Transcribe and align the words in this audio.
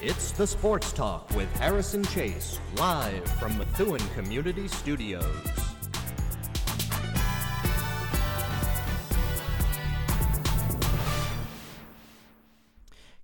It's 0.00 0.30
the 0.30 0.46
Sports 0.46 0.92
Talk 0.92 1.28
with 1.34 1.52
Harrison 1.56 2.04
Chase, 2.04 2.60
live 2.76 3.28
from 3.40 3.58
Methuen 3.58 4.00
Community 4.14 4.68
Studios. 4.68 5.57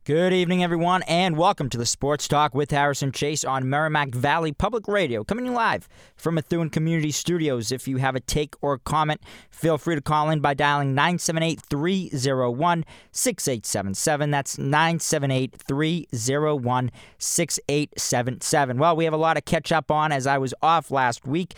Good 0.07 0.35
evening, 0.35 0.63
everyone, 0.63 1.03
and 1.05 1.35
welcome 1.35 1.71
to 1.71 1.79
the 1.79 1.87
Sports 1.87 2.29
Talk 2.29 2.55
with 2.55 2.73
Harrison 2.73 3.11
Chase 3.11 3.43
on 3.43 3.71
Merrimack 3.71 4.11
Valley 4.11 4.53
Public 4.53 4.87
Radio, 4.87 5.25
coming 5.25 5.51
live 5.55 5.89
from 6.15 6.35
Methuen 6.35 6.69
Community 6.69 7.11
Studios. 7.11 7.73
If 7.73 7.89
you 7.89 7.97
have 7.97 8.15
a 8.15 8.21
take 8.21 8.55
or 8.61 8.77
comment, 8.77 9.23
feel 9.49 9.79
free 9.79 9.95
to 9.95 10.03
call 10.03 10.29
in 10.29 10.41
by 10.41 10.53
dialing 10.53 10.95
978 10.95 11.59
301 11.59 12.85
6877. 13.13 14.31
That's 14.31 14.59
978 14.59 15.57
301 15.67 16.91
6877. 17.17 18.79
Well, 18.79 18.97
we 18.97 19.05
have 19.05 19.15
a 19.15 19.17
lot 19.17 19.35
to 19.35 19.41
catch 19.41 19.73
up 19.73 19.91
on 19.91 20.13
as 20.13 20.27
I 20.27 20.37
was 20.37 20.53
off 20.61 20.91
last 20.91 21.27
week 21.27 21.55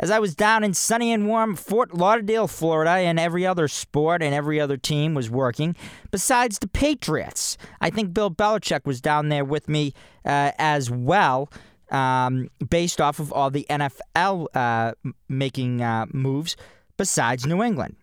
as 0.00 0.10
I 0.10 0.18
was 0.18 0.34
down 0.34 0.64
in 0.64 0.74
sunny 0.74 1.12
and 1.12 1.26
warm 1.26 1.56
Fort 1.56 1.94
Lauderdale, 1.94 2.46
Florida, 2.46 2.90
and 2.90 3.18
every 3.18 3.46
other 3.46 3.68
sport 3.68 4.22
and 4.22 4.34
every 4.34 4.60
other 4.60 4.76
team 4.76 5.14
was 5.14 5.30
working, 5.30 5.74
besides 6.10 6.58
the 6.58 6.68
Patriots. 6.68 7.58
I 7.80 7.90
think 7.90 8.14
Bill 8.14 8.30
Belichick 8.30 8.84
was 8.84 9.00
down 9.00 9.28
there 9.28 9.44
with 9.44 9.68
me 9.68 9.94
uh, 10.24 10.52
as 10.58 10.90
well, 10.90 11.50
um, 11.90 12.48
based 12.68 13.00
off 13.00 13.18
of 13.18 13.32
all 13.32 13.50
the 13.50 13.66
NFL 13.68 14.46
uh, 14.54 14.92
making 15.28 15.82
uh, 15.82 16.06
moves, 16.12 16.56
besides 16.96 17.46
New 17.46 17.62
England. 17.62 17.96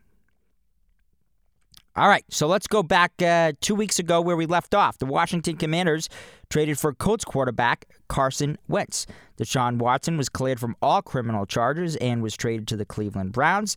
All 1.98 2.10
right, 2.10 2.26
so 2.30 2.48
let's 2.48 2.68
go 2.68 2.84
back 2.84 3.22
uh, 3.22 3.54
two 3.62 3.74
weeks 3.74 4.00
ago 4.00 4.20
where 4.20 4.36
we 4.36 4.46
left 4.46 4.76
off. 4.76 4.98
The 4.98 5.06
Washington 5.06 5.56
Commanders 5.56 6.10
traded 6.50 6.78
for 6.78 6.94
Colts 6.94 7.24
quarterback 7.24 7.86
Carson 8.10 8.58
Wentz. 8.68 9.08
Deshaun 9.38 9.78
Watson 9.78 10.18
was 10.18 10.30
cleared 10.30 10.60
from 10.60 10.76
all 10.82 11.02
criminal 11.02 11.46
charges 11.46 11.96
and 11.98 12.22
was 12.22 12.36
traded 12.36 12.68
to 12.70 12.78
the 12.78 12.86
Cleveland 12.86 13.32
Browns. 13.32 13.76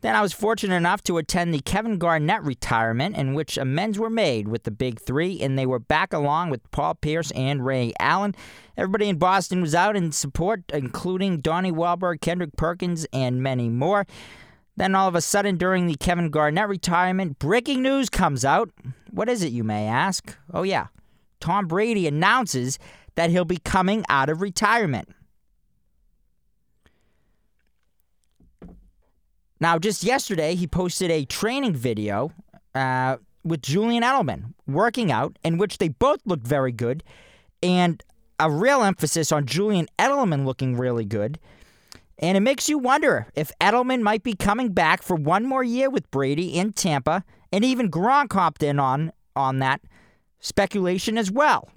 Then 0.00 0.14
I 0.14 0.22
was 0.22 0.32
fortunate 0.32 0.76
enough 0.76 1.02
to 1.04 1.18
attend 1.18 1.52
the 1.52 1.60
Kevin 1.60 1.98
Garnett 1.98 2.44
retirement, 2.44 3.16
in 3.16 3.34
which 3.34 3.58
amends 3.58 3.98
were 3.98 4.10
made 4.10 4.46
with 4.46 4.62
the 4.62 4.70
Big 4.70 5.00
Three, 5.00 5.40
and 5.40 5.58
they 5.58 5.66
were 5.66 5.80
back 5.80 6.12
along 6.12 6.50
with 6.50 6.70
Paul 6.70 6.94
Pierce 6.94 7.32
and 7.32 7.66
Ray 7.66 7.92
Allen. 7.98 8.36
Everybody 8.76 9.08
in 9.08 9.18
Boston 9.18 9.60
was 9.60 9.74
out 9.74 9.96
in 9.96 10.12
support, 10.12 10.62
including 10.72 11.40
Donnie 11.40 11.72
Wahlberg, 11.72 12.20
Kendrick 12.20 12.56
Perkins, 12.56 13.06
and 13.12 13.42
many 13.42 13.68
more. 13.68 14.06
Then 14.76 14.94
all 14.94 15.08
of 15.08 15.16
a 15.16 15.20
sudden, 15.20 15.56
during 15.56 15.86
the 15.86 15.96
Kevin 15.96 16.30
Garnett 16.30 16.68
retirement, 16.68 17.40
breaking 17.40 17.82
news 17.82 18.08
comes 18.08 18.44
out. 18.44 18.70
What 19.10 19.28
is 19.28 19.42
it, 19.42 19.50
you 19.50 19.64
may 19.64 19.88
ask? 19.88 20.36
Oh, 20.54 20.62
yeah. 20.62 20.86
Tom 21.40 21.66
Brady 21.66 22.06
announces 22.06 22.78
that 23.18 23.30
he'll 23.30 23.44
be 23.44 23.58
coming 23.58 24.04
out 24.08 24.28
of 24.28 24.40
retirement. 24.40 25.08
Now, 29.58 29.76
just 29.76 30.04
yesterday, 30.04 30.54
he 30.54 30.68
posted 30.68 31.10
a 31.10 31.24
training 31.24 31.74
video 31.74 32.30
uh, 32.76 33.16
with 33.42 33.60
Julian 33.60 34.04
Edelman 34.04 34.54
working 34.68 35.10
out, 35.10 35.36
in 35.42 35.58
which 35.58 35.78
they 35.78 35.88
both 35.88 36.20
looked 36.26 36.46
very 36.46 36.70
good, 36.70 37.02
and 37.60 38.00
a 38.38 38.48
real 38.48 38.84
emphasis 38.84 39.32
on 39.32 39.46
Julian 39.46 39.88
Edelman 39.98 40.44
looking 40.46 40.76
really 40.76 41.04
good. 41.04 41.40
And 42.20 42.36
it 42.36 42.40
makes 42.42 42.68
you 42.68 42.78
wonder 42.78 43.26
if 43.34 43.50
Edelman 43.60 44.00
might 44.00 44.22
be 44.22 44.34
coming 44.34 44.70
back 44.70 45.02
for 45.02 45.16
one 45.16 45.44
more 45.44 45.64
year 45.64 45.90
with 45.90 46.08
Brady 46.12 46.56
in 46.56 46.72
Tampa, 46.72 47.24
and 47.50 47.64
even 47.64 47.90
Gronk 47.90 48.32
hopped 48.32 48.62
in 48.62 48.78
on, 48.78 49.10
on 49.34 49.58
that 49.58 49.80
speculation 50.38 51.18
as 51.18 51.32
well. 51.32 51.68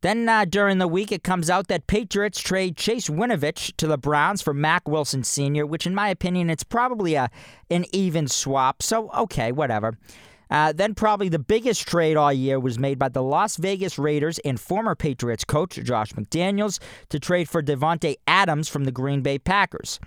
Then 0.00 0.28
uh, 0.28 0.44
during 0.44 0.78
the 0.78 0.88
week, 0.88 1.10
it 1.10 1.22
comes 1.22 1.48
out 1.48 1.68
that 1.68 1.86
Patriots 1.86 2.40
trade 2.40 2.76
Chase 2.76 3.08
Winovich 3.08 3.76
to 3.76 3.86
the 3.86 3.98
Browns 3.98 4.42
for 4.42 4.54
Mack 4.54 4.88
Wilson 4.88 5.24
Sr., 5.24 5.66
which, 5.66 5.86
in 5.86 5.94
my 5.94 6.08
opinion, 6.08 6.50
it's 6.50 6.64
probably 6.64 7.14
a 7.14 7.30
an 7.70 7.84
even 7.92 8.28
swap. 8.28 8.82
So 8.82 9.10
okay, 9.12 9.52
whatever. 9.52 9.96
Uh, 10.48 10.72
then, 10.72 10.94
probably 10.94 11.28
the 11.28 11.40
biggest 11.40 11.88
trade 11.88 12.16
all 12.16 12.32
year 12.32 12.60
was 12.60 12.78
made 12.78 12.98
by 12.98 13.08
the 13.08 13.22
Las 13.22 13.56
Vegas 13.56 13.98
Raiders 13.98 14.38
and 14.40 14.60
former 14.60 14.94
Patriots 14.94 15.44
coach 15.44 15.74
Josh 15.82 16.12
McDaniels 16.12 16.78
to 17.08 17.18
trade 17.18 17.48
for 17.48 17.62
Davante 17.62 18.14
Adams 18.28 18.68
from 18.68 18.84
the 18.84 18.92
Green 18.92 19.22
Bay 19.22 19.38
Packers. 19.38 19.98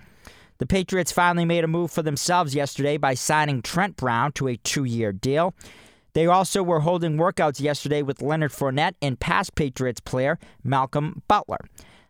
The 0.56 0.66
Patriots 0.66 1.12
finally 1.12 1.44
made 1.44 1.64
a 1.64 1.68
move 1.68 1.90
for 1.90 2.02
themselves 2.02 2.54
yesterday 2.54 2.96
by 2.96 3.14
signing 3.14 3.62
Trent 3.62 3.96
Brown 3.96 4.32
to 4.32 4.48
a 4.48 4.56
two 4.56 4.84
year 4.84 5.12
deal. 5.12 5.54
They 6.12 6.26
also 6.26 6.62
were 6.62 6.80
holding 6.80 7.16
workouts 7.16 7.60
yesterday 7.60 8.02
with 8.02 8.22
Leonard 8.22 8.52
Fournette 8.52 8.94
and 9.00 9.18
past 9.18 9.54
Patriots 9.54 10.00
player 10.00 10.38
Malcolm 10.64 11.22
Butler. 11.28 11.60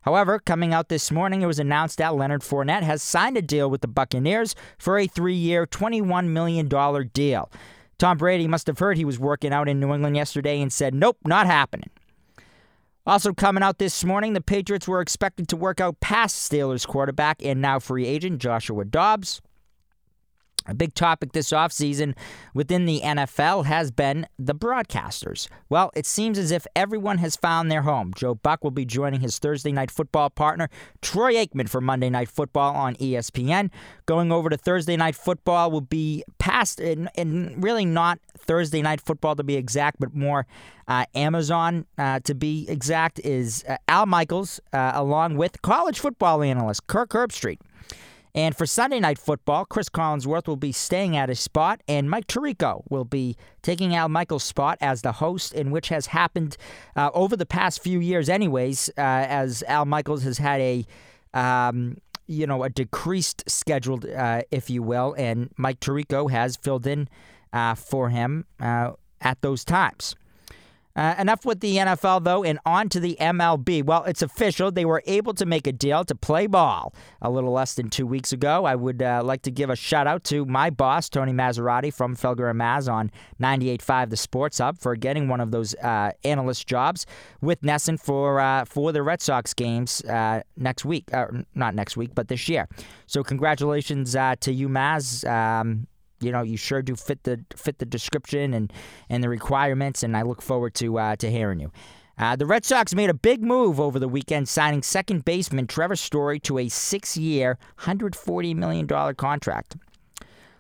However, 0.03 0.39
coming 0.39 0.73
out 0.73 0.89
this 0.89 1.11
morning, 1.11 1.43
it 1.43 1.47
was 1.47 1.59
announced 1.59 1.99
that 1.99 2.15
Leonard 2.15 2.41
Fournette 2.41 2.83
has 2.83 3.03
signed 3.03 3.37
a 3.37 3.43
deal 3.43 3.69
with 3.69 3.83
the 3.83 3.89
Buccaneers 3.89 4.55
for 4.79 4.99
a 4.99 5.07
three 5.07 5.35
year, 5.35 5.67
$21 5.67 6.29
million 6.29 6.69
deal. 7.13 7.51
Tom 7.99 8.17
Brady 8.17 8.47
must 8.47 8.67
have 8.67 8.79
heard 8.79 8.97
he 8.97 9.05
was 9.05 9.19
working 9.19 9.53
out 9.53 9.69
in 9.69 9.79
New 9.79 9.93
England 9.93 10.17
yesterday 10.17 10.63
and 10.63 10.73
said, 10.73 10.95
nope, 10.95 11.19
not 11.27 11.47
happening. 11.47 11.91
Also 13.07 13.35
coming 13.35 13.63
out 13.63 13.79
this 13.79 14.05
morning, 14.05 14.33
the 14.33 14.41
Patriots 14.41 14.89
were 14.89 15.03
expected 15.03 15.49
to 15.49 15.57
work 15.57 15.81
out 15.81 16.01
past 16.01 16.51
Steelers 16.51 16.87
quarterback 16.87 17.45
and 17.45 17.61
now 17.61 17.79
free 17.79 18.07
agent 18.07 18.41
Joshua 18.41 18.87
Dobbs. 18.87 19.43
A 20.67 20.75
big 20.75 20.95
topic 20.95 21.33
this 21.33 21.51
offseason 21.51 22.15
within 22.55 22.87
the 22.87 23.01
NFL 23.03 23.65
has 23.65 23.91
been 23.91 24.27
the 24.39 24.55
broadcasters. 24.55 25.49
Well, 25.69 25.91
it 25.95 26.07
seems 26.07 26.39
as 26.39 26.51
if 26.51 26.67
everyone 26.77 27.19
has 27.19 27.37
found 27.37 27.71
their 27.71 27.83
home. 27.83 28.13
Joe 28.15 28.35
Buck 28.35 28.63
will 28.63 28.71
be 28.71 28.85
joining 28.85 29.21
his 29.21 29.39
Thursday 29.39 29.73
night 29.73 29.91
football 29.91 30.31
partner, 30.31 30.69
Troy 31.01 31.35
Aikman, 31.35 31.69
for 31.69 31.81
Monday 31.81 32.11
Night 32.11 32.29
Football 32.29 32.75
on 32.75 32.95
ESPN. 32.97 33.71
Going 34.07 34.31
over 34.31 34.51
to 34.51 34.57
Thursday 34.57 34.97
night 34.97 35.17
football 35.17 35.71
will 35.71 35.81
be 35.81 36.25
past, 36.39 36.81
and, 36.81 37.09
and 37.17 37.63
really 37.63 37.85
not 37.85 38.19
Thursday 38.39 38.83
night 38.83 39.01
football 39.01 39.37
to 39.37 39.45
be 39.45 39.57
exact, 39.57 39.99
but 39.99 40.15
more 40.15 40.47
uh, 40.89 41.05
Amazon 41.15 41.87
uh, 41.97 42.21
to 42.21 42.35
be 42.35 42.67
exact, 42.69 43.19
is 43.21 43.65
uh, 43.69 43.77
Al 43.89 44.07
Michaels, 44.07 44.61
uh, 44.73 44.93
along 44.95 45.37
with 45.37 45.63
college 45.63 45.99
football 45.99 46.43
analyst 46.43 46.87
Kirk 46.87 47.11
Herbstreit. 47.11 47.59
And 48.35 48.57
for 48.57 48.67
Sunday 48.67 49.01
night 49.01 49.19
football, 49.19 49.65
Chris 49.65 49.89
Collinsworth 49.89 50.47
will 50.47 50.57
be 50.57 50.73
staying 50.73 51.17
at 51.17 51.29
his 51.29 51.41
spot, 51.41 51.83
and 51.89 52.09
Mike 52.09 52.27
Tirico 52.27 52.83
will 52.89 53.05
be 53.05 53.37
taking 53.63 53.95
Al 53.95 54.09
Michaels' 54.09 54.45
spot 54.45 54.79
as 54.81 55.03
the 55.03 55.13
host, 55.13 55.53
in 55.53 55.71
which 55.71 55.89
has 55.89 56.07
happened 56.07 56.57
uh, 56.97 57.11
over 57.13 57.37
the 57.37 57.47
past 57.47 57.83
few 57.83 57.99
years, 57.99 58.29
anyways, 58.29 58.89
uh, 58.91 59.01
as 59.01 59.63
Al 59.65 59.85
Michaels 59.85 60.23
has 60.23 60.39
had 60.39 60.61
a. 60.61 60.87
Um, 61.33 61.99
you 62.27 62.47
know, 62.47 62.63
a 62.63 62.71
decreased 62.71 63.43
schedule, 63.51 63.99
uh, 64.17 64.43
if 64.53 64.71
you 64.71 64.85
will, 64.85 65.17
and 65.19 65.51
Mike 65.57 65.81
Tirico 65.81 66.31
has 66.31 66.55
filled 66.55 66.87
in 66.87 67.09
uh, 67.53 67.75
for 67.75 68.09
him 68.09 68.45
uh, 68.61 68.93
at 69.21 69.41
those 69.43 69.65
times. 69.65 70.15
Uh, 70.97 71.15
enough 71.19 71.45
with 71.45 71.61
the 71.61 71.77
NFL, 71.77 72.25
though, 72.25 72.43
and 72.43 72.59
on 72.67 72.89
to 72.89 73.01
the 73.01 73.17
MLB. 73.21 73.85
Well, 73.85 74.05
it's 74.05 74.23
official. 74.23 74.71
They 74.71 74.85
were 74.85 75.03
able 75.07 75.35
to 75.35 75.47
make 75.47 75.67
a 75.67 75.73
deal 75.73 76.05
to 76.05 76.15
play 76.15 76.47
ball 76.47 76.93
a 77.23 77.31
little 77.31 77.53
less 77.53 77.75
than 77.75 77.91
two 77.91 78.07
weeks 78.07 78.33
ago. 78.33 78.65
I 78.65 78.75
would 78.75 79.01
uh, 79.01 79.23
like 79.25 79.43
to 79.43 79.51
give 79.51 79.71
a 79.71 79.77
shout 79.77 80.07
out 80.07 80.25
to 80.25 80.45
my 80.47 80.71
boss, 80.71 81.09
Tony 81.09 81.33
Massarotti 81.33 81.93
from 81.93 82.17
Felger 82.17 82.51
and 82.51 82.61
Maz 82.61 82.93
on 82.93 83.11
98.5 83.41 84.11
The 84.11 84.17
Sports 84.17 84.59
Hub 84.59 84.79
for 84.79 84.97
getting 84.97 85.29
one 85.29 85.41
of 85.41 85.53
those 85.53 85.75
uh, 85.77 86.13
analyst 86.25 86.67
jobs 86.67 87.07
with 87.41 87.61
NESN 87.63 88.01
for, 88.01 88.41
uh, 88.41 88.65
for 88.65 88.93
the 88.93 89.03
Red 89.03 89.23
Sox 89.23 89.55
games 89.55 90.03
uh, 90.05 90.43
next 90.57 90.85
week. 90.85 91.13
Uh, 91.15 91.27
not 91.55 91.75
next 91.75 91.97
week, 91.97 92.15
but 92.15 92.29
this 92.29 92.49
year. 92.49 92.69
So, 93.07 93.23
congratulations 93.23 94.13
to 94.13 94.53
you, 94.53 94.69
Maz. 94.69 95.29
Um, 95.29 95.87
you 96.21 96.33
know, 96.33 96.43
you 96.43 96.57
sure 96.57 96.83
do 96.83 96.97
fit 96.97 97.25
the 97.25 97.45
fit 97.57 97.79
the 97.79 97.87
description 97.87 98.55
and 98.55 98.73
and 99.09 99.23
the 99.23 99.29
requirements, 99.29 100.03
and 100.03 100.17
I 100.17 100.23
look 100.23 100.43
forward 100.43 100.75
to 100.75 100.99
uh, 100.99 101.17
to 101.17 101.31
hearing 101.31 101.61
you. 101.61 101.73
Uh, 102.19 102.37
the 102.37 102.45
Red 102.45 102.67
Sox 102.67 102.95
made 102.95 103.09
a 103.09 103.15
big 103.15 103.43
move 103.43 103.81
over 103.81 103.99
the 103.99 104.09
weekend, 104.09 104.47
signing 104.47 104.83
second 104.83 105.25
baseman 105.25 105.67
Trevor 105.67 105.97
Story 105.97 106.39
to 106.41 106.59
a 106.59 106.69
six-year, 106.69 107.57
$140 107.79 108.55
million 108.55 108.87
contract. 109.15 109.77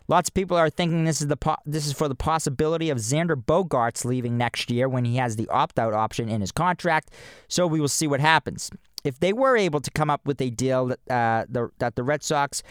Lots 0.08 0.30
of 0.30 0.34
people 0.34 0.56
are 0.56 0.70
thinking 0.70 1.04
this 1.04 1.20
is 1.20 1.28
the 1.28 1.36
po- 1.36 1.58
this 1.66 1.86
is 1.86 1.92
for 1.92 2.08
the 2.08 2.14
possibility 2.14 2.88
of 2.88 2.96
Xander 2.98 3.36
Bogaerts 3.36 4.06
leaving 4.06 4.38
next 4.38 4.70
year 4.70 4.88
when 4.88 5.04
he 5.04 5.16
has 5.16 5.36
the 5.36 5.46
opt-out 5.50 5.92
option 5.92 6.28
in 6.28 6.40
his 6.40 6.50
contract. 6.50 7.12
So 7.46 7.66
we 7.66 7.78
will 7.78 7.88
see 7.88 8.06
what 8.06 8.20
happens. 8.20 8.70
If 9.04 9.20
they 9.20 9.32
were 9.32 9.56
able 9.56 9.80
to 9.80 9.90
come 9.92 10.10
up 10.10 10.26
with 10.26 10.40
a 10.40 10.50
deal 10.50 10.86
that 10.86 10.98
uh, 11.10 11.44
the, 11.48 11.70
that 11.78 11.94
the 11.94 12.02
Red 12.02 12.24
Sox 12.24 12.62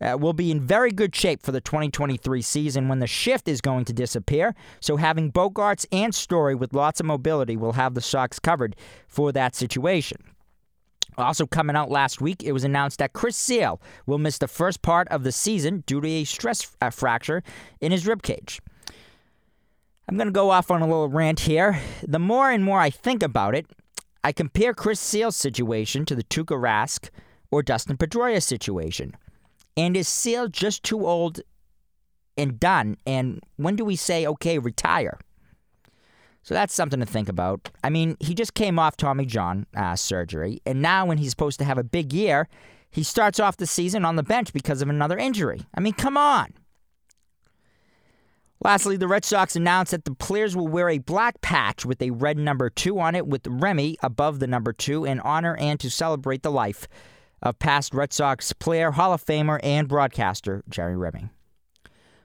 uh, 0.00 0.16
will 0.18 0.32
be 0.32 0.50
in 0.50 0.60
very 0.60 0.90
good 0.90 1.14
shape 1.14 1.42
for 1.42 1.52
the 1.52 1.60
2023 1.60 2.42
season 2.42 2.88
when 2.88 2.98
the 2.98 3.06
shift 3.06 3.48
is 3.48 3.60
going 3.60 3.84
to 3.84 3.92
disappear. 3.92 4.54
So 4.80 4.96
having 4.96 5.32
Bogaerts 5.32 5.86
and 5.92 6.14
Story 6.14 6.54
with 6.54 6.74
lots 6.74 7.00
of 7.00 7.06
mobility 7.06 7.56
will 7.56 7.72
have 7.72 7.94
the 7.94 8.00
Sox 8.00 8.38
covered 8.38 8.76
for 9.06 9.32
that 9.32 9.54
situation. 9.54 10.18
Also 11.18 11.46
coming 11.46 11.76
out 11.76 11.90
last 11.90 12.20
week, 12.20 12.42
it 12.42 12.52
was 12.52 12.64
announced 12.64 12.98
that 12.98 13.14
Chris 13.14 13.36
Sale 13.36 13.80
will 14.04 14.18
miss 14.18 14.38
the 14.38 14.48
first 14.48 14.82
part 14.82 15.08
of 15.08 15.24
the 15.24 15.32
season 15.32 15.82
due 15.86 16.00
to 16.00 16.08
a 16.08 16.24
stress 16.24 16.76
uh, 16.80 16.90
fracture 16.90 17.42
in 17.80 17.90
his 17.90 18.06
rib 18.06 18.22
cage. 18.22 18.60
I'm 20.08 20.16
going 20.16 20.28
to 20.28 20.32
go 20.32 20.50
off 20.50 20.70
on 20.70 20.82
a 20.82 20.86
little 20.86 21.08
rant 21.08 21.40
here. 21.40 21.80
The 22.06 22.18
more 22.18 22.50
and 22.50 22.62
more 22.62 22.78
I 22.78 22.90
think 22.90 23.22
about 23.22 23.54
it, 23.54 23.66
I 24.22 24.32
compare 24.32 24.74
Chris 24.74 25.00
Sale's 25.00 25.36
situation 25.36 26.04
to 26.04 26.14
the 26.14 26.22
Tuukka 26.22 26.60
Rask 26.60 27.08
or 27.50 27.62
Dustin 27.62 27.96
Pedroia 27.96 28.42
situation. 28.42 29.16
And 29.76 29.96
is 29.96 30.08
Sale 30.08 30.48
just 30.48 30.82
too 30.82 31.06
old 31.06 31.40
and 32.36 32.58
done? 32.58 32.96
And 33.06 33.40
when 33.56 33.76
do 33.76 33.84
we 33.84 33.96
say, 33.96 34.26
okay, 34.26 34.58
retire? 34.58 35.18
So 36.42 36.54
that's 36.54 36.74
something 36.74 37.00
to 37.00 37.06
think 37.06 37.28
about. 37.28 37.70
I 37.82 37.90
mean, 37.90 38.16
he 38.20 38.32
just 38.32 38.54
came 38.54 38.78
off 38.78 38.96
Tommy 38.96 39.26
John 39.26 39.66
uh, 39.76 39.96
surgery, 39.96 40.62
and 40.64 40.80
now 40.80 41.04
when 41.04 41.18
he's 41.18 41.30
supposed 41.30 41.58
to 41.58 41.64
have 41.64 41.76
a 41.76 41.82
big 41.82 42.12
year, 42.12 42.48
he 42.88 43.02
starts 43.02 43.40
off 43.40 43.56
the 43.56 43.66
season 43.66 44.04
on 44.04 44.14
the 44.14 44.22
bench 44.22 44.52
because 44.52 44.80
of 44.80 44.88
another 44.88 45.18
injury. 45.18 45.62
I 45.74 45.80
mean, 45.80 45.94
come 45.94 46.16
on. 46.16 46.54
Lastly, 48.62 48.96
the 48.96 49.08
Red 49.08 49.24
Sox 49.24 49.54
announced 49.56 49.90
that 49.90 50.04
the 50.04 50.14
players 50.14 50.56
will 50.56 50.68
wear 50.68 50.88
a 50.88 50.98
black 50.98 51.40
patch 51.40 51.84
with 51.84 52.00
a 52.00 52.10
red 52.10 52.38
number 52.38 52.70
two 52.70 52.98
on 52.98 53.14
it 53.14 53.26
with 53.26 53.46
Remy 53.46 53.98
above 54.02 54.38
the 54.38 54.46
number 54.46 54.72
two 54.72 55.04
in 55.04 55.20
honor 55.20 55.56
and 55.56 55.78
to 55.80 55.90
celebrate 55.90 56.42
the 56.42 56.50
life 56.50 56.88
of 57.46 57.58
past 57.60 57.94
Red 57.94 58.12
Sox 58.12 58.52
player, 58.52 58.90
Hall 58.90 59.12
of 59.12 59.24
Famer, 59.24 59.60
and 59.62 59.86
broadcaster 59.86 60.64
Jerry 60.68 60.96
Remy. 60.96 61.30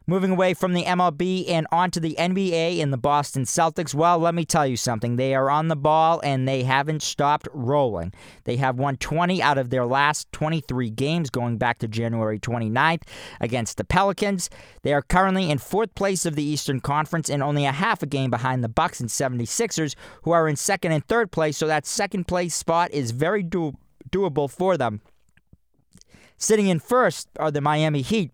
Moving 0.08 0.32
away 0.32 0.56
from 0.56 0.74
the 0.74 0.84
MLB 0.84 1.48
and 1.48 1.68
onto 1.72 2.00
the 2.00 2.16
NBA 2.18 2.82
and 2.82 2.92
the 2.92 2.98
Boston 2.98 3.44
Celtics, 3.44 3.94
well, 3.94 4.18
let 4.18 4.34
me 4.34 4.44
tell 4.44 4.66
you 4.66 4.76
something. 4.76 5.16
They 5.16 5.36
are 5.36 5.52
on 5.52 5.68
the 5.68 5.76
ball 5.76 6.20
and 6.24 6.48
they 6.48 6.64
haven't 6.64 7.04
stopped 7.04 7.48
rolling. 7.54 8.12
They 8.46 8.56
have 8.58 8.80
won 8.80 8.98
20 8.98 9.44
out 9.44 9.60
of 9.60 9.70
their 9.70 9.86
last 9.86 10.30
23 10.32 10.90
games 10.90 11.30
going 11.30 11.58
back 11.58 11.78
to 11.80 11.88
January 11.88 12.40
29th 12.40 13.04
against 13.40 13.78
the 13.78 13.84
Pelicans. 13.84 14.50
They 14.82 14.92
are 14.92 15.04
currently 15.04 15.52
in 15.52 15.60
fourth 15.60 15.94
place 15.94 16.26
of 16.26 16.36
the 16.36 16.44
Eastern 16.44 16.82
Conference 16.82 17.30
and 17.30 17.44
only 17.44 17.66
a 17.66 17.72
half 17.72 18.02
a 18.02 18.08
game 18.08 18.32
behind 18.32 18.64
the 18.64 18.70
Bucks 18.70 19.00
and 19.00 19.10
76ers, 19.10 19.94
who 20.24 20.32
are 20.32 20.48
in 20.48 20.56
second 20.56 20.94
and 20.94 21.06
third 21.06 21.32
place, 21.32 21.58
so 21.58 21.68
that 21.68 21.86
second 21.86 22.28
place 22.28 22.56
spot 22.56 22.90
is 22.92 23.12
very 23.12 23.44
do- 23.44 23.78
doable 24.10 24.50
for 24.50 24.78
them. 24.78 25.00
Sitting 26.42 26.68
in 26.68 26.80
first 26.80 27.30
are 27.38 27.52
the 27.52 27.62
Miami 27.62 28.02
Heat 28.02 28.32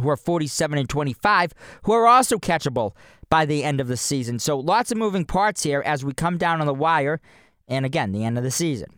who 0.00 0.10
are 0.10 0.16
47 0.16 0.78
and 0.78 0.88
25, 0.88 1.52
who 1.84 1.92
are 1.92 2.06
also 2.06 2.36
catchable 2.36 2.92
by 3.30 3.46
the 3.46 3.64
end 3.64 3.80
of 3.80 3.88
the 3.88 3.96
season. 3.96 4.38
So 4.38 4.58
lots 4.58 4.92
of 4.92 4.98
moving 4.98 5.24
parts 5.24 5.62
here 5.62 5.82
as 5.86 6.04
we 6.04 6.12
come 6.12 6.36
down 6.36 6.60
on 6.60 6.66
the 6.66 6.74
wire, 6.74 7.22
and 7.66 7.86
again, 7.86 8.12
the 8.12 8.22
end 8.22 8.36
of 8.36 8.44
the 8.44 8.50
season. 8.50 8.90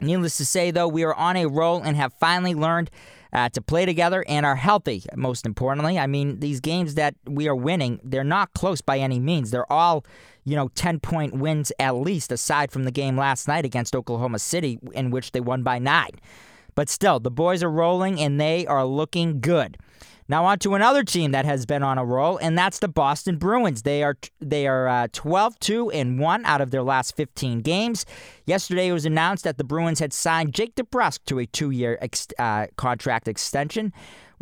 Needless 0.00 0.36
to 0.36 0.46
say, 0.46 0.70
though, 0.70 0.86
we 0.86 1.02
are 1.02 1.14
on 1.14 1.36
a 1.36 1.46
roll 1.46 1.82
and 1.82 1.96
have 1.96 2.12
finally 2.14 2.54
learned 2.54 2.90
uh, 3.32 3.48
to 3.48 3.60
play 3.60 3.84
together 3.84 4.24
and 4.28 4.46
are 4.46 4.56
healthy, 4.56 5.02
most 5.16 5.44
importantly. 5.44 5.98
I 5.98 6.06
mean, 6.06 6.38
these 6.38 6.60
games 6.60 6.94
that 6.94 7.14
we 7.26 7.48
are 7.48 7.56
winning, 7.56 8.00
they're 8.04 8.22
not 8.22 8.52
close 8.54 8.80
by 8.80 8.98
any 8.98 9.18
means. 9.18 9.50
They're 9.50 9.70
all, 9.70 10.04
you 10.44 10.54
know, 10.54 10.68
10 10.68 11.00
point 11.00 11.34
wins 11.34 11.72
at 11.78 11.96
least, 11.96 12.30
aside 12.30 12.70
from 12.70 12.84
the 12.84 12.92
game 12.92 13.16
last 13.16 13.48
night 13.48 13.64
against 13.64 13.96
Oklahoma 13.96 14.38
City, 14.38 14.78
in 14.92 15.10
which 15.10 15.32
they 15.32 15.40
won 15.40 15.62
by 15.62 15.78
nine. 15.78 16.12
But 16.74 16.88
still, 16.88 17.20
the 17.20 17.30
boys 17.30 17.62
are 17.62 17.70
rolling 17.70 18.20
and 18.20 18.40
they 18.40 18.66
are 18.66 18.84
looking 18.84 19.40
good. 19.40 19.76
Now 20.28 20.44
on 20.46 20.58
to 20.60 20.74
another 20.74 21.02
team 21.04 21.32
that 21.32 21.44
has 21.44 21.66
been 21.66 21.82
on 21.82 21.98
a 21.98 22.04
roll, 22.04 22.38
and 22.38 22.56
that's 22.56 22.78
the 22.78 22.88
Boston 22.88 23.36
Bruins. 23.36 23.82
They 23.82 24.02
are 24.02 24.16
they 24.40 24.66
are 24.66 24.88
uh, 24.88 25.08
12 25.12 25.58
2 25.58 25.90
and 25.90 26.18
1 26.18 26.46
out 26.46 26.60
of 26.60 26.70
their 26.70 26.82
last 26.82 27.16
15 27.16 27.60
games. 27.60 28.06
Yesterday 28.46 28.88
it 28.88 28.92
was 28.92 29.04
announced 29.04 29.44
that 29.44 29.58
the 29.58 29.64
Bruins 29.64 29.98
had 29.98 30.12
signed 30.12 30.54
Jake 30.54 30.74
DeBrusk 30.76 31.20
to 31.26 31.38
a 31.38 31.46
two-year 31.46 31.98
ex- 32.00 32.28
uh, 32.38 32.68
contract 32.76 33.28
extension 33.28 33.92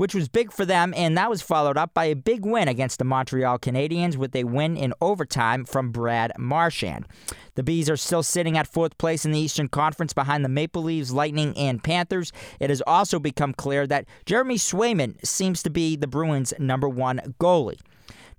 which 0.00 0.14
was 0.14 0.30
big 0.30 0.50
for 0.50 0.64
them, 0.64 0.94
and 0.96 1.14
that 1.18 1.28
was 1.28 1.42
followed 1.42 1.76
up 1.76 1.92
by 1.92 2.06
a 2.06 2.16
big 2.16 2.46
win 2.46 2.68
against 2.68 2.98
the 2.98 3.04
Montreal 3.04 3.58
Canadiens 3.58 4.16
with 4.16 4.34
a 4.34 4.44
win 4.44 4.74
in 4.74 4.94
overtime 5.02 5.66
from 5.66 5.92
Brad 5.92 6.32
Marchand. 6.38 7.06
The 7.54 7.62
Bees 7.62 7.90
are 7.90 7.98
still 7.98 8.22
sitting 8.22 8.56
at 8.56 8.66
fourth 8.66 8.96
place 8.96 9.26
in 9.26 9.32
the 9.32 9.38
Eastern 9.38 9.68
Conference 9.68 10.14
behind 10.14 10.42
the 10.42 10.48
Maple 10.48 10.84
Leafs, 10.84 11.10
Lightning, 11.10 11.54
and 11.54 11.84
Panthers. 11.84 12.32
It 12.60 12.70
has 12.70 12.80
also 12.86 13.18
become 13.18 13.52
clear 13.52 13.86
that 13.88 14.06
Jeremy 14.24 14.54
Swayman 14.54 15.22
seems 15.22 15.62
to 15.64 15.70
be 15.70 15.96
the 15.96 16.06
Bruins' 16.06 16.54
number 16.58 16.88
one 16.88 17.34
goalie. 17.38 17.78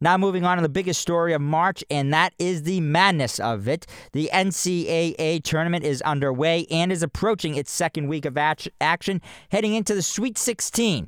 Now, 0.04 0.18
moving 0.18 0.44
on 0.44 0.58
to 0.58 0.64
the 0.64 0.68
biggest 0.68 1.00
story 1.00 1.32
of 1.32 1.42
March, 1.42 1.84
and 1.92 2.12
that 2.12 2.34
is 2.40 2.64
the 2.64 2.82
madness 2.82 3.40
of 3.40 3.68
it. 3.68 3.86
The 4.14 4.32
NCAA 4.34 5.44
tournament 5.44 5.86
is 5.86 6.02
underway 6.02 6.66
and 6.72 6.92
is 6.92 7.04
approaching 7.04 7.54
its 7.54 7.70
second 7.72 8.08
week 8.08 8.26
of 8.26 8.36
action, 8.36 9.22
heading 9.52 9.76
into 9.76 9.94
the 9.94 10.02
Sweet 10.02 10.40
16. 10.40 11.08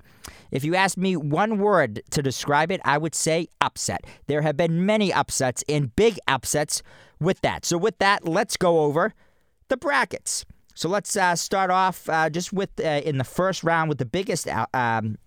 If 0.54 0.64
you 0.64 0.76
ask 0.76 0.98
me 0.98 1.18
one 1.18 1.58
word 1.58 2.04
to 2.12 2.22
describe 2.22 2.72
it, 2.72 2.80
I 2.86 2.98
would 2.98 3.16
say 3.16 3.48
upset. 3.60 4.06
There 4.28 4.44
have 4.44 4.56
been 4.56 4.86
many 4.86 5.12
upsets 5.12 5.64
and 5.68 5.94
big 5.96 6.20
upsets 6.28 6.84
with 7.20 7.42
that. 7.42 7.66
So, 7.66 7.78
with 7.78 7.98
that, 7.98 8.28
let's 8.28 8.56
go 8.56 8.82
over 8.82 9.14
the 9.68 9.78
brackets. 9.78 10.46
So 10.76 10.90
let's 10.90 11.16
uh, 11.16 11.36
start 11.36 11.70
off 11.70 12.10
uh, 12.10 12.30
just 12.30 12.52
with 12.52 12.70
uh, 12.80 13.02
in 13.04 13.18
the 13.18 13.24
first 13.24 13.64
round 13.64 13.90
with 13.90 13.98
the 13.98 14.06
biggest, 14.06 14.48
uh, 14.48 14.66
um, 14.74 15.18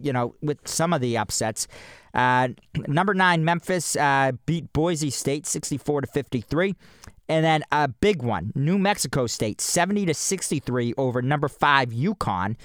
you 0.00 0.12
know, 0.12 0.34
with 0.42 0.66
some 0.66 0.92
of 0.92 1.00
the 1.00 1.16
upsets. 1.16 1.68
Uh, 2.14 2.48
number 2.86 3.14
nine 3.14 3.44
Memphis 3.44 3.96
uh, 3.96 4.32
beat 4.46 4.72
Boise 4.72 5.10
State 5.10 5.46
sixty-four 5.46 6.00
to 6.00 6.06
fifty-three, 6.06 6.74
and 7.28 7.44
then 7.44 7.62
a 7.70 7.88
big 7.88 8.22
one, 8.22 8.52
New 8.54 8.78
Mexico 8.78 9.26
State 9.26 9.60
seventy 9.60 10.04
to 10.06 10.14
sixty-three 10.14 10.94
over 10.96 11.22
number 11.22 11.48
five 11.48 11.90
UConn. 11.90 12.56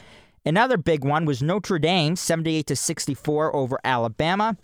Another 0.46 0.78
big 0.78 1.06
one 1.06 1.26
was 1.26 1.42
Notre 1.42 1.80
Dame, 1.80 2.16
78 2.16 2.68
to 2.68 2.76
64 2.76 3.56
over 3.56 3.80
Alabama. 3.84 4.58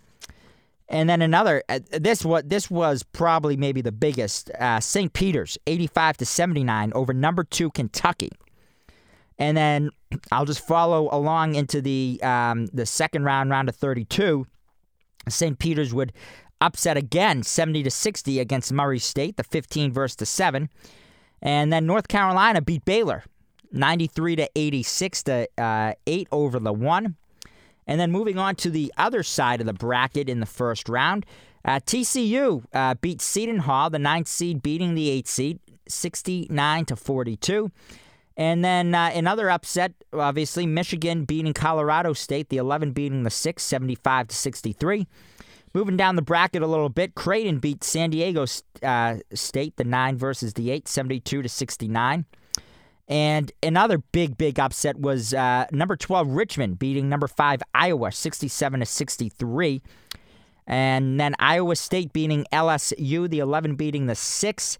And 0.89 1.07
then 1.07 1.21
another 1.21 1.63
uh, 1.69 1.79
this 1.91 2.25
what 2.25 2.49
this 2.49 2.69
was 2.69 3.03
probably 3.03 3.55
maybe 3.55 3.81
the 3.81 3.91
biggest 3.91 4.49
uh, 4.51 4.79
St. 4.79 5.13
Peter's 5.13 5.57
85 5.67 6.17
to 6.17 6.25
79 6.25 6.91
over 6.95 7.13
number 7.13 7.43
2 7.43 7.69
Kentucky. 7.71 8.31
And 9.37 9.55
then 9.55 9.91
I'll 10.31 10.45
just 10.45 10.65
follow 10.65 11.07
along 11.11 11.55
into 11.55 11.79
the 11.81 12.19
um, 12.23 12.65
the 12.67 12.87
second 12.87 13.23
round 13.23 13.51
round 13.51 13.69
of 13.69 13.75
32. 13.75 14.47
St. 15.27 15.59
Peter's 15.59 15.93
would 15.93 16.11
upset 16.59 16.97
again 16.97 17.43
70 17.43 17.83
to 17.83 17.91
60 17.91 18.39
against 18.39 18.73
Murray 18.73 18.99
State, 18.99 19.37
the 19.37 19.43
15 19.43 19.93
versus 19.93 20.15
the 20.15 20.25
7. 20.25 20.69
And 21.41 21.71
then 21.71 21.85
North 21.85 22.07
Carolina 22.07 22.61
beat 22.61 22.83
Baylor 22.83 23.23
93 23.71 24.35
to 24.37 24.49
86 24.55 25.23
to 25.23 25.47
uh, 25.57 25.93
8 26.07 26.27
over 26.31 26.59
the 26.59 26.73
1. 26.73 27.15
And 27.87 27.99
then 27.99 28.11
moving 28.11 28.37
on 28.37 28.55
to 28.57 28.69
the 28.69 28.93
other 28.97 29.23
side 29.23 29.61
of 29.61 29.65
the 29.65 29.73
bracket 29.73 30.29
in 30.29 30.39
the 30.39 30.45
first 30.45 30.87
round, 30.87 31.25
uh, 31.65 31.79
TCU 31.79 32.63
uh, 32.73 32.95
beat 32.95 33.21
Seton 33.21 33.59
Hall, 33.59 33.89
the 33.89 33.99
ninth 33.99 34.27
seed, 34.27 34.61
beating 34.61 34.95
the 34.95 35.09
eighth 35.09 35.27
seed, 35.27 35.59
69 35.87 36.85
to 36.85 36.95
42. 36.95 37.71
And 38.37 38.63
then 38.63 38.95
uh, 38.95 39.11
another 39.13 39.49
upset, 39.49 39.93
obviously, 40.13 40.65
Michigan 40.65 41.25
beating 41.25 41.53
Colorado 41.53 42.13
State, 42.13 42.49
the 42.49 42.57
11 42.57 42.91
beating 42.91 43.23
the 43.23 43.29
6, 43.29 43.61
75 43.61 44.27
to 44.29 44.35
63. 44.35 45.07
Moving 45.73 45.97
down 45.97 46.15
the 46.15 46.21
bracket 46.21 46.61
a 46.61 46.67
little 46.67 46.89
bit, 46.89 47.15
Creighton 47.15 47.59
beat 47.59 47.83
San 47.83 48.11
Diego 48.11 48.45
uh, 48.81 49.17
State, 49.33 49.75
the 49.75 49.83
9 49.83 50.17
versus 50.17 50.53
the 50.53 50.71
8, 50.71 50.87
72 50.87 51.41
to 51.41 51.49
69. 51.49 52.25
And 53.09 53.51
another 53.63 53.97
big, 53.97 54.37
big 54.37 54.59
upset 54.59 54.99
was 54.99 55.33
uh, 55.33 55.65
number 55.71 55.95
12 55.95 56.27
Richmond 56.27 56.77
beating 56.77 57.09
number 57.09 57.27
5 57.27 57.61
Iowa 57.73 58.11
67 58.11 58.79
to 58.79 58.85
63. 58.85 59.81
And 60.67 61.19
then 61.19 61.33
Iowa 61.39 61.75
State 61.75 62.13
beating 62.13 62.45
LSU, 62.53 63.27
the 63.27 63.39
11 63.39 63.75
beating 63.75 64.05
the 64.05 64.15
6 64.15 64.77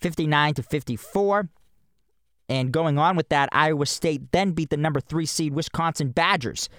59 0.00 0.54
to 0.54 0.62
54. 0.62 1.50
And 2.48 2.72
going 2.72 2.96
on 2.98 3.16
with 3.16 3.28
that, 3.28 3.50
Iowa 3.52 3.84
State 3.84 4.32
then 4.32 4.52
beat 4.52 4.70
the 4.70 4.78
number 4.78 5.00
3 5.00 5.26
seed 5.26 5.52
Wisconsin 5.52 6.10
Badgers 6.10 6.70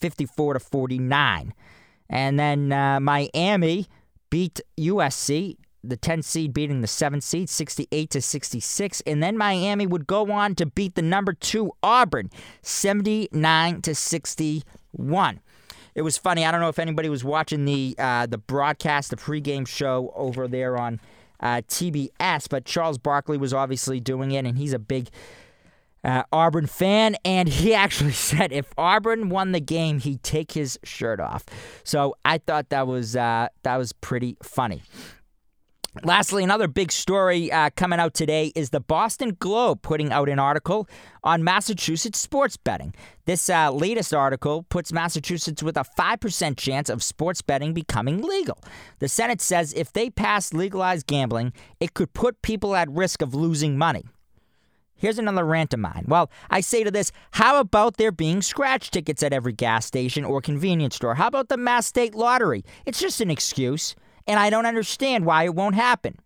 54 0.00 0.54
to 0.54 0.60
49. 0.60 1.54
And 2.10 2.38
then 2.38 2.70
uh, 2.70 3.00
Miami 3.00 3.86
beat 4.28 4.60
USC 4.78 5.56
the 5.88 5.96
10 5.96 6.22
seed 6.22 6.52
beating 6.52 6.80
the 6.80 6.86
7 6.86 7.20
seed 7.20 7.48
68 7.48 8.10
to 8.10 8.20
66 8.20 9.02
and 9.06 9.22
then 9.22 9.36
Miami 9.36 9.86
would 9.86 10.06
go 10.06 10.30
on 10.30 10.54
to 10.56 10.66
beat 10.66 10.94
the 10.94 11.02
number 11.02 11.32
2 11.32 11.70
Auburn 11.82 12.30
79 12.62 13.82
to 13.82 13.94
61. 13.94 15.40
It 15.94 16.02
was 16.02 16.18
funny. 16.18 16.44
I 16.44 16.50
don't 16.50 16.60
know 16.60 16.68
if 16.68 16.78
anybody 16.78 17.08
was 17.08 17.22
watching 17.22 17.64
the 17.64 17.94
uh, 17.98 18.26
the 18.26 18.38
broadcast, 18.38 19.10
the 19.10 19.16
pregame 19.16 19.66
show 19.66 20.12
over 20.16 20.48
there 20.48 20.76
on 20.76 21.00
uh, 21.40 21.62
TBS, 21.68 22.48
but 22.48 22.64
Charles 22.64 22.98
Barkley 22.98 23.38
was 23.38 23.54
obviously 23.54 24.00
doing 24.00 24.32
it, 24.32 24.44
and 24.44 24.58
he's 24.58 24.72
a 24.72 24.78
big 24.78 25.08
uh, 26.02 26.24
Auburn 26.32 26.66
fan, 26.66 27.16
and 27.24 27.48
he 27.48 27.74
actually 27.74 28.12
said 28.12 28.52
if 28.52 28.72
Auburn 28.76 29.28
won 29.28 29.52
the 29.52 29.60
game, 29.60 30.00
he'd 30.00 30.22
take 30.22 30.52
his 30.52 30.78
shirt 30.82 31.20
off. 31.20 31.44
So 31.84 32.16
I 32.24 32.38
thought 32.38 32.70
that 32.70 32.86
was 32.86 33.14
uh, 33.14 33.48
that 33.62 33.76
was 33.76 33.92
pretty 33.92 34.36
funny. 34.42 34.82
Lastly, 36.02 36.42
another 36.42 36.66
big 36.66 36.90
story 36.90 37.52
uh, 37.52 37.70
coming 37.76 38.00
out 38.00 38.14
today 38.14 38.50
is 38.56 38.70
the 38.70 38.80
Boston 38.80 39.36
Globe 39.38 39.80
putting 39.82 40.10
out 40.10 40.28
an 40.28 40.40
article 40.40 40.88
on 41.22 41.44
Massachusetts 41.44 42.18
sports 42.18 42.56
betting. 42.56 42.92
This 43.26 43.48
uh, 43.48 43.70
latest 43.70 44.12
article 44.12 44.64
puts 44.64 44.92
Massachusetts 44.92 45.62
with 45.62 45.76
a 45.76 45.84
5% 45.96 46.56
chance 46.56 46.88
of 46.88 47.00
sports 47.02 47.42
betting 47.42 47.74
becoming 47.74 48.22
legal. 48.22 48.58
The 48.98 49.06
Senate 49.06 49.40
says 49.40 49.72
if 49.74 49.92
they 49.92 50.10
pass 50.10 50.52
legalized 50.52 51.06
gambling, 51.06 51.52
it 51.78 51.94
could 51.94 52.12
put 52.12 52.42
people 52.42 52.74
at 52.74 52.90
risk 52.90 53.22
of 53.22 53.32
losing 53.32 53.78
money. 53.78 54.04
Here's 54.96 55.18
another 55.18 55.44
rant 55.44 55.74
of 55.74 55.80
mine. 55.80 56.06
Well, 56.08 56.28
I 56.50 56.60
say 56.60 56.82
to 56.82 56.90
this, 56.90 57.12
how 57.32 57.60
about 57.60 57.98
there 57.98 58.12
being 58.12 58.42
scratch 58.42 58.90
tickets 58.90 59.22
at 59.22 59.32
every 59.32 59.52
gas 59.52 59.86
station 59.86 60.24
or 60.24 60.40
convenience 60.40 60.96
store? 60.96 61.14
How 61.14 61.28
about 61.28 61.48
the 61.48 61.56
Mass 61.56 61.86
State 61.86 62.14
Lottery? 62.14 62.64
It's 62.84 63.00
just 63.00 63.20
an 63.20 63.30
excuse 63.30 63.94
and 64.26 64.38
I 64.40 64.50
don't 64.50 64.66
understand 64.66 65.24
why 65.24 65.44
it 65.44 65.54
won't 65.54 65.74
happen. 65.74 66.18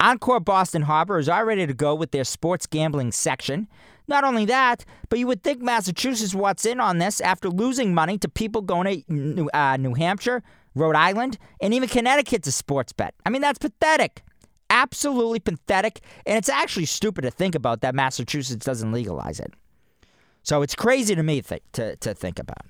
Encore 0.00 0.40
Boston 0.40 0.82
Harbor 0.82 1.18
is 1.18 1.28
all 1.28 1.44
ready 1.44 1.66
to 1.66 1.74
go 1.74 1.94
with 1.94 2.10
their 2.10 2.24
sports 2.24 2.66
gambling 2.66 3.12
section. 3.12 3.68
Not 4.08 4.24
only 4.24 4.44
that, 4.46 4.84
but 5.08 5.20
you 5.20 5.28
would 5.28 5.44
think 5.44 5.62
Massachusetts 5.62 6.34
wants 6.34 6.66
in 6.66 6.80
on 6.80 6.98
this 6.98 7.20
after 7.20 7.48
losing 7.48 7.94
money 7.94 8.18
to 8.18 8.28
people 8.28 8.62
going 8.62 9.04
to 9.04 9.12
New, 9.12 9.48
uh, 9.54 9.76
New 9.76 9.94
Hampshire, 9.94 10.42
Rhode 10.74 10.96
Island, 10.96 11.38
and 11.60 11.72
even 11.72 11.88
Connecticut 11.88 12.42
to 12.42 12.52
sports 12.52 12.92
bet. 12.92 13.14
I 13.24 13.30
mean, 13.30 13.42
that's 13.42 13.58
pathetic. 13.58 14.22
Absolutely 14.70 15.38
pathetic. 15.38 16.00
And 16.26 16.36
it's 16.36 16.48
actually 16.48 16.86
stupid 16.86 17.22
to 17.22 17.30
think 17.30 17.54
about 17.54 17.82
that 17.82 17.94
Massachusetts 17.94 18.64
doesn't 18.64 18.90
legalize 18.90 19.38
it. 19.38 19.54
So 20.42 20.62
it's 20.62 20.74
crazy 20.74 21.14
to 21.14 21.22
me 21.22 21.42
th- 21.42 21.62
to, 21.74 21.94
to 21.96 22.14
think 22.14 22.40
about. 22.40 22.66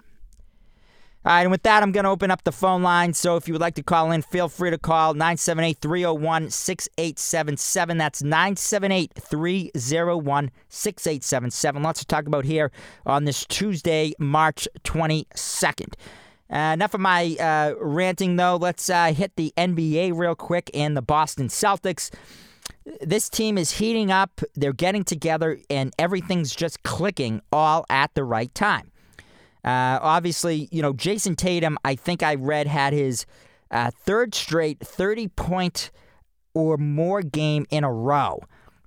All 1.25 1.33
right, 1.33 1.43
and 1.43 1.52
with 1.52 1.62
that, 1.62 1.85
I'm 1.85 1.93
going 1.93 2.02
to 2.02 2.11
open 2.11 2.33
up 2.33 2.43
the 2.43 2.50
phone 2.50 2.83
line. 2.83 3.14
So 3.14 3.37
if 3.37 3.47
you 3.47 3.55
would 3.55 3.61
like 3.61 3.76
to 3.76 3.83
call 3.83 4.11
in, 4.11 4.23
feel 4.23 4.49
free 4.49 4.71
to 4.71 4.79
call 4.79 5.14
978 5.14 5.79
301 5.79 6.50
6877. 6.50 7.97
That's 7.97 8.23
978 8.25 9.12
301 9.14 10.50
6877. 10.69 11.83
Lots 11.83 12.00
to 12.00 12.07
talk 12.07 12.26
about 12.26 12.45
here 12.45 12.73
on 13.07 13.25
this 13.25 13.47
Tuesday, 13.47 14.14
March 14.19 14.67
22nd. 14.83 15.95
Uh, 16.52 16.57
enough 16.75 16.93
of 16.93 17.00
my 17.00 17.37
uh, 17.38 17.75
ranting, 17.81 18.35
though. 18.35 18.57
Let's 18.57 18.91
uh, 18.91 19.14
hit 19.14 19.37
the 19.37 19.55
NBA 19.57 20.19
real 20.19 20.35
quick 20.35 20.73
and 20.75 20.97
the 20.97 21.02
Boston 21.02 21.47
Celtics. 21.47 22.11
This 23.00 23.29
team 23.29 23.59
is 23.59 23.79
heating 23.79 24.11
up, 24.11 24.41
they're 24.55 24.73
getting 24.73 25.05
together, 25.05 25.61
and 25.71 25.95
everything's 26.00 26.52
just 26.52 26.83
clicking 26.83 27.41
all 27.52 27.87
at 27.88 28.12
the 28.14 28.25
right 28.25 28.52
time. 28.55 28.92
Uh, 29.64 29.99
obviously, 30.02 30.69
you 30.73 30.83
know, 30.83 30.92
Jayson 30.92 31.37
Tatum, 31.37 31.78
I 31.85 31.95
think 31.95 32.23
I 32.23 32.35
read, 32.35 32.66
had 32.66 32.92
his 32.92 33.26
uh, 33.71 33.90
third 33.90 34.35
straight 34.35 34.81
30 34.81 35.28
point 35.28 35.90
or 36.54 36.76
more 36.76 37.23
game 37.23 37.66
in 37.71 37.85
a 37.85 37.92
row 37.92 38.40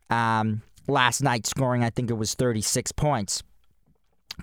um, 0.09 0.61
last 0.87 1.21
night, 1.21 1.47
scoring, 1.47 1.83
I 1.83 1.89
think 1.89 2.09
it 2.09 2.15
was 2.15 2.33
36 2.33 2.91
points. 2.91 3.41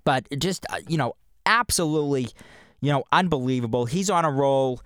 But 0.05 0.27
just, 0.39 0.67
uh, 0.71 0.79
you 0.89 0.97
know, 0.97 1.15
absolutely, 1.47 2.29
you 2.81 2.91
know, 2.91 3.05
unbelievable. 3.13 3.87
He's 3.87 4.11
on 4.11 4.25
a 4.25 4.31
roll. 4.31 4.81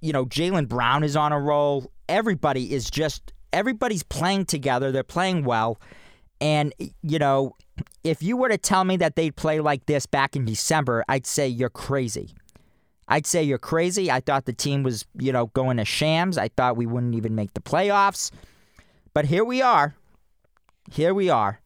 You 0.00 0.12
know, 0.12 0.24
Jaylen 0.26 0.68
Brown 0.68 1.02
is 1.02 1.16
on 1.16 1.32
a 1.32 1.40
roll. 1.40 1.90
Everybody 2.08 2.72
is 2.72 2.88
just, 2.90 3.32
everybody's 3.52 4.02
playing 4.02 4.46
together. 4.46 4.92
They're 4.92 5.02
playing 5.02 5.44
well. 5.44 5.80
And, 6.40 6.72
you 7.02 7.18
know, 7.18 7.54
if 8.02 8.22
you 8.22 8.36
were 8.36 8.48
to 8.48 8.58
tell 8.58 8.84
me 8.84 8.96
that 8.98 9.16
they'd 9.16 9.34
play 9.34 9.60
like 9.60 9.86
this 9.86 10.06
back 10.06 10.36
in 10.36 10.44
December, 10.44 11.04
I'd 11.08 11.26
say 11.26 11.48
you're 11.48 11.70
crazy. 11.70 12.34
I'd 13.08 13.26
say 13.26 13.42
you're 13.42 13.58
crazy. 13.58 14.10
I 14.10 14.20
thought 14.20 14.46
the 14.46 14.52
team 14.52 14.82
was, 14.82 15.04
you 15.18 15.32
know, 15.32 15.46
going 15.46 15.76
to 15.76 15.84
shams. 15.84 16.38
I 16.38 16.48
thought 16.48 16.76
we 16.76 16.86
wouldn't 16.86 17.14
even 17.14 17.34
make 17.34 17.52
the 17.54 17.60
playoffs. 17.60 18.30
But 19.12 19.26
here 19.26 19.44
we 19.44 19.60
are. 19.62 19.94
Here 20.90 21.14
we 21.14 21.30
are 21.30 21.60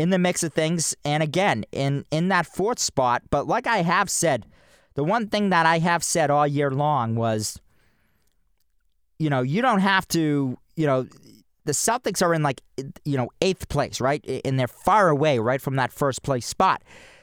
in 0.00 0.08
the 0.08 0.18
mix 0.18 0.42
of 0.42 0.54
things 0.54 0.96
and 1.04 1.22
again 1.22 1.62
in 1.72 2.06
in 2.10 2.28
that 2.28 2.46
fourth 2.46 2.78
spot, 2.78 3.22
but 3.28 3.46
like 3.46 3.66
I 3.66 3.82
have 3.82 4.08
said, 4.08 4.46
the 4.94 5.04
one 5.04 5.28
thing 5.28 5.50
that 5.50 5.66
I 5.66 5.78
have 5.78 6.02
said 6.02 6.30
all 6.30 6.46
year 6.46 6.70
long 6.70 7.16
was 7.16 7.60
you 9.18 9.28
know, 9.28 9.42
you 9.42 9.60
don't 9.60 9.80
have 9.80 10.08
to, 10.08 10.56
you 10.76 10.86
know, 10.86 11.06
the 11.64 11.72
Celtics 11.72 12.22
are 12.22 12.34
in 12.34 12.42
like 12.42 12.62
you 13.04 13.16
know 13.16 13.30
eighth 13.40 13.68
place, 13.68 14.00
right? 14.00 14.24
And 14.44 14.58
they're 14.58 14.68
far 14.68 15.08
away, 15.08 15.38
right, 15.38 15.60
from 15.60 15.76
that 15.76 15.92
first 15.92 16.22
place 16.22 16.46
spot. 16.46 16.82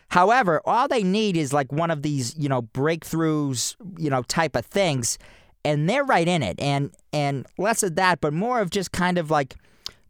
However, 0.10 0.62
all 0.66 0.88
they 0.88 1.04
need 1.04 1.36
is 1.36 1.52
like 1.52 1.72
one 1.72 1.92
of 1.92 2.02
these 2.02 2.36
you 2.38 2.50
know 2.50 2.62
breakthroughs, 2.62 3.76
you 3.98 4.10
know, 4.10 4.24
type 4.24 4.56
of 4.56 4.66
things, 4.66 5.18
and 5.66 5.90
they're 5.90 6.06
right 6.06 6.28
in 6.28 6.44
it. 6.44 6.60
And 6.60 6.92
and 7.12 7.46
less 7.58 7.84
of 7.84 7.96
that, 7.96 8.22
but 8.22 8.34
more 8.34 8.62
of 8.62 8.70
just 8.70 8.92
kind 8.92 9.18
of 9.18 9.32
like 9.32 9.56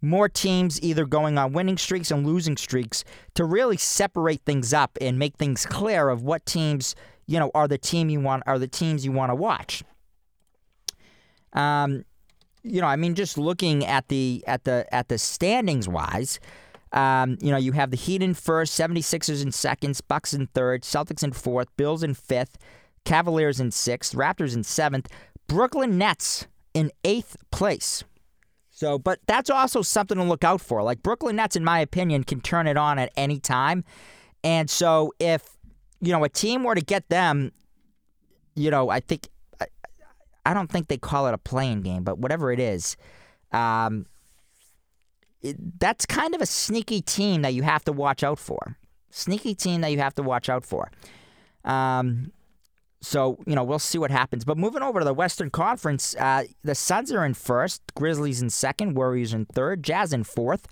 more 0.01 0.29
teams 0.29 0.81
either 0.81 1.05
going 1.05 1.37
on 1.37 1.53
winning 1.53 1.77
streaks 1.77 2.11
and 2.11 2.25
losing 2.25 2.55
streaks 2.55 3.03
to 3.33 3.43
really 3.43 3.77
separate 3.77 4.41
things 4.45 4.73
up 4.73 4.97
and 5.01 5.17
make 5.17 5.35
things 5.37 5.65
clear 5.65 6.09
of 6.09 6.21
what 6.21 6.45
teams 6.45 6.95
you 7.25 7.39
know 7.39 7.49
are 7.55 7.67
the 7.67 7.77
team 7.77 8.09
you 8.09 8.19
want 8.19 8.43
are 8.45 8.59
the 8.59 8.67
teams 8.67 9.05
you 9.05 9.11
want 9.11 9.31
to 9.31 9.35
watch. 9.35 9.83
Um, 11.53 12.03
you 12.67 12.81
know, 12.81 12.87
I 12.87 12.95
mean, 12.95 13.15
just 13.15 13.37
looking 13.37 13.85
at 13.85 14.07
the 14.07 14.43
at 14.47 14.63
the 14.63 14.85
at 14.93 15.07
the 15.09 15.17
standings 15.17 15.87
wise, 15.87 16.39
um, 16.91 17.37
you 17.41 17.51
know, 17.51 17.57
you 17.57 17.73
have 17.73 17.91
the 17.91 17.97
Heat 17.97 18.21
in 18.21 18.33
first, 18.33 18.77
76ers 18.79 19.43
in 19.43 19.51
second, 19.51 19.99
Bucks 20.07 20.33
in 20.33 20.47
third, 20.47 20.83
Celtics 20.83 21.23
in 21.23 21.31
fourth, 21.31 21.67
Bulls 21.77 22.03
in 22.03 22.13
fifth, 22.13 22.57
Cavaliers 23.05 23.59
in 23.59 23.71
sixth, 23.71 24.13
Raptors 24.15 24.55
in 24.55 24.63
seventh, 24.63 25.07
Brooklyn 25.47 25.97
Nets 25.97 26.47
in 26.73 26.91
eighth 27.03 27.37
place. 27.51 28.03
So, 28.69 28.99
but 28.99 29.19
that's 29.25 29.49
also 29.49 29.81
something 29.81 30.17
to 30.17 30.23
look 30.23 30.43
out 30.43 30.61
for. 30.61 30.83
Like 30.83 31.01
Brooklyn 31.01 31.35
Nets, 31.35 31.55
in 31.55 31.63
my 31.63 31.79
opinion, 31.79 32.23
can 32.23 32.41
turn 32.41 32.67
it 32.67 32.77
on 32.77 32.99
at 32.99 33.11
any 33.17 33.39
time. 33.39 33.83
And 34.43 34.69
so, 34.69 35.13
if 35.19 35.57
you 35.99 36.11
know 36.11 36.23
a 36.23 36.29
team 36.29 36.63
were 36.63 36.75
to 36.75 36.81
get 36.81 37.09
them, 37.09 37.51
you 38.55 38.69
know, 38.69 38.89
I 38.89 38.99
think 38.99 39.29
I 40.47 40.53
don't 40.53 40.71
think 40.71 40.87
they 40.87 40.97
call 40.97 41.27
it 41.27 41.33
a 41.33 41.37
play-in 41.37 41.81
game, 41.81 42.03
but 42.03 42.19
whatever 42.19 42.53
it 42.53 42.59
is, 42.59 42.95
um, 43.51 44.05
it, 45.41 45.57
that's 45.77 46.05
kind 46.05 46.33
of 46.33 46.41
a 46.41 46.45
sneaky 46.45 47.01
team 47.01 47.41
that 47.41 47.53
you 47.53 47.63
have 47.63 47.83
to 47.83 47.91
watch 47.91 48.23
out 48.23 48.39
for. 48.39 48.77
Sneaky 49.09 49.55
team 49.55 49.81
that 49.81 49.91
you 49.91 49.99
have 49.99 50.15
to 50.15 50.23
watch 50.23 50.47
out 50.47 50.63
for. 50.63 50.89
Um, 51.65 52.31
so, 53.01 53.37
you 53.45 53.55
know, 53.55 53.63
we'll 53.65 53.77
see 53.77 53.97
what 53.97 54.09
happens. 54.09 54.45
But 54.45 54.57
moving 54.57 54.81
over 54.81 54.99
to 54.99 55.05
the 55.05 55.13
Western 55.13 55.49
Conference, 55.49 56.15
uh, 56.15 56.45
the 56.63 56.75
Suns 56.75 57.11
are 57.11 57.25
in 57.25 57.33
first, 57.33 57.81
Grizzlies 57.93 58.41
in 58.41 58.49
second, 58.49 58.95
Warriors 58.95 59.33
in 59.33 59.47
third, 59.47 59.83
Jazz 59.83 60.13
in 60.13 60.23
fourth, 60.23 60.65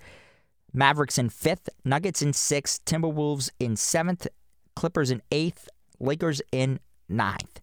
Mavericks 0.72 1.18
in 1.18 1.28
fifth, 1.28 1.68
Nuggets 1.84 2.22
in 2.22 2.32
sixth, 2.32 2.82
Timberwolves 2.86 3.50
in 3.60 3.76
seventh, 3.76 4.26
Clippers 4.74 5.10
in 5.10 5.20
eighth, 5.30 5.68
Lakers 6.00 6.40
in 6.50 6.80
ninth. 7.10 7.60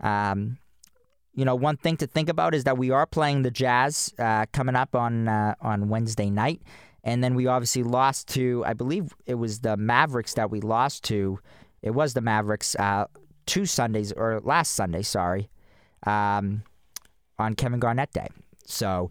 Um, 0.00 0.58
you 1.34 1.44
know, 1.44 1.54
one 1.54 1.76
thing 1.76 1.96
to 1.98 2.06
think 2.06 2.28
about 2.28 2.54
is 2.54 2.64
that 2.64 2.78
we 2.78 2.90
are 2.90 3.06
playing 3.06 3.42
the 3.42 3.50
Jazz 3.50 4.12
uh, 4.18 4.46
coming 4.52 4.76
up 4.76 4.94
on 4.94 5.28
uh, 5.28 5.54
on 5.60 5.88
Wednesday 5.88 6.30
night, 6.30 6.62
and 7.02 7.22
then 7.22 7.34
we 7.34 7.46
obviously 7.46 7.82
lost 7.82 8.28
to, 8.28 8.62
I 8.66 8.72
believe 8.72 9.12
it 9.26 9.34
was 9.34 9.60
the 9.60 9.76
Mavericks 9.76 10.34
that 10.34 10.50
we 10.50 10.60
lost 10.60 11.04
to. 11.04 11.38
It 11.82 11.90
was 11.90 12.14
the 12.14 12.20
Mavericks 12.20 12.74
uh, 12.76 13.06
two 13.46 13.66
Sundays 13.66 14.12
or 14.12 14.40
last 14.42 14.74
Sunday, 14.74 15.02
sorry, 15.02 15.50
um, 16.06 16.62
on 17.38 17.54
Kevin 17.54 17.80
Garnett 17.80 18.12
Day. 18.12 18.28
So, 18.64 19.10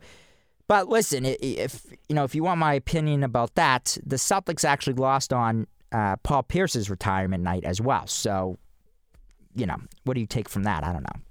but 0.67 0.89
listen, 0.89 1.25
if 1.25 1.85
you 2.09 2.15
know, 2.15 2.23
if 2.23 2.33
you 2.33 2.43
want 2.43 2.59
my 2.59 2.73
opinion 2.73 3.23
about 3.23 3.53
that, 3.55 3.97
the 4.05 4.15
Celtics 4.15 4.65
actually 4.65 4.93
lost 4.93 5.33
on 5.33 5.67
uh, 5.91 6.15
Paul 6.17 6.43
Pierce's 6.43 6.89
retirement 6.89 7.43
night 7.43 7.63
as 7.63 7.79
well. 7.79 8.07
So, 8.07 8.57
you 9.55 9.65
know, 9.65 9.77
what 10.05 10.15
do 10.15 10.21
you 10.21 10.25
take 10.25 10.49
from 10.49 10.63
that? 10.63 10.83
I 10.83 10.93
don't 10.93 11.03
know. 11.03 11.21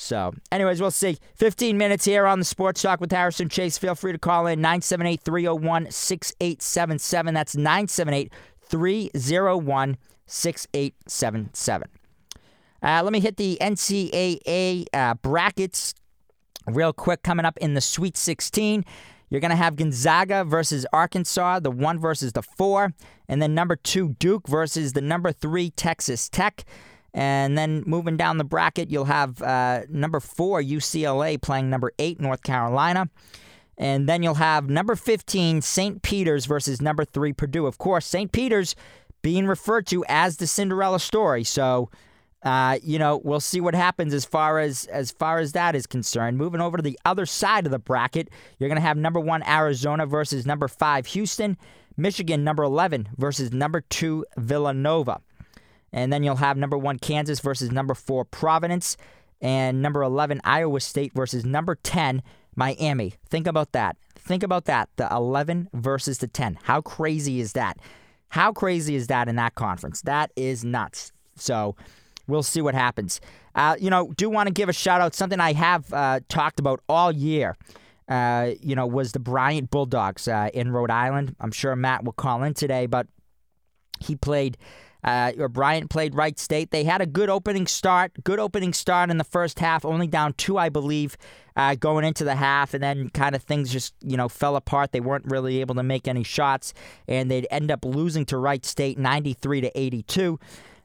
So, 0.00 0.32
anyways, 0.52 0.80
we'll 0.80 0.92
see. 0.92 1.18
15 1.34 1.76
minutes 1.76 2.04
here 2.04 2.24
on 2.24 2.38
the 2.38 2.44
Sports 2.44 2.82
Talk 2.82 3.00
with 3.00 3.10
Harrison 3.10 3.48
Chase. 3.48 3.76
Feel 3.76 3.96
free 3.96 4.12
to 4.12 4.18
call 4.18 4.46
in 4.46 4.60
978 4.60 5.20
301 5.22 5.90
6877. 5.90 7.34
That's 7.34 7.56
978 7.56 8.32
301 8.62 9.96
6877. 10.24 11.88
Uh, 12.80 13.00
let 13.02 13.12
me 13.12 13.18
hit 13.18 13.38
the 13.38 13.58
NCAA 13.60 14.84
uh, 14.92 15.14
brackets 15.14 15.96
real 16.68 16.92
quick. 16.92 17.24
Coming 17.24 17.44
up 17.44 17.58
in 17.58 17.74
the 17.74 17.80
Sweet 17.80 18.16
16, 18.16 18.84
you're 19.30 19.40
going 19.40 19.50
to 19.50 19.56
have 19.56 19.74
Gonzaga 19.74 20.44
versus 20.44 20.86
Arkansas, 20.92 21.58
the 21.58 21.72
one 21.72 21.98
versus 21.98 22.34
the 22.34 22.42
four, 22.42 22.94
and 23.28 23.42
then 23.42 23.52
number 23.52 23.74
two, 23.74 24.10
Duke 24.20 24.46
versus 24.46 24.92
the 24.92 25.00
number 25.00 25.32
three, 25.32 25.70
Texas 25.70 26.28
Tech. 26.28 26.64
And 27.14 27.56
then 27.56 27.82
moving 27.86 28.16
down 28.16 28.38
the 28.38 28.44
bracket, 28.44 28.90
you'll 28.90 29.06
have 29.06 29.40
uh, 29.42 29.82
number 29.88 30.20
four, 30.20 30.62
UCLA, 30.62 31.40
playing 31.40 31.70
number 31.70 31.92
eight, 31.98 32.20
North 32.20 32.42
Carolina. 32.42 33.08
And 33.78 34.08
then 34.08 34.22
you'll 34.22 34.34
have 34.34 34.68
number 34.68 34.96
15, 34.96 35.62
St. 35.62 36.02
Peter's 36.02 36.46
versus 36.46 36.82
number 36.82 37.04
three, 37.04 37.32
Purdue. 37.32 37.66
Of 37.66 37.78
course, 37.78 38.06
St. 38.06 38.30
Peter's 38.32 38.74
being 39.22 39.46
referred 39.46 39.86
to 39.86 40.04
as 40.08 40.36
the 40.36 40.46
Cinderella 40.46 40.98
story. 40.98 41.44
So, 41.44 41.90
uh, 42.42 42.78
you 42.82 42.98
know, 42.98 43.20
we'll 43.24 43.40
see 43.40 43.60
what 43.60 43.74
happens 43.74 44.14
as 44.14 44.24
far 44.24 44.58
as 44.58 44.86
as 44.86 45.10
far 45.10 45.38
as 45.38 45.52
that 45.52 45.74
is 45.74 45.86
concerned. 45.86 46.38
Moving 46.38 46.60
over 46.60 46.76
to 46.76 46.82
the 46.82 46.98
other 47.04 47.26
side 47.26 47.66
of 47.66 47.72
the 47.72 47.78
bracket, 47.78 48.30
you're 48.58 48.68
going 48.68 48.80
to 48.80 48.86
have 48.86 48.96
number 48.96 49.20
one 49.20 49.42
Arizona 49.42 50.06
versus 50.06 50.46
number 50.46 50.68
five 50.68 51.06
Houston, 51.06 51.56
Michigan 51.96 52.44
number 52.44 52.62
eleven 52.62 53.08
versus 53.16 53.52
number 53.52 53.80
two 53.80 54.24
Villanova, 54.36 55.20
and 55.92 56.12
then 56.12 56.22
you'll 56.22 56.36
have 56.36 56.56
number 56.56 56.78
one 56.78 56.98
Kansas 56.98 57.40
versus 57.40 57.70
number 57.70 57.94
four 57.94 58.24
Providence, 58.24 58.96
and 59.40 59.80
number 59.80 60.02
eleven 60.02 60.40
Iowa 60.44 60.80
State 60.80 61.12
versus 61.14 61.44
number 61.44 61.76
ten 61.76 62.22
Miami. 62.56 63.14
Think 63.28 63.46
about 63.46 63.72
that. 63.72 63.96
Think 64.16 64.42
about 64.42 64.64
that. 64.66 64.88
The 64.96 65.08
eleven 65.10 65.68
versus 65.72 66.18
the 66.18 66.26
ten. 66.26 66.58
How 66.64 66.80
crazy 66.80 67.40
is 67.40 67.52
that? 67.52 67.78
How 68.30 68.52
crazy 68.52 68.94
is 68.94 69.06
that 69.06 69.28
in 69.28 69.36
that 69.36 69.54
conference? 69.54 70.02
That 70.02 70.32
is 70.36 70.64
nuts. 70.64 71.12
So 71.36 71.76
we'll 72.26 72.42
see 72.42 72.60
what 72.60 72.74
happens. 72.74 73.20
Uh, 73.54 73.76
you 73.80 73.90
know, 73.90 74.12
do 74.16 74.28
want 74.28 74.48
to 74.48 74.52
give 74.52 74.68
a 74.68 74.72
shout 74.72 75.00
out 75.00 75.14
something 75.14 75.40
I 75.40 75.52
have 75.54 75.92
uh, 75.92 76.20
talked 76.28 76.60
about 76.60 76.80
all 76.88 77.10
year. 77.10 77.56
Uh, 78.08 78.52
you 78.60 78.74
know, 78.74 78.86
was 78.86 79.12
the 79.12 79.18
Bryant 79.18 79.70
Bulldogs 79.70 80.28
uh, 80.28 80.48
in 80.52 80.72
Rhode 80.72 80.90
Island. 80.90 81.36
I'm 81.40 81.52
sure 81.52 81.76
Matt 81.76 82.04
will 82.04 82.12
call 82.12 82.42
in 82.42 82.54
today, 82.54 82.86
but 82.86 83.06
he 84.00 84.16
played. 84.16 84.56
Uh, 85.04 85.32
Bryant 85.48 85.90
played 85.90 86.14
Wright 86.14 86.38
State. 86.38 86.70
They 86.70 86.84
had 86.84 87.00
a 87.00 87.06
good 87.06 87.30
opening 87.30 87.66
start. 87.66 88.12
Good 88.24 88.38
opening 88.38 88.72
start 88.72 89.10
in 89.10 89.18
the 89.18 89.24
first 89.24 89.58
half. 89.58 89.84
Only 89.84 90.06
down 90.06 90.32
two, 90.34 90.58
I 90.58 90.68
believe, 90.68 91.16
uh, 91.56 91.76
going 91.76 92.04
into 92.04 92.24
the 92.24 92.34
half, 92.34 92.74
and 92.74 92.82
then 92.82 93.08
kind 93.10 93.34
of 93.34 93.42
things 93.42 93.72
just 93.72 93.94
you 94.02 94.16
know 94.16 94.28
fell 94.28 94.56
apart. 94.56 94.92
They 94.92 95.00
weren't 95.00 95.26
really 95.26 95.60
able 95.60 95.76
to 95.76 95.82
make 95.82 96.08
any 96.08 96.24
shots, 96.24 96.74
and 97.06 97.30
they'd 97.30 97.46
end 97.50 97.70
up 97.70 97.84
losing 97.84 98.24
to 98.26 98.38
Wright 98.38 98.64
State 98.64 98.98
93 98.98 99.62
to 99.62 99.78
82. 99.78 100.38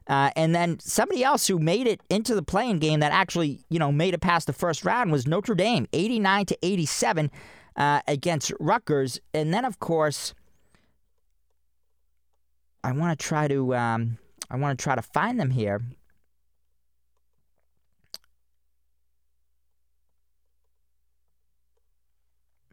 Uh, 0.06 0.30
and 0.36 0.54
then 0.54 0.78
somebody 0.80 1.24
else 1.24 1.46
who 1.46 1.58
made 1.58 1.86
it 1.86 2.00
into 2.10 2.34
the 2.34 2.42
play-in 2.42 2.78
game 2.78 3.00
that 3.00 3.12
actually, 3.12 3.60
you 3.70 3.78
know, 3.78 3.90
made 3.90 4.12
it 4.12 4.20
past 4.20 4.46
the 4.46 4.52
first 4.52 4.84
round 4.84 5.10
was 5.10 5.26
Notre 5.26 5.54
Dame, 5.54 5.86
89 5.94 6.46
to 6.46 6.58
87 6.62 7.30
uh, 7.76 8.00
against 8.06 8.52
Rutgers. 8.60 9.18
And 9.32 9.54
then, 9.54 9.64
of 9.64 9.78
course, 9.80 10.34
I 12.84 12.92
want 12.92 13.18
to 13.18 13.26
try 13.26 13.48
to 13.48 13.74
um, 13.74 14.18
I 14.50 14.56
want 14.56 14.78
to 14.78 14.82
try 14.82 14.94
to 14.94 15.02
find 15.02 15.40
them 15.40 15.50
here. 15.50 15.80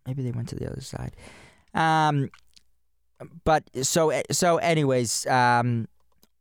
Maybe 0.05 0.21
they 0.21 0.31
went 0.31 0.49
to 0.49 0.55
the 0.55 0.69
other 0.69 0.81
side. 0.81 1.15
Um, 1.73 2.29
but 3.45 3.63
so 3.83 4.21
so, 4.31 4.57
anyways, 4.57 5.25
um, 5.27 5.87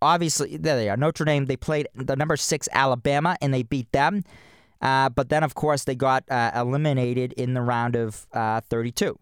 obviously, 0.03 0.57
there 0.57 0.77
they 0.77 0.89
are. 0.89 0.97
Notre 0.97 1.25
Dame, 1.25 1.47
they 1.47 1.57
played 1.57 1.87
the 1.95 2.17
number 2.17 2.37
six 2.37 2.69
Alabama 2.73 3.37
and 3.41 3.55
they 3.55 3.62
beat 3.62 3.93
them. 3.93 4.25
Uh, 4.83 5.11
but 5.11 5.29
then, 5.29 5.45
of 5.45 5.55
course, 5.55 5.85
they 5.85 5.95
got 5.95 6.25
uh, 6.31 6.50
eliminated 6.57 7.35
in 7.35 7.55
the 7.55 7.61
round 7.61 7.95
of 7.95 8.27
uh, 8.33 8.62
32. 8.62 9.17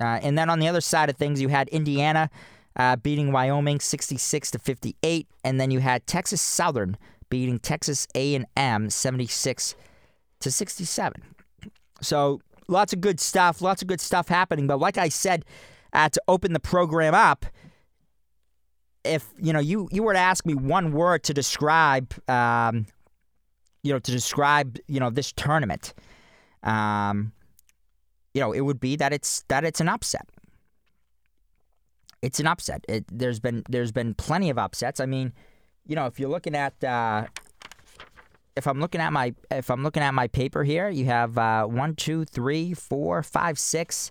Uh, 0.00 0.04
and 0.04 0.36
then 0.36 0.50
on 0.50 0.58
the 0.58 0.66
other 0.66 0.80
side 0.80 1.10
of 1.10 1.16
things, 1.16 1.40
you 1.40 1.48
had 1.48 1.68
Indiana 1.68 2.30
uh, 2.76 2.96
beating 2.96 3.32
Wyoming 3.32 3.80
66 3.80 4.50
to 4.52 4.58
58, 4.58 5.26
and 5.44 5.60
then 5.60 5.70
you 5.70 5.80
had 5.80 6.06
Texas 6.06 6.40
Southern 6.42 6.96
beating 7.28 7.58
Texas 7.58 8.06
A&M 8.14 8.90
76 8.90 9.74
to 10.40 10.50
67. 10.50 11.22
So 12.02 12.40
lots 12.68 12.92
of 12.92 13.00
good 13.00 13.18
stuff, 13.18 13.60
lots 13.60 13.82
of 13.82 13.88
good 13.88 14.00
stuff 14.00 14.28
happening. 14.28 14.66
But 14.66 14.78
like 14.78 14.98
I 14.98 15.08
said, 15.08 15.44
uh, 15.92 16.08
to 16.10 16.22
open 16.28 16.52
the 16.52 16.60
program 16.60 17.14
up, 17.14 17.46
if 19.04 19.28
you 19.38 19.52
know 19.52 19.60
you 19.60 19.88
you 19.92 20.02
were 20.02 20.12
to 20.12 20.18
ask 20.18 20.44
me 20.44 20.54
one 20.54 20.92
word 20.92 21.22
to 21.24 21.32
describe 21.32 22.12
um, 22.28 22.86
you 23.82 23.92
know 23.92 23.98
to 23.98 24.10
describe 24.10 24.78
you 24.88 24.98
know 24.98 25.10
this 25.10 25.32
tournament 25.32 25.94
um, 26.64 27.32
you 28.34 28.40
know 28.40 28.52
it 28.52 28.60
would 28.62 28.80
be 28.80 28.96
that 28.96 29.12
it's 29.12 29.44
that 29.48 29.64
it's 29.64 29.80
an 29.80 29.88
upset 29.88 30.28
it's 32.22 32.40
an 32.40 32.46
upset 32.46 32.84
it, 32.88 33.04
there's 33.10 33.40
been 33.40 33.62
there's 33.68 33.92
been 33.92 34.14
plenty 34.14 34.50
of 34.50 34.58
upsets 34.58 35.00
i 35.00 35.06
mean 35.06 35.32
you 35.86 35.94
know 35.94 36.06
if 36.06 36.18
you're 36.18 36.30
looking 36.30 36.54
at 36.54 36.82
uh, 36.84 37.26
if 38.56 38.66
I'm 38.66 38.80
looking 38.80 39.00
at 39.00 39.12
my 39.12 39.34
if 39.50 39.70
I'm 39.70 39.82
looking 39.82 40.02
at 40.02 40.14
my 40.14 40.28
paper 40.28 40.64
here, 40.64 40.88
you 40.88 41.04
have 41.04 41.36
uh, 41.36 41.66
one, 41.66 41.94
two, 41.94 42.24
three, 42.24 42.72
four, 42.72 43.22
five, 43.22 43.58
six, 43.58 44.10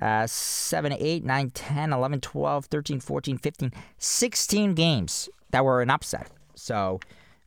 uh, 0.00 0.26
7, 0.26 0.92
8, 0.92 1.24
9, 1.24 1.50
10, 1.50 1.92
11, 1.92 2.20
12, 2.20 2.64
13, 2.66 3.00
14, 3.00 3.38
15, 3.38 3.72
16 3.98 4.74
games 4.74 5.28
that 5.50 5.64
were 5.64 5.82
an 5.82 5.90
upset. 5.90 6.30
So 6.54 6.98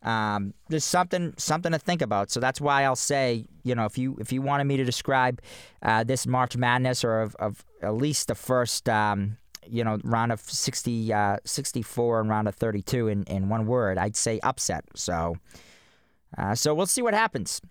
um, 0.03 0.53
there's 0.69 0.85
something 0.85 1.33
something 1.37 1.71
to 1.71 1.79
think 1.79 2.01
about. 2.01 2.29
So 2.29 2.39
that's 2.39 2.61
why 2.61 2.83
I'll 2.83 2.95
say, 2.95 3.45
you 3.63 3.73
know, 3.73 3.85
if 3.85 3.97
you 3.97 4.15
if 4.19 4.31
you 4.31 4.41
wanted 4.41 4.65
me 4.65 4.77
to 4.77 4.85
describe 4.85 5.41
uh, 5.81 6.03
this 6.03 6.27
March 6.27 6.55
Madness 6.55 7.03
or 7.03 7.21
of, 7.21 7.35
of 7.35 7.65
at 7.81 7.95
least 7.95 8.27
the 8.27 8.35
first, 8.35 8.87
um, 8.87 9.37
you 9.65 9.83
know, 9.83 9.99
round 10.03 10.31
of 10.31 10.39
60, 10.41 11.13
uh, 11.13 11.37
64 11.45 12.21
and 12.21 12.29
round 12.29 12.47
of 12.47 12.55
32 12.55 13.07
in, 13.07 13.23
in 13.23 13.49
one 13.49 13.65
word, 13.65 13.97
I'd 13.97 14.15
say 14.15 14.39
upset. 14.43 14.85
So, 14.95 15.35
uh, 16.37 16.55
so 16.55 16.73
we'll 16.73 16.85
see 16.85 17.01
what 17.01 17.13
happens. 17.13 17.61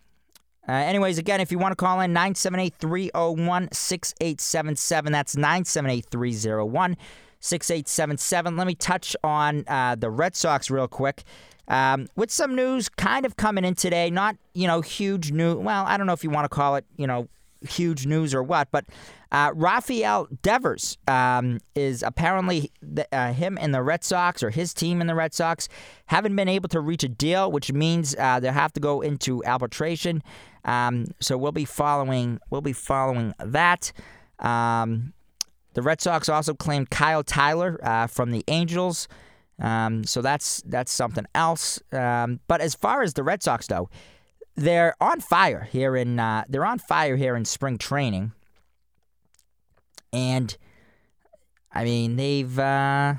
Uh, 0.69 0.73
anyways, 0.73 1.19
again, 1.19 1.41
if 1.41 1.53
you 1.53 1.59
want 1.59 1.73
to 1.73 1.77
call 1.77 2.01
in, 2.01 2.13
978 2.13 2.75
301 2.75 3.69
6877. 3.73 5.13
That's 5.13 5.37
978 5.37 6.07
301 6.11 6.97
6877. 7.41 8.57
Let 8.57 8.67
me 8.67 8.75
touch 8.75 9.17
on 9.23 9.65
uh, 9.69 9.95
the 9.95 10.11
Red 10.11 10.35
Sox 10.35 10.71
real 10.71 10.89
quick. 10.89 11.23
Um, 11.69 12.07
with 12.17 12.31
some 12.31 12.55
news 12.55 12.89
kind 12.89 13.27
of 13.27 13.37
coming 13.37 13.65
in 13.65 13.75
today, 13.75 14.09
not, 14.11 14.37
you 14.55 14.67
know, 14.67 14.81
huge 14.81 15.33
news. 15.33 15.57
Well, 15.57 15.85
I 15.87 15.97
don't 15.97 16.07
know 16.07 16.13
if 16.13 16.23
you 16.23 16.31
want 16.31 16.45
to 16.45 16.49
call 16.49 16.77
it, 16.77 16.85
you 16.97 17.07
know, 17.07 17.29
huge 17.63 18.07
news 18.07 18.35
or 18.35 18.43
what, 18.43 18.69
but 18.71 18.85
uh, 19.33 19.53
Rafael 19.55 20.29
Devers 20.43 20.99
um, 21.09 21.59
is 21.75 22.03
apparently 22.03 22.71
the, 22.81 23.07
uh, 23.15 23.33
him 23.33 23.59
and 23.61 23.75
the 23.75 23.83
Red 23.83 24.05
Sox 24.05 24.43
or 24.43 24.51
his 24.51 24.73
team 24.73 25.01
in 25.01 25.07
the 25.07 25.15
Red 25.15 25.35
Sox 25.35 25.69
haven't 26.07 26.37
been 26.37 26.49
able 26.49 26.69
to 26.71 26.81
reach 26.81 27.03
a 27.03 27.09
deal, 27.09 27.51
which 27.51 27.73
means 27.73 28.15
uh, 28.19 28.41
they'll 28.41 28.53
have 28.53 28.73
to 28.75 28.81
go 28.81 29.01
into 29.01 29.45
arbitration. 29.45 30.23
Um, 30.65 31.07
so 31.21 31.37
we'll 31.37 31.53
be 31.53 31.65
following 31.65 32.41
we'll 32.51 32.61
be 32.61 32.73
following 32.73 33.35
that. 33.39 33.93
Um, 34.39 35.13
the 35.75 35.83
Red 35.83 36.01
Sox 36.01 36.29
also 36.29 36.55
claimed 36.55 36.91
Kyle 36.91 37.23
Tyler 37.23 37.79
uh, 37.83 38.07
from 38.07 38.31
the 38.31 38.45
Angels. 38.49 39.09
Um, 39.61 40.05
so 40.05 40.23
that's 40.23 40.63
that's 40.67 40.93
something 40.93 41.27
else. 41.35 41.81
Um, 41.93 42.41
but 42.49 42.61
as 42.61 42.75
far 42.75 43.03
as 43.03 43.15
the 43.15 43.23
Red 43.23 43.43
Sox 43.43 43.67
though, 43.67 43.89
they're 44.57 44.95
on 45.01 45.21
fire 45.21 45.69
here 45.71 45.97
in 45.97 46.19
uh, 46.19 46.45
they're 46.49 46.65
on 46.65 46.79
fire 46.79 47.17
here 47.17 47.37
in 47.37 47.45
spring 47.45 47.79
training, 47.79 48.33
and 50.13 50.57
I 51.73 51.85
mean 51.85 52.17
they've 52.17 52.59
uh, 52.59 53.15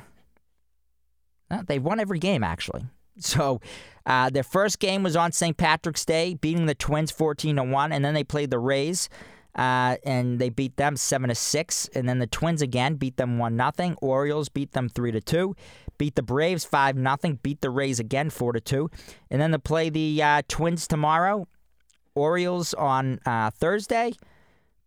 they've 1.68 1.84
won 1.84 2.00
every 2.00 2.20
game 2.20 2.44
actually. 2.44 2.86
So 3.20 3.62
uh, 4.06 4.30
their 4.30 4.44
first 4.44 4.78
game 4.78 5.02
was 5.02 5.16
on 5.16 5.32
St. 5.32 5.58
Patrick's 5.58 6.06
Day, 6.06 6.36
beating 6.36 6.68
the 6.68 6.76
Twins 6.76 7.10
14 7.10 7.56
to 7.56 7.64
1, 7.64 7.92
and 7.92 8.06
then 8.06 8.14
they 8.14 8.24
played 8.24 8.52
the 8.52 8.60
Rays. 8.60 9.10
Uh, 9.56 9.96
and 10.06 10.38
they 10.38 10.50
beat 10.50 10.78
them 10.78 10.96
seven 10.96 11.30
to 11.30 11.34
six, 11.34 11.90
and 11.96 12.08
then 12.08 12.20
the 12.20 12.28
Twins 12.28 12.62
again 12.62 12.94
beat 12.94 13.18
them 13.18 13.40
one 13.40 13.56
nothing. 13.56 13.96
Orioles 14.04 14.50
beat 14.50 14.74
them 14.74 14.88
three 14.88 15.12
to 15.12 15.20
two, 15.20 15.56
beat 15.98 16.16
the 16.16 16.24
Braves 16.24 16.66
five 16.66 16.96
nothing, 16.96 17.40
beat 17.42 17.62
the 17.62 17.70
Rays 17.70 18.00
again 18.00 18.30
four 18.30 18.54
to 18.54 18.60
two, 18.60 18.90
and 19.30 19.42
then 19.42 19.52
they 19.52 19.58
play 19.58 19.90
the 19.90 20.22
uh, 20.22 20.42
Twins 20.48 20.88
tomorrow. 20.88 21.48
Orioles 22.16 22.74
on 22.74 23.20
uh, 23.28 23.52
Thursday, 23.52 24.14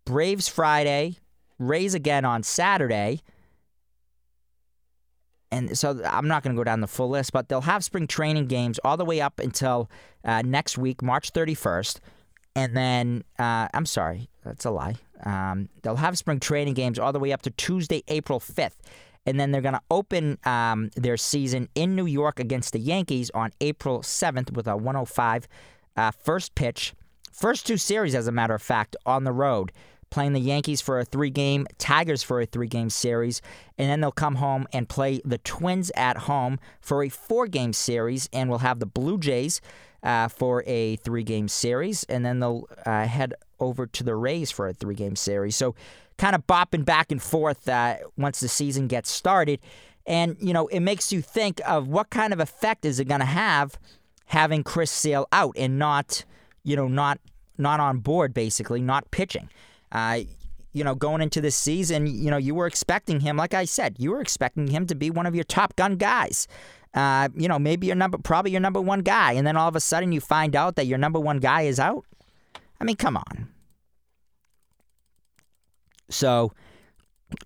Braves 0.04 0.48
Friday, 0.48 1.16
Rays 1.60 1.94
again 1.94 2.24
on 2.24 2.42
Saturday, 2.42 3.22
and 5.52 5.76
so 5.76 6.00
I'm 6.04 6.28
not 6.28 6.42
going 6.42 6.54
to 6.54 6.60
go 6.60 6.64
down 6.64 6.80
the 6.80 6.86
full 6.86 7.10
list, 7.10 7.32
but 7.32 7.48
they'll 7.48 7.60
have 7.62 7.82
spring 7.82 8.06
training 8.06 8.46
games 8.46 8.78
all 8.84 8.96
the 8.96 9.04
way 9.04 9.20
up 9.20 9.40
until 9.40 9.90
uh, 10.24 10.42
next 10.42 10.78
week, 10.78 11.02
March 11.02 11.32
31st. 11.32 11.98
And 12.56 12.76
then, 12.76 13.24
uh, 13.38 13.68
I'm 13.74 13.86
sorry, 13.86 14.28
that's 14.44 14.64
a 14.64 14.70
lie. 14.70 14.96
Um, 15.24 15.68
they'll 15.82 15.96
have 15.96 16.16
spring 16.18 16.40
training 16.40 16.74
games 16.74 16.98
all 16.98 17.12
the 17.12 17.18
way 17.18 17.32
up 17.32 17.42
to 17.42 17.50
Tuesday, 17.50 18.02
April 18.08 18.40
5th. 18.40 18.76
And 19.26 19.38
then 19.38 19.50
they're 19.50 19.60
going 19.60 19.74
to 19.74 19.82
open 19.90 20.38
um, 20.44 20.90
their 20.96 21.16
season 21.16 21.68
in 21.74 21.94
New 21.94 22.06
York 22.06 22.40
against 22.40 22.72
the 22.72 22.78
Yankees 22.78 23.30
on 23.34 23.52
April 23.60 24.00
7th 24.00 24.52
with 24.52 24.66
a 24.66 24.76
105 24.76 25.46
uh, 25.96 26.10
first 26.10 26.54
pitch. 26.54 26.94
First 27.32 27.66
two 27.66 27.76
series, 27.76 28.14
as 28.14 28.26
a 28.26 28.32
matter 28.32 28.54
of 28.54 28.62
fact, 28.62 28.96
on 29.06 29.24
the 29.24 29.32
road 29.32 29.72
playing 30.10 30.32
the 30.32 30.40
Yankees 30.40 30.80
for 30.80 30.98
a 30.98 31.04
three 31.04 31.30
game, 31.30 31.66
Tigers 31.78 32.22
for 32.22 32.40
a 32.40 32.46
three 32.46 32.66
game 32.66 32.90
series, 32.90 33.40
and 33.78 33.88
then 33.88 34.00
they'll 34.00 34.12
come 34.12 34.36
home 34.36 34.66
and 34.72 34.88
play 34.88 35.20
the 35.24 35.38
Twins 35.38 35.90
at 35.96 36.18
home 36.18 36.58
for 36.80 37.02
a 37.02 37.08
four 37.08 37.46
game 37.46 37.72
series, 37.72 38.28
and 38.32 38.50
we'll 38.50 38.58
have 38.58 38.80
the 38.80 38.86
Blue 38.86 39.18
Jays 39.18 39.60
uh, 40.02 40.28
for 40.28 40.64
a 40.66 40.96
three 40.96 41.22
game 41.22 41.48
series, 41.48 42.04
and 42.04 42.24
then 42.24 42.40
they'll 42.40 42.68
uh, 42.84 43.06
head 43.06 43.34
over 43.58 43.86
to 43.86 44.02
the 44.04 44.14
Rays 44.14 44.50
for 44.50 44.68
a 44.68 44.72
three 44.72 44.94
game 44.94 45.16
series. 45.16 45.56
So 45.56 45.74
kind 46.20 46.34
of 46.34 46.46
bopping 46.46 46.84
back 46.84 47.10
and 47.10 47.22
forth 47.22 47.66
uh, 47.66 47.96
once 48.18 48.40
the 48.40 48.48
season 48.48 48.86
gets 48.88 49.10
started. 49.10 49.58
And, 50.06 50.36
you 50.38 50.52
know, 50.52 50.66
it 50.68 50.80
makes 50.80 51.12
you 51.12 51.22
think 51.22 51.62
of 51.66 51.88
what 51.88 52.10
kind 52.10 52.34
of 52.34 52.40
effect 52.40 52.84
is 52.84 53.00
it 53.00 53.06
going 53.06 53.20
to 53.20 53.26
have 53.26 53.78
having 54.26 54.62
Chris 54.62 54.90
Sale 54.90 55.26
out 55.32 55.56
and 55.56 55.78
not, 55.78 56.24
you 56.62 56.76
know, 56.76 56.88
not 56.88 57.18
not 57.56 57.80
on 57.80 57.98
board 57.98 58.34
basically, 58.34 58.82
not 58.82 59.10
pitching. 59.10 59.48
Uh, 59.92 60.20
you 60.72 60.84
know, 60.84 60.94
going 60.94 61.22
into 61.22 61.40
this 61.40 61.56
season, 61.56 62.06
you 62.06 62.30
know, 62.30 62.36
you 62.36 62.54
were 62.54 62.66
expecting 62.66 63.20
him, 63.20 63.36
like 63.36 63.54
I 63.54 63.64
said, 63.64 63.96
you 63.98 64.10
were 64.10 64.20
expecting 64.20 64.68
him 64.68 64.86
to 64.86 64.94
be 64.94 65.10
one 65.10 65.26
of 65.26 65.34
your 65.34 65.44
top 65.44 65.74
gun 65.76 65.96
guys. 65.96 66.46
Uh, 66.92 67.28
you 67.34 67.48
know, 67.48 67.58
maybe 67.58 67.86
your 67.86 67.96
number, 67.96 68.18
probably 68.18 68.50
your 68.50 68.60
number 68.60 68.80
one 68.80 69.00
guy, 69.00 69.32
and 69.32 69.46
then 69.46 69.56
all 69.56 69.68
of 69.68 69.76
a 69.76 69.80
sudden 69.80 70.12
you 70.12 70.20
find 70.20 70.54
out 70.54 70.76
that 70.76 70.86
your 70.86 70.98
number 70.98 71.18
one 71.18 71.38
guy 71.38 71.62
is 71.62 71.80
out. 71.80 72.04
I 72.78 72.84
mean, 72.84 72.96
come 72.96 73.16
on. 73.16 73.48
So 76.10 76.52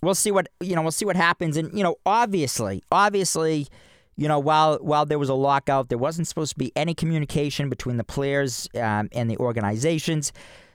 we'll 0.02 0.14
see 0.14 0.30
what 0.30 0.48
you 0.60 0.74
know. 0.74 0.82
We'll 0.82 0.92
see 0.92 1.04
what 1.04 1.16
happens, 1.16 1.56
and 1.56 1.76
you 1.76 1.82
know, 1.82 1.96
obviously, 2.06 2.82
obviously, 2.90 3.68
you 4.16 4.28
know, 4.28 4.38
while 4.38 4.78
while 4.78 5.06
there 5.06 5.18
was 5.18 5.28
a 5.28 5.34
lockout, 5.34 5.88
there 5.88 5.98
wasn't 5.98 6.28
supposed 6.28 6.52
to 6.52 6.58
be 6.58 6.72
any 6.76 6.94
communication 6.94 7.68
between 7.68 7.96
the 7.96 8.04
players 8.04 8.68
um, 8.76 9.08
and 9.12 9.30
the 9.30 9.36
organizations. 9.38 10.32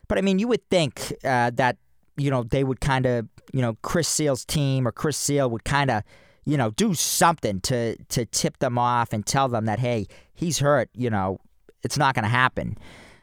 But 0.07 0.17
I 0.17 0.21
mean, 0.21 0.39
you 0.39 0.47
would 0.47 0.67
think 0.69 1.13
uh, 1.23 1.51
that 1.55 1.77
you 2.17 2.31
know 2.31 2.43
they 2.43 2.63
would 2.63 2.81
kind 2.81 3.05
of 3.05 3.27
you 3.53 3.61
know 3.61 3.77
Chris 3.81 4.07
Sale's 4.07 4.45
team 4.45 4.87
or 4.87 4.91
Chris 4.91 5.17
Sale 5.17 5.49
would 5.49 5.63
kind 5.63 5.89
of 5.89 6.03
you 6.45 6.57
know 6.57 6.71
do 6.71 6.93
something 6.93 7.61
to 7.61 7.95
to 7.95 8.25
tip 8.25 8.59
them 8.59 8.77
off 8.77 9.13
and 9.13 9.25
tell 9.25 9.47
them 9.47 9.65
that 9.65 9.79
hey 9.79 10.07
he's 10.33 10.59
hurt 10.59 10.89
you 10.95 11.09
know 11.09 11.39
it's 11.83 11.97
not 11.97 12.15
going 12.15 12.23
to 12.23 12.29
happen. 12.29 12.77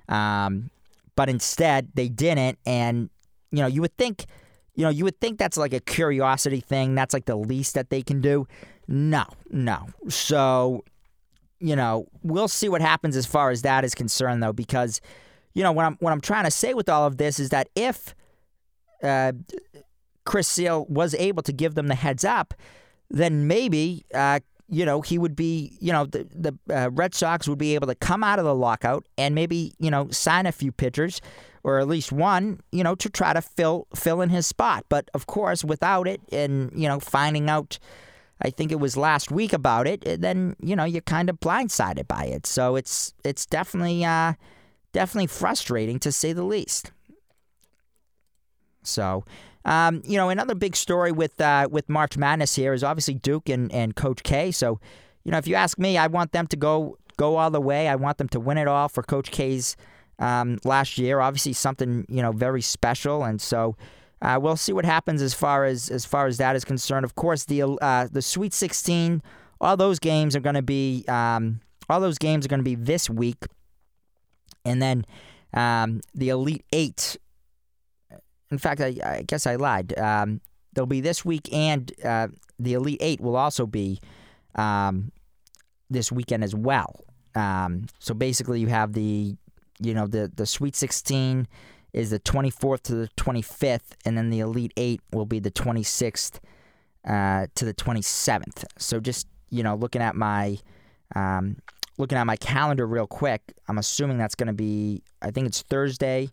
Um, 0.08 0.70
but 1.14 1.28
instead 1.28 1.90
they 1.94 2.08
didn't, 2.08 2.58
and 2.66 3.10
you 3.50 3.60
know 3.60 3.66
you 3.66 3.80
would 3.80 3.96
think 3.96 4.26
you 4.76 4.84
know, 4.84 4.90
you 4.90 5.04
would 5.04 5.18
think 5.20 5.38
that's 5.38 5.56
like 5.56 5.72
a 5.72 5.80
curiosity 5.80 6.60
thing. 6.60 6.94
That's 6.94 7.14
like 7.14 7.24
the 7.24 7.36
least 7.36 7.74
that 7.74 7.90
they 7.90 8.02
can 8.02 8.20
do. 8.20 8.46
No, 8.86 9.24
no. 9.50 9.88
So, 10.08 10.84
you 11.58 11.74
know, 11.74 12.06
we'll 12.22 12.46
see 12.46 12.68
what 12.68 12.82
happens 12.82 13.16
as 13.16 13.26
far 13.26 13.50
as 13.50 13.62
that 13.62 13.84
is 13.84 13.94
concerned, 13.94 14.42
though, 14.42 14.52
because, 14.52 15.00
you 15.54 15.62
know, 15.62 15.72
what 15.72 15.86
I'm 15.86 15.96
what 16.00 16.12
I'm 16.12 16.20
trying 16.20 16.44
to 16.44 16.50
say 16.50 16.74
with 16.74 16.88
all 16.88 17.06
of 17.06 17.16
this 17.16 17.40
is 17.40 17.48
that 17.48 17.68
if 17.74 18.14
uh, 19.02 19.32
Chris 20.24 20.46
Sale 20.46 20.86
was 20.88 21.14
able 21.14 21.42
to 21.44 21.52
give 21.52 21.74
them 21.74 21.88
the 21.88 21.94
heads 21.94 22.24
up, 22.24 22.54
then 23.10 23.48
maybe. 23.48 24.04
Uh, 24.14 24.40
you 24.68 24.84
know, 24.84 25.00
he 25.00 25.16
would 25.16 25.36
be, 25.36 25.78
you 25.80 25.92
know, 25.92 26.06
the, 26.06 26.26
the 26.34 26.76
uh, 26.76 26.90
Red 26.90 27.14
Sox 27.14 27.46
would 27.46 27.56
be 27.56 27.76
able 27.76 27.86
to 27.86 27.94
come 27.94 28.24
out 28.24 28.40
of 28.40 28.44
the 28.44 28.52
lockout 28.52 29.06
and 29.16 29.32
maybe, 29.32 29.74
you 29.78 29.92
know, 29.92 30.10
sign 30.10 30.44
a 30.44 30.50
few 30.50 30.72
pitchers 30.72 31.20
or 31.66 31.80
at 31.80 31.88
least 31.88 32.12
one, 32.12 32.60
you 32.70 32.84
know, 32.84 32.94
to 32.94 33.10
try 33.10 33.32
to 33.32 33.42
fill 33.42 33.88
fill 33.92 34.20
in 34.20 34.30
his 34.30 34.46
spot. 34.46 34.86
But 34.88 35.10
of 35.14 35.26
course, 35.26 35.64
without 35.64 36.06
it, 36.06 36.20
and 36.30 36.70
you 36.72 36.86
know, 36.86 37.00
finding 37.00 37.50
out, 37.50 37.80
I 38.40 38.50
think 38.50 38.70
it 38.70 38.78
was 38.78 38.96
last 38.96 39.32
week 39.32 39.52
about 39.52 39.88
it, 39.88 40.06
eh, 40.06 40.16
then 40.16 40.54
you 40.60 40.76
know 40.76 40.84
you're 40.84 41.02
kind 41.02 41.28
of 41.28 41.40
blindsided 41.40 42.06
by 42.06 42.26
it. 42.26 42.46
So 42.46 42.76
it's 42.76 43.14
it's 43.24 43.44
definitely 43.44 44.04
uh, 44.04 44.34
definitely 44.92 45.26
frustrating 45.26 45.98
to 45.98 46.12
say 46.12 46.32
the 46.32 46.44
least. 46.44 46.92
So. 48.82 49.24
Um, 49.64 50.00
you 50.04 50.16
know, 50.16 50.28
another 50.28 50.54
big 50.54 50.76
story 50.76 51.10
with 51.10 51.40
uh, 51.40 51.66
with 51.68 51.88
March 51.88 52.16
Madness 52.16 52.54
here 52.54 52.72
is 52.72 52.84
obviously 52.84 53.14
Duke 53.14 53.48
and, 53.48 53.72
and 53.72 53.96
Coach 53.96 54.22
K. 54.22 54.52
So, 54.52 54.78
you 55.24 55.32
know, 55.32 55.38
if 55.38 55.48
you 55.48 55.56
ask 55.56 55.76
me, 55.76 55.98
I 55.98 56.06
want 56.06 56.30
them 56.30 56.46
to 56.46 56.56
go 56.56 56.98
go 57.16 57.34
all 57.34 57.50
the 57.50 57.60
way. 57.60 57.88
I 57.88 57.96
want 57.96 58.18
them 58.18 58.28
to 58.28 58.38
win 58.38 58.58
it 58.58 58.68
all 58.68 58.88
for 58.88 59.02
Coach 59.02 59.32
K's 59.32 59.76
um, 60.18 60.58
last 60.64 60.98
year. 60.98 61.20
Obviously, 61.20 61.52
something 61.52 62.06
you 62.08 62.22
know 62.22 62.32
very 62.32 62.62
special, 62.62 63.24
and 63.24 63.40
so 63.40 63.76
uh, 64.22 64.38
we'll 64.40 64.56
see 64.56 64.72
what 64.72 64.84
happens 64.84 65.22
as 65.22 65.34
far 65.34 65.64
as 65.64 65.88
as 65.88 66.04
far 66.04 66.26
as 66.26 66.38
that 66.38 66.56
is 66.56 66.64
concerned. 66.64 67.04
Of 67.04 67.14
course, 67.14 67.44
the 67.44 67.62
uh, 67.62 68.08
the 68.10 68.22
Sweet 68.22 68.54
16, 68.54 69.22
all 69.60 69.76
those 69.76 69.98
games 69.98 70.34
are 70.34 70.40
going 70.40 70.54
to 70.54 70.62
be 70.62 71.04
um, 71.08 71.60
all 71.88 72.00
those 72.00 72.18
games 72.18 72.44
are 72.44 72.48
going 72.48 72.60
to 72.60 72.64
be 72.64 72.74
this 72.74 73.10
week, 73.10 73.44
and 74.64 74.80
then 74.80 75.04
um, 75.54 76.00
the 76.14 76.30
Elite 76.30 76.64
Eight. 76.72 77.16
In 78.50 78.58
fact, 78.58 78.80
I, 78.80 78.96
I 79.04 79.22
guess 79.26 79.46
I 79.46 79.56
lied. 79.56 79.98
Um, 79.98 80.40
they'll 80.72 80.86
be 80.86 81.00
this 81.00 81.24
week, 81.24 81.52
and 81.52 81.92
uh, 82.04 82.28
the 82.58 82.74
Elite 82.74 82.98
Eight 83.00 83.20
will 83.20 83.36
also 83.36 83.66
be 83.66 84.00
um, 84.54 85.12
this 85.90 86.10
weekend 86.10 86.44
as 86.44 86.54
well. 86.54 87.04
Um, 87.34 87.86
so 87.98 88.14
basically, 88.14 88.60
you 88.60 88.68
have 88.68 88.92
the 88.92 89.36
you 89.80 89.94
know 89.94 90.06
the 90.06 90.30
the 90.34 90.46
Sweet 90.46 90.76
16 90.76 91.46
is 91.92 92.10
the 92.10 92.20
24th 92.20 92.82
to 92.82 92.94
the 92.94 93.08
25th, 93.16 93.94
and 94.04 94.18
then 94.18 94.30
the 94.30 94.40
Elite 94.40 94.72
Eight 94.76 95.00
will 95.12 95.24
be 95.24 95.38
the 95.38 95.50
26th 95.50 96.40
uh, 97.06 97.46
to 97.54 97.64
the 97.64 97.72
27th. 97.72 98.64
So 98.78 99.00
just 99.00 99.26
you 99.50 99.62
know, 99.62 99.74
looking 99.74 100.02
at 100.02 100.14
my 100.14 100.58
um, 101.14 101.56
looking 101.98 102.18
at 102.18 102.26
my 102.26 102.36
calendar 102.36 102.86
real 102.86 103.06
quick, 103.06 103.54
I'm 103.68 103.78
assuming 103.78 104.18
that's 104.18 104.34
going 104.34 104.48
to 104.48 104.52
be 104.52 105.02
I 105.22 105.30
think 105.30 105.46
it's 105.46 105.62
Thursday. 105.62 106.30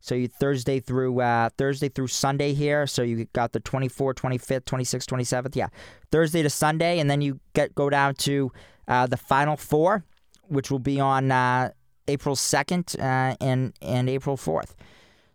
So 0.00 0.14
you 0.14 0.28
Thursday 0.28 0.78
through 0.78 1.20
uh, 1.20 1.48
Thursday 1.56 1.88
through 1.88 2.08
Sunday 2.08 2.52
here. 2.52 2.86
So 2.86 3.02
you 3.02 3.24
got 3.32 3.52
the 3.52 3.60
24th, 3.60 4.14
25th, 4.14 4.64
26th, 4.64 5.06
27th. 5.06 5.56
Yeah, 5.56 5.68
Thursday 6.12 6.42
to 6.42 6.50
Sunday, 6.50 6.98
and 6.98 7.10
then 7.10 7.20
you 7.20 7.40
get 7.54 7.74
go 7.74 7.90
down 7.90 8.14
to 8.16 8.52
uh, 8.88 9.06
the 9.06 9.16
final 9.16 9.56
four, 9.56 10.04
which 10.48 10.70
will 10.70 10.78
be 10.78 11.00
on 11.00 11.32
uh, 11.32 11.70
April 12.08 12.36
2nd 12.36 12.98
uh, 12.98 13.36
and 13.40 13.72
and 13.82 14.08
April 14.08 14.36
4th. 14.36 14.74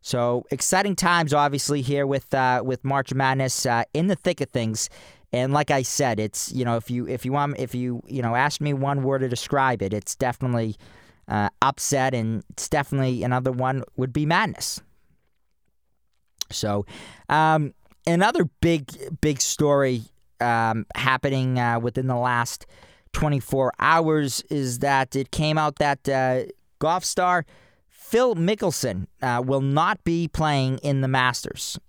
So 0.01 0.45
exciting 0.49 0.95
times, 0.95 1.34
obviously, 1.34 1.81
here 1.81 2.07
with 2.07 2.34
uh, 2.34 2.62
with 2.65 2.84
March 2.84 3.13
Madness 3.13 3.65
uh, 3.65 3.84
in 3.93 4.07
the 4.07 4.15
thick 4.15 4.41
of 4.41 4.49
things. 4.49 4.89
And 5.34 5.53
like 5.53 5.71
I 5.71 5.84
said, 5.84 6.19
it's 6.19 6.51
you 6.51 6.65
know 6.65 6.75
if 6.75 6.89
you 6.89 7.07
if 7.07 7.25
you 7.25 7.31
want 7.31 7.60
if 7.60 7.75
you 7.75 8.01
you 8.07 8.21
know 8.21 8.36
ask 8.36 8.60
me 8.60 8.73
one 8.73 9.03
word 9.03 9.19
to 9.19 9.29
describe 9.29 9.81
it, 9.81 9.93
it's 9.93 10.15
definitely 10.15 10.75
uh, 11.27 11.49
upset, 11.62 12.13
and 12.13 12.43
it's 12.49 12.67
definitely 12.67 13.23
another 13.23 13.51
one 13.51 13.84
would 13.95 14.12
be 14.12 14.25
madness. 14.25 14.81
So, 16.49 16.86
um, 17.29 17.73
another 18.07 18.49
big 18.60 18.91
big 19.21 19.39
story 19.39 20.03
um, 20.41 20.86
happening 20.95 21.60
uh, 21.60 21.79
within 21.79 22.07
the 22.07 22.15
last 22.15 22.65
24 23.13 23.73
hours 23.79 24.41
is 24.49 24.79
that 24.79 25.15
it 25.15 25.31
came 25.31 25.57
out 25.57 25.77
that 25.77 26.10
uh, 26.10 26.43
golf 26.82 27.06
star 27.06 27.46
Phil 27.88 28.36
Mickelson 28.36 29.08
uh, 29.22 29.41
will 29.46 29.62
not 29.62 30.04
be 30.04 30.28
playing 30.28 30.80
in 30.80 31.00
the 31.00 31.08
Masters. 31.08 31.80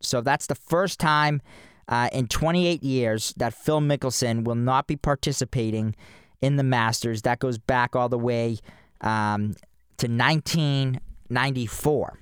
So 0.00 0.22
that's 0.22 0.46
the 0.46 0.54
first 0.54 0.98
time 0.98 1.42
uh, 1.88 2.08
in 2.12 2.26
28 2.26 2.82
years 2.82 3.34
that 3.36 3.52
Phil 3.52 3.80
Mickelson 3.80 4.44
will 4.44 4.54
not 4.54 4.86
be 4.86 4.96
participating 4.96 5.94
in 6.40 6.56
the 6.56 6.62
Masters. 6.62 7.20
That 7.22 7.40
goes 7.40 7.58
back 7.58 7.94
all 7.94 8.08
the 8.08 8.18
way 8.18 8.56
um, 9.02 9.52
to 9.98 10.06
1994. 10.06 12.18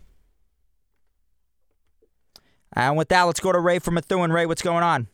And 2.72 2.96
with 2.96 3.08
that, 3.10 3.22
let's 3.22 3.38
go 3.40 3.52
to 3.52 3.60
Ray 3.60 3.78
from 3.78 3.94
Methuen. 3.94 4.32
Ray, 4.32 4.46
what's 4.46 4.62
going 4.62 4.82
on? 4.82 5.06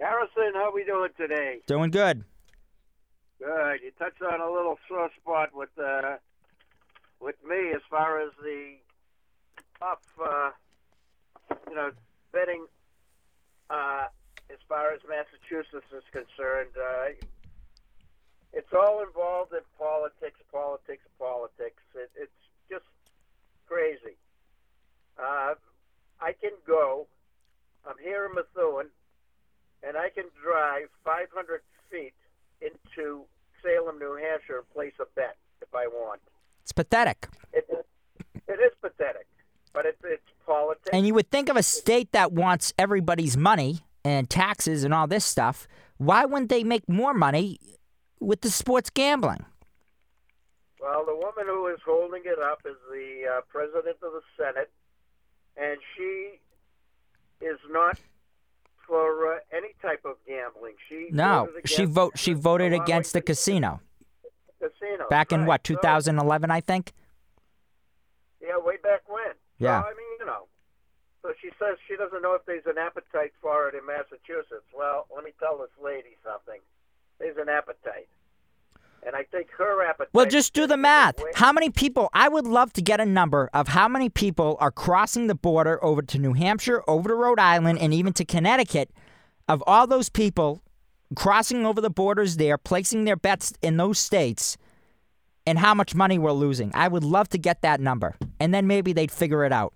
Harrison, 0.00 0.52
how 0.54 0.70
are 0.70 0.72
we 0.72 0.84
doing 0.84 1.10
today? 1.18 1.58
Doing 1.66 1.90
good. 1.90 2.24
Good. 3.38 3.80
You 3.84 3.92
touched 3.98 4.20
on 4.20 4.40
a 4.40 4.50
little 4.50 4.78
sore 4.88 5.10
spot 5.20 5.54
with 5.54 5.70
uh, 5.78 6.16
with 7.20 7.36
me 7.48 7.70
as 7.72 7.82
far 7.88 8.20
as 8.20 8.30
the 8.42 8.74
up, 9.80 10.02
uh, 10.20 10.50
you 11.68 11.76
know, 11.76 11.92
betting 12.32 12.66
uh, 13.70 14.06
as 14.50 14.58
far 14.68 14.92
as 14.92 15.00
Massachusetts 15.08 15.86
is 15.94 16.02
concerned. 16.10 16.74
Uh, 16.76 17.14
it's 18.52 18.72
all 18.72 19.02
involved 19.06 19.52
in 19.52 19.60
politics, 19.78 20.40
politics, 20.50 21.04
politics. 21.16 21.82
It, 21.94 22.10
it's 22.16 22.42
just 22.68 22.90
crazy. 23.68 24.16
Uh, 25.16 25.54
I 26.20 26.32
can 26.32 26.52
go. 26.66 27.06
I'm 27.86 27.96
here 28.02 28.26
in 28.26 28.34
Methuen, 28.34 28.86
and 29.86 29.96
I 29.96 30.10
can 30.10 30.24
drive 30.42 30.88
500 31.04 31.60
feet 31.88 32.17
into 32.60 33.24
Salem, 33.62 33.98
New 33.98 34.16
Hampshire, 34.16 34.58
and 34.58 34.70
place 34.70 34.94
a 35.00 35.06
bet 35.14 35.36
if 35.60 35.74
I 35.74 35.86
want. 35.86 36.20
It's 36.62 36.72
pathetic. 36.72 37.28
It, 37.52 37.66
it 38.46 38.60
is 38.60 38.72
pathetic, 38.80 39.26
but 39.72 39.86
it's, 39.86 39.98
it's 40.04 40.22
politics. 40.46 40.90
And 40.92 41.06
you 41.06 41.14
would 41.14 41.30
think 41.30 41.48
of 41.48 41.56
a 41.56 41.62
state 41.62 42.12
that 42.12 42.32
wants 42.32 42.72
everybody's 42.78 43.36
money 43.36 43.80
and 44.04 44.28
taxes 44.28 44.84
and 44.84 44.94
all 44.94 45.06
this 45.06 45.24
stuff. 45.24 45.66
Why 45.98 46.24
wouldn't 46.24 46.50
they 46.50 46.64
make 46.64 46.88
more 46.88 47.14
money 47.14 47.58
with 48.20 48.40
the 48.42 48.50
sports 48.50 48.90
gambling? 48.90 49.44
Well, 50.80 51.04
the 51.04 51.14
woman 51.14 51.46
who 51.46 51.66
is 51.68 51.80
holding 51.84 52.22
it 52.24 52.38
up 52.38 52.60
is 52.64 52.76
the 52.90 53.38
uh, 53.38 53.40
president 53.48 53.96
of 54.02 54.12
the 54.12 54.22
Senate, 54.36 54.70
and 55.56 55.78
she 55.96 56.38
is 57.44 57.58
not 57.70 57.98
for 58.88 59.34
uh, 59.34 59.38
any 59.52 59.76
type 59.80 60.00
of 60.04 60.16
gambling. 60.26 60.74
She 60.88 61.08
no, 61.12 61.48
she 61.64 61.84
vote 61.84 62.18
she 62.18 62.32
voted 62.32 62.72
against 62.72 63.12
the 63.12 63.20
casino. 63.20 63.80
Casino. 64.58 65.06
Back 65.08 65.30
in 65.30 65.40
right. 65.40 65.48
what 65.48 65.64
2011, 65.64 66.18
so, 66.18 66.52
I 66.52 66.60
think. 66.60 66.92
Yeah, 68.42 68.58
way 68.58 68.74
back 68.82 69.02
when. 69.06 69.38
Yeah. 69.58 69.82
So, 69.82 69.86
I 69.86 69.90
mean, 69.90 70.12
you 70.18 70.26
know. 70.26 70.48
So 71.22 71.32
she 71.40 71.50
says 71.58 71.76
she 71.86 71.94
doesn't 71.96 72.22
know 72.22 72.34
if 72.34 72.46
there's 72.46 72.66
an 72.66 72.78
appetite 72.78 73.32
for 73.42 73.68
it 73.68 73.74
in 73.74 73.84
Massachusetts. 73.86 74.66
Well, 74.74 75.06
let 75.14 75.24
me 75.24 75.32
tell 75.38 75.58
this 75.58 75.70
lady 75.82 76.16
something. 76.24 76.60
There's 77.18 77.36
an 77.36 77.48
appetite. 77.48 78.08
And 79.06 79.16
I 79.16 79.24
think 79.24 79.48
her 79.56 79.84
appetite. 79.84 80.08
Well, 80.12 80.26
just 80.26 80.52
do 80.52 80.66
the 80.66 80.76
math. 80.76 81.16
How 81.34 81.52
many 81.52 81.70
people? 81.70 82.08
I 82.12 82.28
would 82.28 82.46
love 82.46 82.72
to 82.74 82.82
get 82.82 83.00
a 83.00 83.06
number 83.06 83.50
of 83.52 83.68
how 83.68 83.88
many 83.88 84.08
people 84.08 84.56
are 84.60 84.70
crossing 84.70 85.26
the 85.26 85.34
border 85.34 85.82
over 85.84 86.02
to 86.02 86.18
New 86.18 86.34
Hampshire, 86.34 86.82
over 86.86 87.08
to 87.08 87.14
Rhode 87.14 87.40
Island, 87.40 87.78
and 87.78 87.94
even 87.94 88.12
to 88.14 88.24
Connecticut. 88.24 88.90
Of 89.48 89.62
all 89.66 89.86
those 89.86 90.10
people 90.10 90.60
crossing 91.14 91.64
over 91.64 91.80
the 91.80 91.90
borders 91.90 92.36
there, 92.36 92.58
placing 92.58 93.04
their 93.04 93.16
bets 93.16 93.54
in 93.62 93.78
those 93.78 93.98
states, 93.98 94.58
and 95.46 95.58
how 95.58 95.72
much 95.72 95.94
money 95.94 96.18
we're 96.18 96.32
losing. 96.32 96.70
I 96.74 96.88
would 96.88 97.04
love 97.04 97.28
to 97.30 97.38
get 97.38 97.62
that 97.62 97.80
number, 97.80 98.16
and 98.38 98.52
then 98.52 98.66
maybe 98.66 98.92
they'd 98.92 99.10
figure 99.10 99.44
it 99.44 99.52
out. 99.52 99.72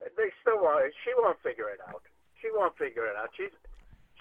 They 0.00 0.30
still 0.40 0.62
won't. 0.62 0.92
She 1.04 1.12
won't 1.18 1.38
figure 1.42 1.68
it 1.68 1.80
out. 1.86 2.02
She 2.40 2.48
won't 2.54 2.76
figure 2.78 3.06
it 3.06 3.16
out. 3.16 3.28
She's 3.36 3.50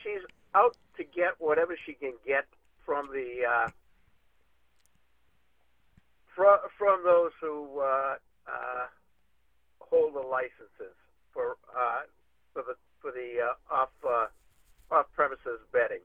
she's 0.03 0.21
out 0.53 0.75
to 0.97 1.03
get 1.03 1.35
whatever 1.39 1.77
she 1.85 1.93
can 1.93 2.13
get 2.25 2.45
from 2.87 3.09
the 3.11 3.43
uh, 3.45 3.69
from 6.33 6.57
from 6.79 7.03
those 7.03 7.31
who 7.41 7.81
uh, 7.81 8.15
uh, 8.47 8.85
hold 9.79 10.15
the 10.15 10.25
licenses 10.25 10.95
for 11.33 11.57
uh, 11.77 12.07
for 12.53 12.63
the 12.63 12.75
for 13.01 13.11
the 13.11 13.43
uh, 13.43 13.75
off 13.75 13.89
uh, 14.07 14.95
off 14.95 15.05
premises 15.13 15.59
betting. 15.73 16.01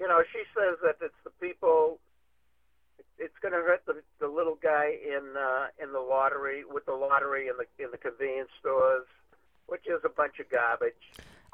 You 0.00 0.08
know, 0.08 0.22
she 0.32 0.42
says 0.58 0.76
that 0.82 0.96
it's 1.00 1.14
the 1.22 1.30
people. 1.40 2.00
It's 3.16 3.38
going 3.40 3.54
to 3.54 3.62
hurt 3.62 3.86
the, 3.86 4.02
the 4.18 4.26
little 4.26 4.58
guy 4.60 4.90
in 5.06 5.36
uh, 5.38 5.66
in 5.80 5.92
the 5.92 6.00
lottery 6.00 6.64
with 6.68 6.84
the 6.86 6.94
lottery 6.94 7.46
in 7.46 7.54
the 7.56 7.84
in 7.84 7.92
the 7.92 7.98
convenience 7.98 8.50
stores, 8.58 9.06
which 9.66 9.86
is 9.86 10.00
a 10.04 10.08
bunch 10.08 10.40
of 10.40 10.50
garbage. 10.50 10.98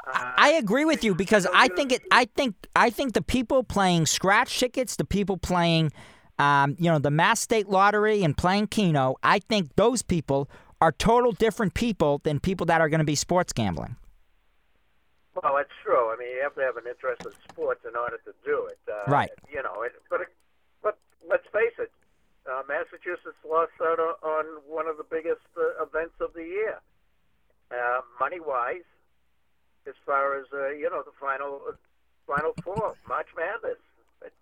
Uh, 0.06 0.32
I 0.36 0.50
agree 0.52 0.84
with 0.84 1.04
you 1.04 1.14
because 1.14 1.46
I 1.52 1.68
think 1.68 1.92
it. 1.92 2.02
I 2.10 2.24
think 2.24 2.54
I 2.74 2.90
think 2.90 3.12
the 3.12 3.22
people 3.22 3.62
playing 3.62 4.06
scratch 4.06 4.58
tickets, 4.58 4.96
the 4.96 5.04
people 5.04 5.36
playing, 5.36 5.92
um, 6.38 6.76
you 6.78 6.90
know, 6.90 6.98
the 6.98 7.10
Mass 7.10 7.40
State 7.40 7.68
Lottery 7.68 8.22
and 8.22 8.36
playing 8.36 8.68
Keno. 8.68 9.16
I 9.22 9.40
think 9.40 9.76
those 9.76 10.02
people 10.02 10.48
are 10.80 10.92
total 10.92 11.32
different 11.32 11.74
people 11.74 12.20
than 12.24 12.40
people 12.40 12.66
that 12.66 12.80
are 12.80 12.88
going 12.88 13.00
to 13.00 13.04
be 13.04 13.14
sports 13.14 13.52
gambling. 13.52 13.96
Well, 15.34 15.54
that's 15.56 15.70
true. 15.84 16.10
I 16.12 16.16
mean, 16.18 16.28
you 16.28 16.40
have 16.42 16.54
to 16.54 16.60
have 16.62 16.76
an 16.76 16.84
interest 16.88 17.22
in 17.24 17.32
sports 17.50 17.80
in 17.86 17.94
order 17.96 18.18
to 18.24 18.32
do 18.44 18.66
it. 18.66 18.78
Uh, 18.88 19.10
Right. 19.10 19.30
You 19.52 19.62
know, 19.62 19.82
it, 19.82 19.92
but 20.08 20.20
but 20.82 20.98
let's 21.28 21.46
face 21.52 21.76
it, 21.78 21.92
uh, 22.50 22.62
Massachusetts 22.68 23.36
lost 23.48 23.72
out 23.82 24.00
on, 24.00 24.14
on 24.22 24.44
one 24.66 24.86
of 24.86 24.96
the 24.96 25.04
biggest 25.04 25.44
uh, 25.56 25.82
events 25.82 26.14
of 26.20 26.32
the 26.34 26.42
year, 26.42 26.80
uh, 27.70 28.00
money 28.18 28.40
wise, 28.40 28.88
as 29.86 29.94
far 30.04 30.38
as 30.38 30.46
uh, 30.52 30.68
you 30.70 30.88
know 30.90 31.02
the 31.02 31.12
final 31.20 31.60
uh, 31.68 31.72
final 32.26 32.52
four, 32.62 32.94
March 33.08 33.28
Madness. 33.36 33.78
It, 34.24 34.32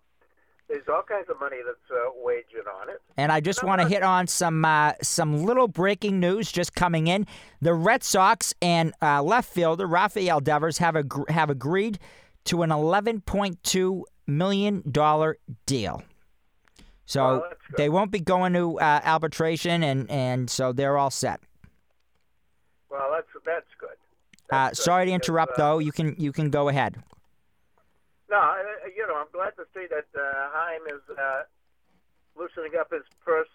there's 0.67 0.87
all 0.87 1.01
kinds 1.01 1.27
of 1.29 1.39
money 1.39 1.57
that's 1.65 1.77
uh, 1.91 2.11
wagered 2.17 2.67
on 2.81 2.89
it. 2.89 3.01
And 3.17 3.31
I 3.31 3.39
just 3.39 3.63
want 3.63 3.81
to 3.81 3.87
hit 3.87 4.03
on 4.03 4.27
some 4.27 4.63
uh, 4.63 4.93
some 5.01 5.43
little 5.43 5.67
breaking 5.67 6.19
news 6.19 6.51
just 6.51 6.75
coming 6.75 7.07
in. 7.07 7.25
The 7.61 7.73
Red 7.73 8.03
Sox 8.03 8.53
and 8.61 8.93
uh, 9.01 9.23
left 9.23 9.51
fielder 9.51 9.87
Rafael 9.87 10.39
Devers 10.39 10.77
have 10.77 10.95
ag- 10.95 11.29
have 11.29 11.49
agreed 11.49 11.99
to 12.45 12.61
an 12.63 12.69
11.2 12.69 14.03
million 14.27 14.83
dollar 14.89 15.37
deal. 15.65 16.03
So 17.05 17.23
Well, 17.23 17.53
they 17.75 17.89
won't 17.89 18.11
be 18.11 18.19
going 18.19 18.53
to 18.53 18.79
uh, 18.79 19.01
arbitration, 19.03 19.81
and 19.81 20.09
and 20.11 20.49
so 20.49 20.71
they're 20.71 20.97
all 20.97 21.09
set. 21.09 21.39
Well, 22.91 23.09
that's 23.11 23.27
that's. 23.45 23.65
Uh, 24.51 24.73
sorry 24.73 25.05
to 25.05 25.11
interrupt, 25.11 25.53
uh, 25.53 25.57
though. 25.57 25.79
You 25.79 25.91
can 25.91 26.15
you 26.17 26.31
can 26.31 26.49
go 26.49 26.69
ahead. 26.69 26.95
No, 28.29 28.55
you 28.95 29.07
know, 29.07 29.15
I'm 29.15 29.31
glad 29.33 29.55
to 29.57 29.65
see 29.73 29.87
that 29.89 30.05
uh, 30.13 30.49
Chaim 30.53 30.81
is 30.87 31.01
uh, 31.17 31.43
loosening 32.37 32.79
up 32.79 32.91
his 32.91 33.03
purse 33.25 33.49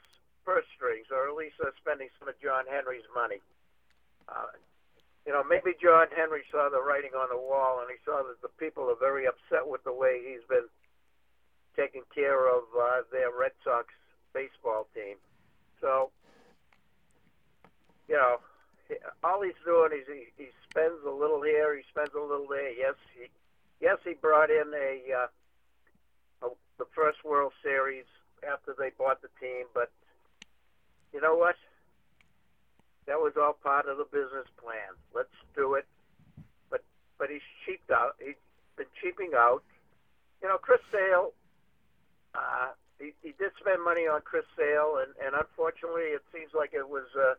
purse 0.45 0.67
strings, 0.77 1.07
or 1.11 1.29
at 1.29 1.35
least 1.35 1.57
uh, 1.63 1.71
spending 1.81 2.09
some 2.19 2.29
of 2.29 2.35
John 2.41 2.65
Henry's 2.71 3.07
money. 3.15 3.41
Uh, 4.29 4.53
you 5.27 5.33
know, 5.33 5.43
maybe 5.43 5.73
John 5.81 6.07
Henry 6.15 6.43
saw 6.51 6.69
the 6.69 6.83
writing 6.83 7.17
on 7.17 7.29
the 7.31 7.41
wall, 7.41 7.81
and 7.81 7.89
he 7.89 7.97
saw 8.05 8.23
that 8.23 8.43
the 8.43 8.53
people 8.61 8.91
are 8.91 9.01
very 9.01 9.27
upset 9.27 9.65
with 9.65 9.83
the 9.85 9.93
way 9.93 10.21
he's 10.21 10.45
been 10.49 10.69
taking 11.77 12.03
care 12.15 12.47
of 12.47 12.65
uh, 12.77 13.03
their 13.11 13.33
Red 13.33 13.53
Sox 13.65 13.89
baseball 14.35 14.87
team. 14.95 15.17
So, 15.81 16.11
you 18.09 18.17
know, 18.17 18.39
all 19.23 19.43
he's 19.43 19.59
doing 19.65 19.91
is 19.93 20.07
he, 20.07 20.27
he 20.37 20.49
spends 20.71 21.01
a 21.07 21.11
little 21.11 21.43
here, 21.43 21.77
he 21.77 21.83
spends 21.91 22.11
a 22.15 22.21
little 22.21 22.47
there. 22.49 22.73
Yes, 22.73 22.95
he 23.17 23.27
yes 23.81 23.99
he 24.05 24.15
brought 24.15 24.51
in 24.51 24.73
a, 24.75 25.01
uh, 25.13 26.47
a 26.47 26.51
the 26.79 26.87
first 26.95 27.25
World 27.25 27.53
Series 27.63 28.05
after 28.43 28.75
they 28.79 28.91
bought 28.99 29.23
the 29.23 29.33
team, 29.41 29.67
but 29.73 29.91
you 31.13 31.21
know 31.21 31.37
what? 31.37 31.57
That 33.07 33.21
was 33.21 33.35
all 33.37 33.53
part 33.63 33.87
of 33.87 33.99
the 33.99 34.05
business 34.05 34.49
plan. 34.61 34.97
Let's 35.15 35.35
do 35.55 35.75
it. 35.75 35.87
But 36.71 36.83
but 37.19 37.31
he's 37.31 37.45
cheaped 37.65 37.91
out. 37.91 38.17
He's 38.19 38.41
been 38.77 38.91
cheaping 39.01 39.33
out. 39.37 39.63
You 40.43 40.49
know, 40.49 40.59
Chris 40.59 40.81
Sale. 40.91 41.33
Uh, 42.35 42.75
he, 42.99 43.13
he 43.23 43.35
did 43.39 43.53
spend 43.61 43.83
money 43.85 44.07
on 44.11 44.21
Chris 44.23 44.45
Sale, 44.57 44.99
and, 45.03 45.15
and 45.25 45.35
unfortunately, 45.35 46.15
it 46.15 46.23
seems 46.33 46.51
like 46.55 46.75
it 46.75 46.89
was 46.89 47.07
uh, 47.15 47.35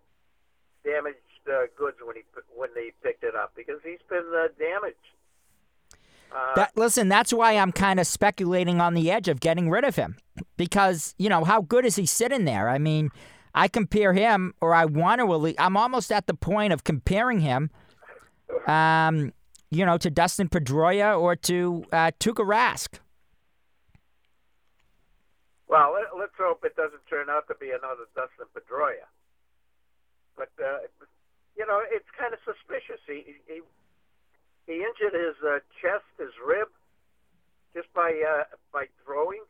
damaged 0.86 1.18
uh, 1.50 1.66
goods 1.78 1.98
when 2.04 2.16
he 2.16 2.22
when 2.56 2.70
they 2.76 2.92
picked 3.04 3.24
it 3.24 3.36
up 3.36 3.52
because 3.56 3.80
he's 3.84 4.00
been 4.10 4.24
uh, 4.36 4.48
damaged. 4.60 4.96
Uh, 6.32 6.56
That 6.56 6.72
listen, 6.76 7.10
that's 7.10 7.34
why 7.34 7.54
I'm 7.54 7.72
kind 7.72 8.00
of 8.00 8.08
speculating 8.08 8.80
on 8.80 8.94
the 8.94 9.12
edge 9.12 9.28
of 9.28 9.40
getting 9.40 9.70
rid 9.70 9.84
of 9.84 9.96
him 9.96 10.18
because 10.58 11.16
you 11.18 11.30
know 11.30 11.44
how 11.44 11.62
good 11.62 11.86
is 11.86 11.96
he 11.96 12.06
sitting 12.06 12.46
there? 12.46 12.70
I 12.70 12.78
mean, 12.78 13.10
I 13.54 13.68
compare 13.68 14.14
him, 14.14 14.54
or 14.62 14.74
I 14.74 14.86
want 14.86 15.22
to. 15.22 15.32
elite- 15.34 15.56
I'm 15.60 15.78
almost 15.78 16.12
at 16.12 16.28
the 16.28 16.34
point 16.34 16.74
of 16.74 16.84
comparing 16.84 17.40
him, 17.40 17.70
um, 18.68 19.34
you 19.72 19.86
know, 19.86 19.98
to 19.98 20.10
Dustin 20.10 20.50
Pedroia 20.50 21.20
or 21.20 21.36
to 21.38 21.86
uh, 21.92 22.12
Tuukka 22.20 22.46
Rask. 22.46 23.00
Well, 25.68 25.94
let, 25.94 26.20
let's 26.20 26.34
hope 26.38 26.64
it 26.64 26.76
doesn't 26.76 27.06
turn 27.10 27.30
out 27.30 27.48
to 27.48 27.56
be 27.60 27.70
another 27.70 28.06
Dustin 28.16 28.46
Pedroia. 28.56 29.08
But 30.36 30.52
uh, 30.60 30.84
you 31.58 31.66
know, 31.66 31.82
it's 31.88 32.08
kind 32.18 32.34
of 32.34 32.40
suspicious. 32.44 33.00
He 33.08 33.40
he 33.48 33.62
he 34.68 34.84
injured 34.84 35.16
his 35.16 35.38
uh, 35.44 35.60
chest, 35.82 36.06
his 36.20 36.36
rib, 36.44 36.68
just 37.74 37.92
by 37.94 38.12
uh, 38.12 38.44
by 38.72 38.88
throwing. 39.04 39.44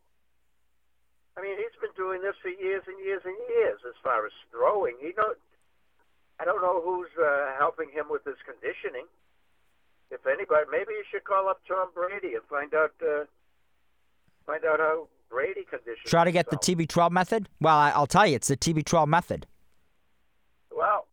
I 1.38 1.42
mean, 1.42 1.58
he's 1.58 1.76
been 1.82 1.92
doing 1.98 2.22
this 2.22 2.36
for 2.42 2.48
years 2.50 2.84
and 2.88 2.96
years 3.04 3.22
and 3.26 3.36
years. 3.50 3.80
As 3.84 3.98
far 4.04 4.26
as 4.26 4.32
throwing, 4.52 4.96
he 5.02 5.12
don't. 5.12 5.38
I 6.40 6.46
don't 6.46 6.62
know 6.62 6.82
who's 6.84 7.12
uh, 7.18 7.56
helping 7.58 7.90
him 7.90 8.06
with 8.10 8.24
his 8.26 8.40
conditioning. 8.46 9.08
If 10.12 10.28
anybody, 10.28 10.66
maybe 10.72 10.92
you 10.92 11.04
should 11.12 11.24
call 11.24 11.50
up 11.50 11.62
Tom 11.68 11.90
Brady 11.94 12.36
and 12.36 12.44
find 12.50 12.74
out 12.74 12.94
uh, 13.02 13.26
find 14.46 14.64
out 14.64 14.80
how 14.80 15.08
Brady 15.30 15.66
conditions. 15.70 16.06
Try 16.06 16.24
to 16.24 16.32
get 16.32 16.50
the. 16.50 16.58
TB12 16.58 17.12
method. 17.12 17.50
Well, 17.60 17.76
I, 17.76 17.92
I'll 17.92 18.08
tell 18.08 18.28
you, 18.28 18.36
it's 18.36 18.48
the 18.48 18.58
TB12 18.58 19.08
method. 19.08 19.48
Well, 20.76 21.08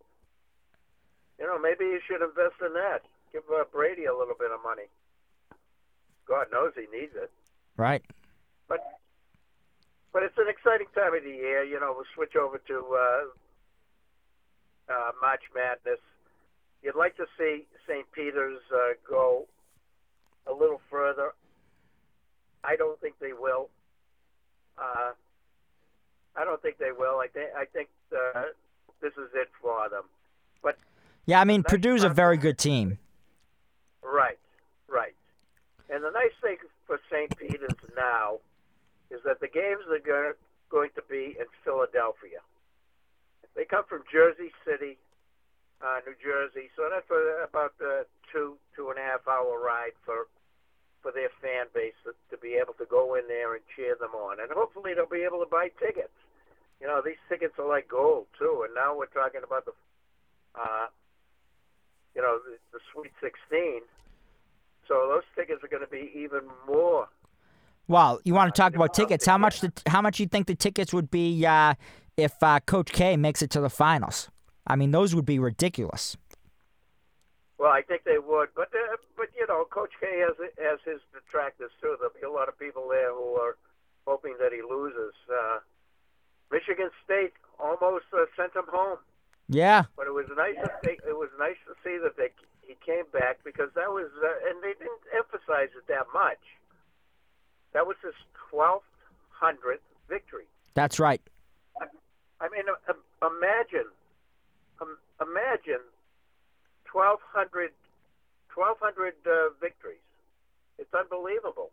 you 1.43 1.49
know, 1.49 1.59
maybe 1.59 1.83
you 1.91 1.99
should 2.07 2.23
invest 2.23 2.63
in 2.65 2.73
that. 2.75 3.03
Give 3.33 3.43
uh, 3.51 3.65
Brady 3.73 4.05
a 4.05 4.15
little 4.15 4.39
bit 4.39 4.53
of 4.55 4.63
money. 4.63 4.87
God 6.29 6.47
knows 6.53 6.71
he 6.79 6.87
needs 6.97 7.19
it. 7.19 7.33
Right. 7.77 8.03
But 8.69 8.79
but 10.13 10.23
it's 10.23 10.39
an 10.39 10.47
exciting 10.47 10.87
time 10.95 11.15
of 11.15 11.25
the 11.25 11.35
year. 11.35 11.65
You 11.65 11.81
know, 11.81 11.95
we'll 11.97 12.07
switch 12.15 12.37
over 12.37 12.59
to 12.59 12.77
uh, 12.95 13.25
uh, 14.95 15.11
March 15.21 15.43
Madness. 15.53 15.99
You'd 16.81 16.95
like 16.95 17.17
to 17.17 17.27
see 17.37 17.67
St. 17.89 18.07
Peter's 18.13 18.63
uh, 18.73 18.95
go 19.09 19.49
a 20.47 20.53
little 20.53 20.81
further. 20.91 21.35
I 22.63 22.77
don't 22.77 23.01
think 23.01 23.19
they 23.19 23.33
will. 23.33 23.69
Uh, 24.79 25.11
I 26.37 26.45
don't 26.45 26.63
think 26.63 26.79
they 26.79 26.93
will. 26.97 27.19
I 27.19 27.27
think 27.27 27.51
I 27.59 27.65
think 27.65 27.89
uh, 28.15 28.55
this 29.01 29.13
is 29.15 29.35
it 29.35 29.49
for 29.61 29.89
them. 29.89 30.05
But 30.63 30.79
Yeah, 31.27 31.41
I 31.41 31.45
mean, 31.45 31.63
That's 31.63 31.73
Purdue's 31.73 32.05
a 32.05 32.09
very 32.09 32.37
good 32.37 32.59
team. 32.59 32.99
Right, 34.03 34.39
right. 34.89 35.15
And 35.89 36.03
the 36.03 36.11
nice 36.11 36.35
thing 36.43 36.57
for 36.87 36.99
St. 37.11 37.37
Peter's 37.39 37.77
now 37.97 38.39
is 39.11 39.21
that 39.25 39.41
the 39.41 39.49
games 39.49 39.85
are 39.91 39.99
going 39.99 40.33
going 40.71 40.91
to 40.97 41.03
be 41.09 41.37
in 41.39 41.45
Philadelphia. 41.65 42.41
They 43.55 43.67
come 43.67 43.85
from 43.85 44.03
Jersey 44.11 44.51
City, 44.65 44.97
uh, 45.85 46.01
New 46.07 46.17
Jersey, 46.17 46.73
so 46.75 46.89
that's 46.89 47.09
a, 47.13 47.45
about 47.45 47.77
a 47.85 48.09
two 48.33 48.57
two 48.75 48.89
and 48.89 48.99
a 48.99 49.03
half 49.03 49.29
hour 49.29 49.61
ride 49.61 49.93
for 50.05 50.27
for 51.03 51.13
their 51.13 51.29
fan 51.43 51.67
base 51.75 51.99
to, 52.05 52.15
to 52.31 52.41
be 52.41 52.55
able 52.55 52.73
to 52.75 52.87
go 52.87 53.15
in 53.15 53.29
there 53.29 53.55
and 53.55 53.63
cheer 53.77 53.97
them 54.01 54.15
on, 54.15 54.41
and 54.41 54.51
hopefully 54.51 54.95
they'll 54.95 55.11
be 55.11 55.27
able 55.27 55.45
to 55.45 55.51
buy 55.51 55.69
tickets. 55.79 56.17
You 56.81 56.87
know, 56.87 57.03
these 57.05 57.21
tickets 57.29 57.55
are 57.59 57.69
like 57.69 57.89
gold 57.89 58.27
too, 58.39 58.65
and 58.65 58.75
now 58.75 58.97
we're 58.97 59.13
talking 59.13 59.43
about 59.45 59.67
the, 59.67 59.73
uh, 60.57 60.87
you 62.15 62.23
know, 62.23 62.39
the, 62.45 62.57
the 62.73 62.81
Sweet 62.93 63.13
16. 63.21 63.83
So 64.89 65.09
those 65.09 65.23
tickets 65.37 65.63
are 65.65 65.69
going 65.69 65.83
to 65.83 65.91
be 65.91 66.11
even 66.15 66.41
more 66.67 67.09
Well, 67.89 68.21
you 68.25 68.35
want 68.35 68.55
to 68.55 68.61
talk 68.61 68.75
about 68.75 68.95
tickets? 68.95 69.27
How 69.27 69.39
much? 69.39 69.61
The, 69.61 69.73
how 69.87 70.03
much 70.03 70.21
you 70.21 70.27
think 70.27 70.47
the 70.47 70.55
tickets 70.55 70.93
would 70.93 71.11
be 71.11 71.45
uh, 71.47 71.75
if 72.17 72.35
uh, 72.43 72.61
Coach 72.61 72.93
K 72.93 73.17
makes 73.17 73.43
it 73.43 73.51
to 73.51 73.61
the 73.61 73.71
finals? 73.71 74.29
I 74.67 74.77
mean, 74.77 74.91
those 74.91 75.15
would 75.15 75.27
be 75.27 75.39
ridiculous. 75.39 76.17
Well, 77.59 77.71
I 77.71 77.83
think 77.83 78.05
they 78.05 78.19
would, 78.19 78.49
but 78.57 78.69
uh, 78.75 78.97
but 79.17 79.29
you 79.39 79.47
know, 79.47 79.65
Coach 79.71 79.93
K 80.01 80.07
has 80.19 80.35
has 80.59 80.81
his 80.85 81.01
detractors 81.15 81.71
too. 81.81 81.97
There'll 81.99 82.15
be 82.15 82.27
a 82.27 82.31
lot 82.31 82.49
of 82.49 82.59
people 82.59 82.89
there 82.91 83.13
who 83.15 83.35
are 83.35 83.57
hoping 84.07 84.35
that 84.41 84.53
he 84.53 84.63
loses. 84.63 85.15
Uh, 85.31 85.59
Michigan 86.51 86.91
State 87.05 87.33
almost 87.59 88.07
uh, 88.13 88.27
sent 88.37 88.55
him 88.55 88.67
home. 88.69 88.99
Yeah. 89.53 89.85
But 89.97 90.07
it 90.07 90.15
was 90.15 90.27
nice 90.37 90.57
to 90.57 90.71
see, 90.85 90.97
it 91.07 91.17
was 91.17 91.29
nice 91.39 91.61
to 91.67 91.75
see 91.85 91.99
that 92.03 92.17
they 92.17 92.31
he 92.67 92.77
came 92.85 93.05
back 93.13 93.39
because 93.45 93.69
that 93.75 93.91
was 93.91 94.09
uh, 94.23 94.49
and 94.49 94.63
they 94.63 94.73
didn't 94.79 95.05
emphasize 95.15 95.69
it 95.77 95.87
that 95.89 96.07
much. 96.15 96.41
That 97.75 97.87
was 97.87 97.97
his 98.03 98.15
twelfth 98.51 98.87
hundredth 99.31 99.83
victory. 100.09 100.47
That's 100.75 100.99
right. 100.99 101.21
I 102.43 102.49
mean, 102.51 102.65
uh, 102.67 102.93
imagine, 103.25 103.87
um, 104.81 104.99
imagine 105.21 105.79
1,200, 106.91 107.71
1,200 108.53 109.15
uh, 109.25 109.55
victories. 109.61 110.03
It's 110.77 110.93
unbelievable. 110.93 111.71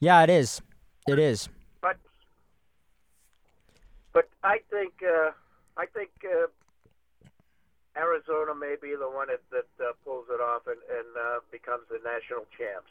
Yeah, 0.00 0.24
it 0.24 0.30
is. 0.30 0.60
It 1.06 1.20
is. 1.20 1.48
But, 1.80 1.96
but 4.12 4.28
I 4.42 4.58
think, 4.68 4.94
uh, 5.02 5.30
I 5.76 5.86
think 5.86 6.10
uh, 6.24 6.46
Arizona 7.96 8.54
may 8.54 8.74
be 8.80 8.94
the 8.98 9.08
one 9.08 9.28
that, 9.28 9.40
that 9.50 9.84
uh, 9.84 9.92
pulls 10.04 10.26
it 10.28 10.40
off 10.40 10.62
and, 10.66 10.76
and 10.90 11.08
uh, 11.16 11.40
becomes 11.52 11.82
the 11.90 11.98
national 12.04 12.44
champs. 12.58 12.90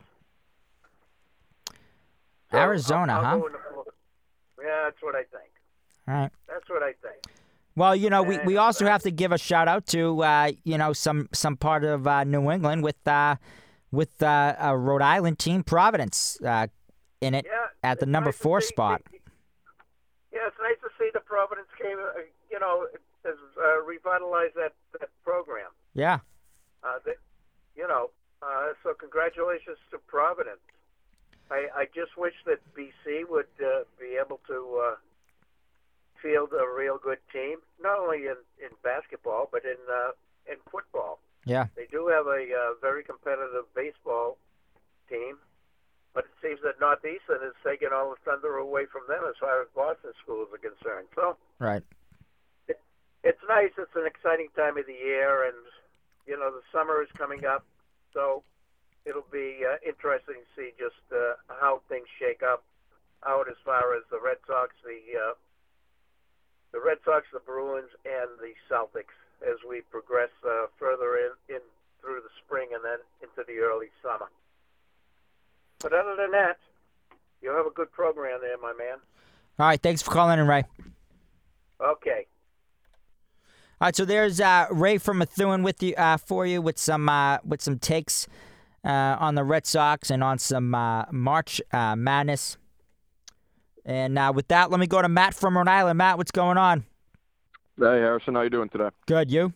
Arizona, 2.54 3.14
I'll, 3.14 3.26
I'll 3.26 3.40
huh? 3.42 3.84
Yeah, 4.62 4.84
that's 4.86 5.02
what 5.02 5.16
I 5.16 5.24
think. 5.24 5.52
All 6.08 6.14
right. 6.14 6.32
That's 6.48 6.70
what 6.70 6.84
I 6.84 6.94
think. 7.02 7.36
Well, 7.76 7.96
you 7.96 8.10
know, 8.10 8.22
we, 8.22 8.38
we 8.46 8.58
also 8.58 8.86
have 8.86 9.02
to 9.04 9.12
give 9.12 9.32
a 9.32 9.38
shout 9.38 9.68
out 9.68 9.88
to 9.88 10.22
uh, 10.24 10.52
you 10.64 10.78
know 10.78 10.94
some 10.94 11.28
some 11.34 11.58
part 11.58 11.84
of 11.84 12.06
uh, 12.06 12.24
New 12.24 12.52
England 12.52 12.84
with 12.84 13.08
uh, 13.08 13.38
with 13.92 14.22
uh, 14.22 14.56
a 14.60 14.78
Rhode 14.78 15.02
Island 15.02 15.40
team, 15.40 15.64
Providence, 15.64 16.40
uh, 16.46 16.68
in 17.20 17.34
it 17.34 17.46
Yeah, 17.50 17.68
at 17.90 18.00
the 18.00 18.06
number 18.06 18.28
nice 18.30 18.38
four 18.38 18.62
see- 18.62 18.68
spot. 18.68 19.02
Yeah, 20.32 20.42
it's 20.48 20.56
nice 20.62 20.78
to 20.82 20.90
see 21.00 21.10
the 21.14 21.20
Providence 21.22 21.68
came. 21.82 21.98
Uh, 21.98 22.22
you 22.52 22.60
know, 22.60 22.86
has 23.26 23.36
uh, 23.58 23.82
revitalized 23.84 24.56
that 24.56 24.74
that 25.00 25.10
program. 25.24 25.72
Yeah, 25.94 26.20
Uh, 26.84 27.00
they, 27.06 27.14
you 27.76 27.88
know, 27.88 28.10
uh, 28.42 28.74
so 28.84 28.94
congratulations 28.94 29.78
to 29.92 29.98
Providence. 30.00 30.60
I, 31.52 31.68
I 31.76 31.86
just 31.94 32.18
wish 32.18 32.34
that 32.46 32.60
BC 32.74 33.30
would 33.30 33.52
uh, 33.62 33.84
be 34.00 34.18
able 34.20 34.40
to 34.48 34.82
uh, 34.84 34.96
field 36.22 36.50
a 36.54 36.66
real 36.68 36.98
good 36.98 37.20
team, 37.32 37.58
not 37.82 38.00
only 38.00 38.26
in, 38.26 38.40
in 38.60 38.72
basketball 38.84 39.50
but 39.52 39.64
in 39.66 39.78
uh, 39.92 40.12
in 40.52 40.58
football. 40.72 41.20
yeah, 41.46 41.68
They 41.76 41.88
do 41.92 42.08
have 42.08 42.28
a 42.28 42.44
uh, 42.52 42.74
very 42.82 43.04
competitive 43.04 43.64
baseball 43.76 44.38
team, 45.10 45.38
but 46.14 46.26
it 46.26 46.36
seems 46.42 46.60
that 46.64 46.80
Northeastern 46.80 47.44
is 47.48 47.56
taking 47.64 47.90
all 47.94 48.12
the 48.12 48.20
thunder 48.30 48.58
away 48.58 48.86
from 48.92 49.04
them 49.08 49.24
as 49.28 49.36
far 49.40 49.62
as 49.62 49.68
Boston 49.76 50.12
schools 50.24 50.50
are 50.52 50.58
concerned. 50.60 51.08
So 51.16 51.38
right. 51.60 51.84
It's 53.24 53.42
nice. 53.48 53.72
It's 53.78 53.96
an 53.96 54.06
exciting 54.06 54.48
time 54.56 54.78
of 54.78 54.86
the 54.86 54.94
year, 54.94 55.48
and 55.48 55.58
you 56.28 56.38
know 56.38 56.52
the 56.52 56.64
summer 56.72 57.02
is 57.02 57.10
coming 57.18 57.46
up, 57.46 57.66
so 58.14 58.44
it'll 59.06 59.28
be 59.32 59.64
uh, 59.64 59.78
interesting 59.88 60.44
to 60.44 60.50
see 60.56 60.72
just 60.78 61.00
uh, 61.12 61.36
how 61.48 61.82
things 61.90 62.08
shake 62.20 62.44
up 62.44 62.64
out 63.26 63.48
as 63.48 63.56
far 63.64 63.96
as 63.96 64.04
the 64.12 64.20
Red 64.20 64.38
Sox, 64.48 64.76
the 64.84 65.00
uh, 65.16 65.34
the 66.72 66.82
Red 66.84 66.98
Sox, 67.06 67.26
the 67.32 67.40
Bruins, 67.40 67.92
and 68.06 68.30
the 68.40 68.54
Celtics 68.68 69.16
as 69.44 69.58
we 69.68 69.82
progress 69.92 70.32
uh, 70.46 70.68
further 70.80 71.18
in, 71.18 71.56
in 71.56 71.62
through 72.02 72.20
the 72.22 72.34
spring 72.46 72.70
and 72.74 72.84
then 72.84 73.00
into 73.22 73.48
the 73.48 73.60
early 73.60 73.88
summer. 74.02 74.28
But 75.80 75.94
other 75.94 76.16
than 76.16 76.32
that, 76.32 76.58
you 77.42 77.52
have 77.52 77.66
a 77.66 77.72
good 77.72 77.92
program 77.92 78.40
there, 78.42 78.58
my 78.58 78.74
man. 78.74 78.98
All 79.60 79.68
right, 79.68 79.82
thanks 79.82 80.02
for 80.02 80.12
calling 80.12 80.40
in, 80.40 80.48
Ray. 80.48 80.64
Okay. 81.80 82.26
All 83.84 83.88
right, 83.88 83.96
so 83.98 84.06
there's 84.06 84.40
uh, 84.40 84.68
Ray 84.72 84.98
from 84.98 85.18
Methuen 85.18 85.62
with 85.62 85.84
you 85.84 85.94
uh, 85.96 86.16
for 86.16 86.46
you 86.46 86.62
with 86.62 86.80
some 86.80 87.10
uh, 87.10 87.40
with 87.44 87.62
some 87.62 87.80
takes 87.80 88.30
uh, 88.86 89.18
on 89.20 89.36
the 89.36 89.44
Red 89.44 89.66
Sox 89.66 90.10
and 90.10 90.24
on 90.24 90.40
some 90.40 90.74
uh, 90.74 91.04
March 91.12 91.60
uh, 91.74 91.94
Madness. 91.94 92.56
And 93.84 94.18
uh, 94.18 94.32
with 94.34 94.48
that, 94.48 94.72
let 94.72 94.80
me 94.80 94.88
go 94.88 95.02
to 95.02 95.10
Matt 95.10 95.34
from 95.34 95.58
Rhode 95.58 95.68
Island. 95.68 95.98
Matt, 95.98 96.18
what's 96.18 96.32
going 96.32 96.58
on? 96.58 96.86
Hey 97.78 98.00
Harrison, 98.00 98.36
how 98.36 98.44
you 98.44 98.50
doing 98.50 98.70
today? 98.70 98.88
Good, 99.06 99.30
you? 99.30 99.52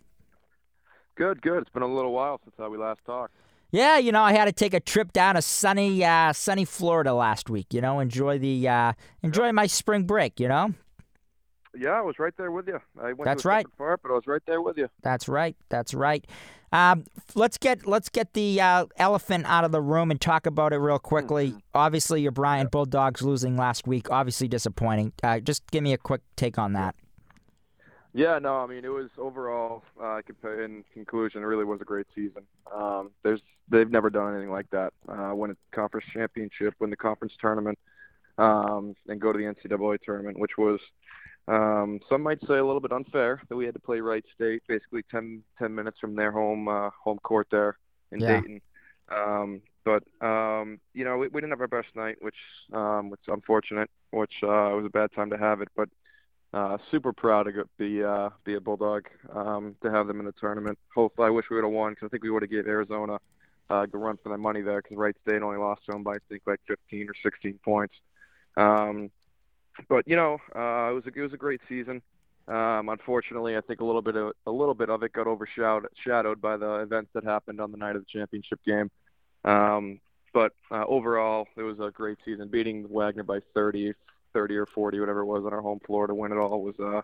Good, 1.15 1.41
good. 1.41 1.61
It's 1.61 1.71
been 1.71 1.83
a 1.83 1.87
little 1.87 2.11
while 2.11 2.41
since 2.43 2.55
uh, 2.61 2.69
we 2.69 2.77
last 2.77 2.99
talked. 3.05 3.33
Yeah, 3.71 3.97
you 3.97 4.11
know, 4.11 4.23
I 4.23 4.33
had 4.33 4.43
to 4.43 4.51
take 4.51 4.73
a 4.73 4.81
trip 4.81 5.13
down 5.13 5.35
to 5.35 5.41
sunny, 5.41 6.03
uh, 6.03 6.33
sunny 6.33 6.65
Florida 6.65 7.13
last 7.13 7.49
week. 7.49 7.73
You 7.73 7.79
know, 7.79 8.01
enjoy 8.01 8.39
the 8.39 8.67
uh, 8.67 8.91
enjoy 9.23 9.53
my 9.53 9.67
spring 9.67 10.03
break. 10.03 10.37
You 10.37 10.49
know, 10.49 10.73
Yeah, 11.79 11.91
I 11.91 12.01
was 12.01 12.17
right 12.19 12.33
there 12.37 12.51
with 12.51 12.67
you. 12.67 12.79
I 12.99 13.13
went 13.13 13.25
That's 13.25 13.45
right. 13.45 13.65
part, 13.77 14.01
but 14.01 14.11
I 14.11 14.15
was 14.15 14.27
right 14.27 14.41
there 14.47 14.61
with 14.61 14.77
you. 14.77 14.89
that's 15.01 15.27
right, 15.27 15.55
that's 15.69 15.93
right. 15.93 16.25
Um, 16.73 17.05
let's 17.33 17.57
get 17.57 17.87
let's 17.87 18.09
get 18.09 18.33
the 18.33 18.59
uh, 18.59 18.87
elephant 18.97 19.45
out 19.45 19.63
of 19.63 19.71
the 19.71 19.81
room 19.81 20.11
and 20.11 20.19
talk 20.19 20.45
about 20.45 20.73
it 20.73 20.77
real 20.77 20.99
quickly. 20.99 21.55
Obviously, 21.73 22.21
your 22.21 22.33
Bryant 22.33 22.71
Bulldogs 22.71 23.21
losing 23.21 23.55
last 23.55 23.87
week, 23.87 24.11
obviously 24.11 24.49
disappointing. 24.49 25.13
Uh, 25.23 25.39
just 25.39 25.69
give 25.71 25.81
me 25.81 25.93
a 25.93 25.97
quick 25.97 26.21
take 26.35 26.57
on 26.57 26.73
that. 26.73 26.95
Yeah, 28.13 28.39
no, 28.39 28.57
I 28.57 28.67
mean 28.67 28.83
it 28.83 28.91
was 28.91 29.09
overall. 29.17 29.83
Uh, 30.01 30.21
in 30.43 30.83
conclusion, 30.93 31.41
it 31.41 31.45
really 31.45 31.65
was 31.65 31.79
a 31.81 31.85
great 31.85 32.07
season. 32.13 32.43
Um, 32.73 33.11
there's 33.23 33.41
they've 33.69 33.89
never 33.89 34.09
done 34.09 34.33
anything 34.33 34.51
like 34.51 34.69
that. 34.71 34.91
Uh, 35.07 35.31
win 35.35 35.51
a 35.51 35.75
conference 35.75 36.07
championship, 36.11 36.73
win 36.79 36.89
the 36.89 36.97
conference 36.97 37.33
tournament, 37.39 37.77
um, 38.37 38.95
and 39.07 39.21
go 39.21 39.31
to 39.31 39.37
the 39.37 39.45
NCAA 39.45 39.99
tournament, 40.01 40.39
which 40.39 40.57
was 40.57 40.79
um, 41.47 41.99
some 42.09 42.23
might 42.23 42.41
say 42.41 42.55
a 42.57 42.65
little 42.65 42.81
bit 42.81 42.91
unfair 42.91 43.41
that 43.49 43.55
we 43.55 43.65
had 43.65 43.73
to 43.75 43.79
play 43.79 43.99
Wright 44.01 44.25
State, 44.35 44.63
basically 44.67 45.03
10, 45.11 45.43
10 45.57 45.73
minutes 45.75 45.99
from 45.99 46.15
their 46.15 46.31
home 46.31 46.67
uh, 46.67 46.89
home 47.03 47.19
court 47.19 47.47
there 47.51 47.77
in 48.11 48.19
Yeah. 48.19 48.41
Dayton. 48.41 48.61
Um, 49.09 49.61
but 49.85 50.03
um, 50.25 50.79
you 50.93 51.05
know, 51.05 51.17
we, 51.17 51.27
we 51.29 51.39
didn't 51.41 51.51
have 51.51 51.61
our 51.61 51.67
best 51.67 51.95
night, 51.95 52.17
which 52.21 52.35
um, 52.73 53.09
which 53.09 53.21
is 53.21 53.33
unfortunate. 53.33 53.89
Which 54.11 54.35
uh, 54.43 54.71
was 54.75 54.85
a 54.85 54.89
bad 54.89 55.11
time 55.13 55.29
to 55.31 55.37
have 55.37 55.61
it, 55.61 55.69
but 55.75 55.89
uh, 56.53 56.77
super 56.91 57.13
proud 57.13 57.43
to 57.43 57.65
be 57.77 58.03
uh, 58.03 58.29
be 58.43 58.55
a 58.55 58.61
Bulldog 58.61 59.07
um, 59.33 59.75
to 59.83 59.91
have 59.91 60.07
them 60.07 60.19
in 60.19 60.25
the 60.25 60.31
tournament. 60.33 60.77
Hopefully, 60.93 61.27
I 61.27 61.29
wish 61.31 61.45
we 61.49 61.55
would 61.57 61.65
have 61.65 61.73
won 61.73 61.93
because 61.93 62.07
I 62.07 62.09
think 62.09 62.23
we 62.23 62.29
would 62.29 62.41
have 62.43 62.51
gave 62.51 62.67
Arizona 62.67 63.19
uh, 63.69 63.81
a 63.81 63.87
good 63.87 63.99
run 64.01 64.17
for 64.23 64.29
their 64.29 64.37
money 64.37 64.61
there 64.61 64.81
because 64.81 64.97
Wright 64.97 65.15
State 65.27 65.41
only 65.41 65.57
lost 65.57 65.85
to 65.85 65.91
them 65.93 66.03
by 66.03 66.13
I 66.13 66.17
think 66.29 66.43
like 66.45 66.59
15 66.67 67.09
or 67.09 67.13
16 67.21 67.59
points. 67.63 67.95
Um, 68.55 69.11
but 69.89 70.07
you 70.07 70.15
know, 70.15 70.39
uh, 70.55 70.91
it 70.91 70.93
was 70.93 71.03
a, 71.05 71.19
it 71.19 71.21
was 71.21 71.33
a 71.33 71.37
great 71.37 71.61
season. 71.67 72.01
Um, 72.47 72.87
unfortunately, 72.89 73.57
I 73.57 73.61
think 73.61 73.81
a 73.81 73.85
little 73.85 74.01
bit 74.01 74.15
of 74.15 74.33
a 74.45 74.51
little 74.51 74.73
bit 74.73 74.89
of 74.89 75.03
it 75.03 75.11
got 75.13 75.27
overshadowed 75.27 75.87
shadowed 76.03 76.41
by 76.41 76.57
the 76.57 76.75
events 76.75 77.11
that 77.13 77.23
happened 77.23 77.59
on 77.59 77.71
the 77.71 77.77
night 77.77 77.95
of 77.95 78.03
the 78.03 78.19
championship 78.19 78.59
game. 78.65 78.89
Um, 79.43 79.99
but 80.33 80.53
uh, 80.71 80.85
overall, 80.87 81.47
it 81.57 81.63
was 81.63 81.79
a 81.79 81.91
great 81.91 82.17
season. 82.23 82.47
Beating 82.47 82.85
Wagner 82.89 83.23
by 83.23 83.39
30, 83.53 83.93
30 84.33 84.55
or 84.55 84.65
40, 84.65 84.99
whatever 84.99 85.21
it 85.21 85.25
was, 85.25 85.43
on 85.45 85.53
our 85.53 85.61
home 85.61 85.79
floor 85.85 86.07
to 86.07 86.13
win 86.13 86.31
it 86.31 86.37
all 86.37 86.61
was 86.61 86.79
uh, 86.79 87.01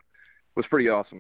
was 0.56 0.66
pretty 0.68 0.88
awesome. 0.88 1.20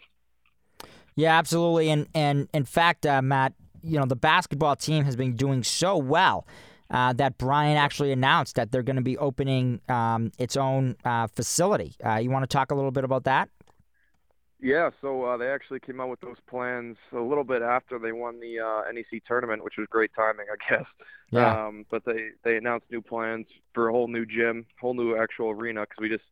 Yeah, 1.15 1.37
absolutely. 1.37 1.89
And 1.89 2.07
and 2.15 2.47
in 2.53 2.65
fact, 2.65 3.05
uh, 3.05 3.21
Matt, 3.21 3.53
you 3.81 3.99
know 3.99 4.05
the 4.05 4.15
basketball 4.15 4.75
team 4.75 5.03
has 5.03 5.15
been 5.15 5.35
doing 5.35 5.63
so 5.63 5.97
well 5.97 6.47
uh, 6.93 7.11
that 7.13 7.37
Bryant 7.37 7.77
actually 7.77 8.11
announced 8.11 8.55
that 8.55 8.71
they're 8.71 8.83
going 8.83 8.95
to 8.95 9.01
be 9.01 9.17
opening 9.17 9.81
um, 9.89 10.31
its 10.37 10.55
own 10.55 10.95
uh, 11.03 11.27
facility. 11.27 11.95
Uh, 12.05 12.15
you 12.15 12.29
want 12.29 12.43
to 12.43 12.47
talk 12.47 12.71
a 12.71 12.75
little 12.75 12.91
bit 12.91 13.03
about 13.03 13.23
that? 13.25 13.49
Yeah, 14.63 14.91
so 15.01 15.25
uh, 15.25 15.35
they 15.35 15.49
actually 15.49 15.81
came 15.81 15.99
out 15.99 16.07
with 16.07 16.21
those 16.21 16.37
plans 16.47 16.95
a 17.11 17.19
little 17.19 17.43
bit 17.43 17.61
after 17.61 17.99
they 17.99 18.13
won 18.13 18.39
the 18.39 18.61
uh, 18.61 18.83
NEC 18.93 19.21
tournament, 19.27 19.61
which 19.61 19.73
was 19.77 19.87
great 19.89 20.11
timing, 20.15 20.45
I 20.49 20.55
guess. 20.69 20.85
Yeah. 21.31 21.65
Um, 21.65 21.85
but 21.91 22.05
they 22.05 22.29
they 22.43 22.55
announced 22.55 22.85
new 22.89 23.01
plans 23.01 23.47
for 23.73 23.89
a 23.89 23.91
whole 23.91 24.07
new 24.07 24.25
gym, 24.25 24.65
whole 24.79 24.93
new 24.93 25.17
actual 25.17 25.49
arena, 25.49 25.81
because 25.81 25.97
we 25.99 26.07
just, 26.07 26.23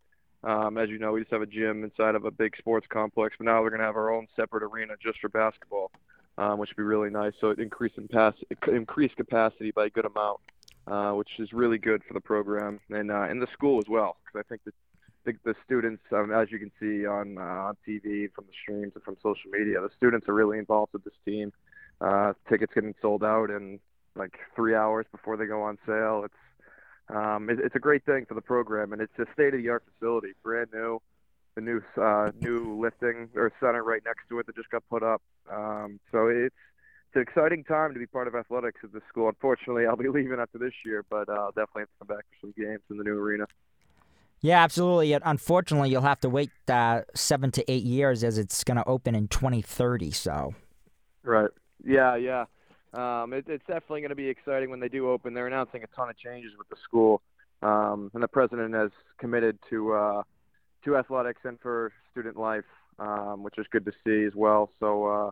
um, 0.45 0.77
as 0.77 0.89
you 0.89 0.97
know, 0.97 1.11
we 1.11 1.21
just 1.21 1.31
have 1.31 1.41
a 1.41 1.47
gym 1.47 1.83
inside 1.83 2.15
of 2.15 2.23
a 2.23 2.31
big 2.31 2.55
sports 2.55 2.87
complex. 2.87 3.35
But 3.37 3.45
now 3.45 3.61
we're 3.61 3.71
gonna 3.71 3.83
have 3.83 3.97
our 3.97 4.13
own 4.13 4.27
separate 4.35 4.63
arena 4.63 4.93
just 5.03 5.19
for 5.19 5.27
basketball, 5.27 5.91
um, 6.37 6.57
which 6.57 6.69
would 6.69 6.77
be 6.77 6.83
really 6.83 7.09
nice. 7.09 7.33
So 7.41 7.49
it 7.49 7.59
increased 7.59 7.97
in 7.97 8.07
pass, 8.07 8.35
increased 8.67 9.17
capacity 9.17 9.71
by 9.71 9.87
a 9.87 9.89
good 9.89 10.05
amount, 10.05 10.39
uh, 10.87 11.11
which 11.11 11.29
is 11.39 11.53
really 11.53 11.77
good 11.77 12.03
for 12.07 12.13
the 12.13 12.21
program 12.21 12.79
and 12.89 13.11
uh, 13.11 13.27
the 13.27 13.47
school 13.53 13.77
as 13.77 13.89
well, 13.89 14.17
because 14.25 14.45
I 14.45 14.49
think 14.49 14.61
the, 14.65 15.33
the 15.43 15.55
students, 15.65 16.03
um, 16.11 16.31
as 16.31 16.51
you 16.51 16.59
can 16.59 16.71
see 16.79 17.05
on 17.05 17.37
uh, 17.37 17.67
on 17.69 17.77
TV, 17.87 18.31
from 18.33 18.45
the 18.45 18.53
streams, 18.61 18.93
and 18.95 19.03
from 19.03 19.15
social 19.21 19.51
media, 19.51 19.79
the 19.81 19.89
students 19.95 20.27
are 20.27 20.33
really 20.33 20.57
involved 20.57 20.93
with 20.93 21.03
this 21.03 21.13
team. 21.25 21.53
Uh, 21.99 22.33
tickets 22.49 22.73
getting 22.73 22.95
sold 23.01 23.23
out 23.23 23.49
in 23.49 23.79
like 24.15 24.39
three 24.55 24.75
hours 24.75 25.05
before 25.11 25.37
they 25.37 25.45
go 25.45 25.61
on 25.61 25.77
sale. 25.85 26.23
It's 26.25 26.33
Um, 27.09 27.49
it, 27.49 27.59
it's 27.59 27.75
a 27.75 27.79
great 27.79 28.05
thing 28.05 28.25
for 28.25 28.35
the 28.35 28.41
program, 28.41 28.93
and 28.93 29.01
it's 29.01 29.17
a 29.19 29.25
state-of-the-art 29.33 29.83
facility, 29.91 30.33
brand 30.43 30.69
new. 30.73 31.01
The 31.55 31.61
new 31.61 31.81
uh, 31.97 32.31
new 32.39 32.79
lifting 32.79 33.29
or 33.35 33.51
center 33.59 33.83
right 33.83 34.01
next 34.05 34.29
to 34.29 34.39
it 34.39 34.45
that 34.45 34.55
just 34.55 34.69
got 34.69 34.83
put 34.89 35.03
up. 35.03 35.21
Um, 35.51 35.99
so 36.11 36.27
it's 36.27 36.55
it's 37.11 37.15
an 37.17 37.21
exciting 37.21 37.63
time 37.65 37.93
to 37.93 37.99
be 37.99 38.05
part 38.05 38.27
of 38.29 38.35
athletics 38.35 38.79
at 38.83 38.93
this 38.93 39.01
school. 39.09 39.27
Unfortunately, 39.27 39.85
I'll 39.89 39.97
be 39.97 40.07
leaving 40.07 40.39
after 40.39 40.57
this 40.57 40.73
year, 40.85 41.03
but 41.09 41.27
uh, 41.27 41.33
I'll 41.33 41.51
definitely 41.51 41.81
have 41.81 41.89
to 41.89 42.05
come 42.05 42.15
back 42.15 42.25
for 42.29 42.47
some 42.47 42.53
games 42.57 42.81
in 42.89 42.97
the 42.97 43.03
new 43.03 43.17
arena. 43.17 43.45
Yeah, 44.39 44.63
absolutely. 44.63 45.13
Unfortunately, 45.13 45.89
you'll 45.89 46.01
have 46.01 46.21
to 46.21 46.29
wait 46.29 46.49
uh, 46.67 47.01
seven 47.13 47.51
to 47.51 47.71
eight 47.71 47.83
years 47.83 48.23
as 48.23 48.37
it's 48.37 48.63
going 48.63 48.77
to 48.77 48.87
open 48.87 49.13
in 49.13 49.27
2030. 49.27 50.11
So. 50.11 50.55
Right. 51.23 51.49
Yeah. 51.83 52.15
Yeah. 52.15 52.45
Um, 52.93 53.33
it, 53.33 53.45
it's 53.47 53.65
definitely 53.67 54.01
going 54.01 54.09
to 54.09 54.15
be 54.15 54.27
exciting 54.27 54.69
when 54.69 54.79
they 54.79 54.89
do 54.89 55.09
open. 55.09 55.33
They're 55.33 55.47
announcing 55.47 55.83
a 55.83 55.87
ton 55.95 56.09
of 56.09 56.17
changes 56.17 56.51
with 56.57 56.69
the 56.69 56.75
school, 56.83 57.21
um, 57.61 58.09
and 58.13 58.21
the 58.21 58.27
president 58.27 58.73
has 58.73 58.89
committed 59.17 59.59
to 59.69 59.93
uh, 59.93 60.23
to 60.83 60.97
athletics 60.97 61.41
and 61.45 61.57
for 61.61 61.93
student 62.11 62.35
life, 62.35 62.65
um, 62.99 63.43
which 63.43 63.57
is 63.57 63.65
good 63.71 63.85
to 63.85 63.93
see 64.03 64.25
as 64.25 64.33
well. 64.35 64.71
So 64.81 65.05
uh, 65.05 65.31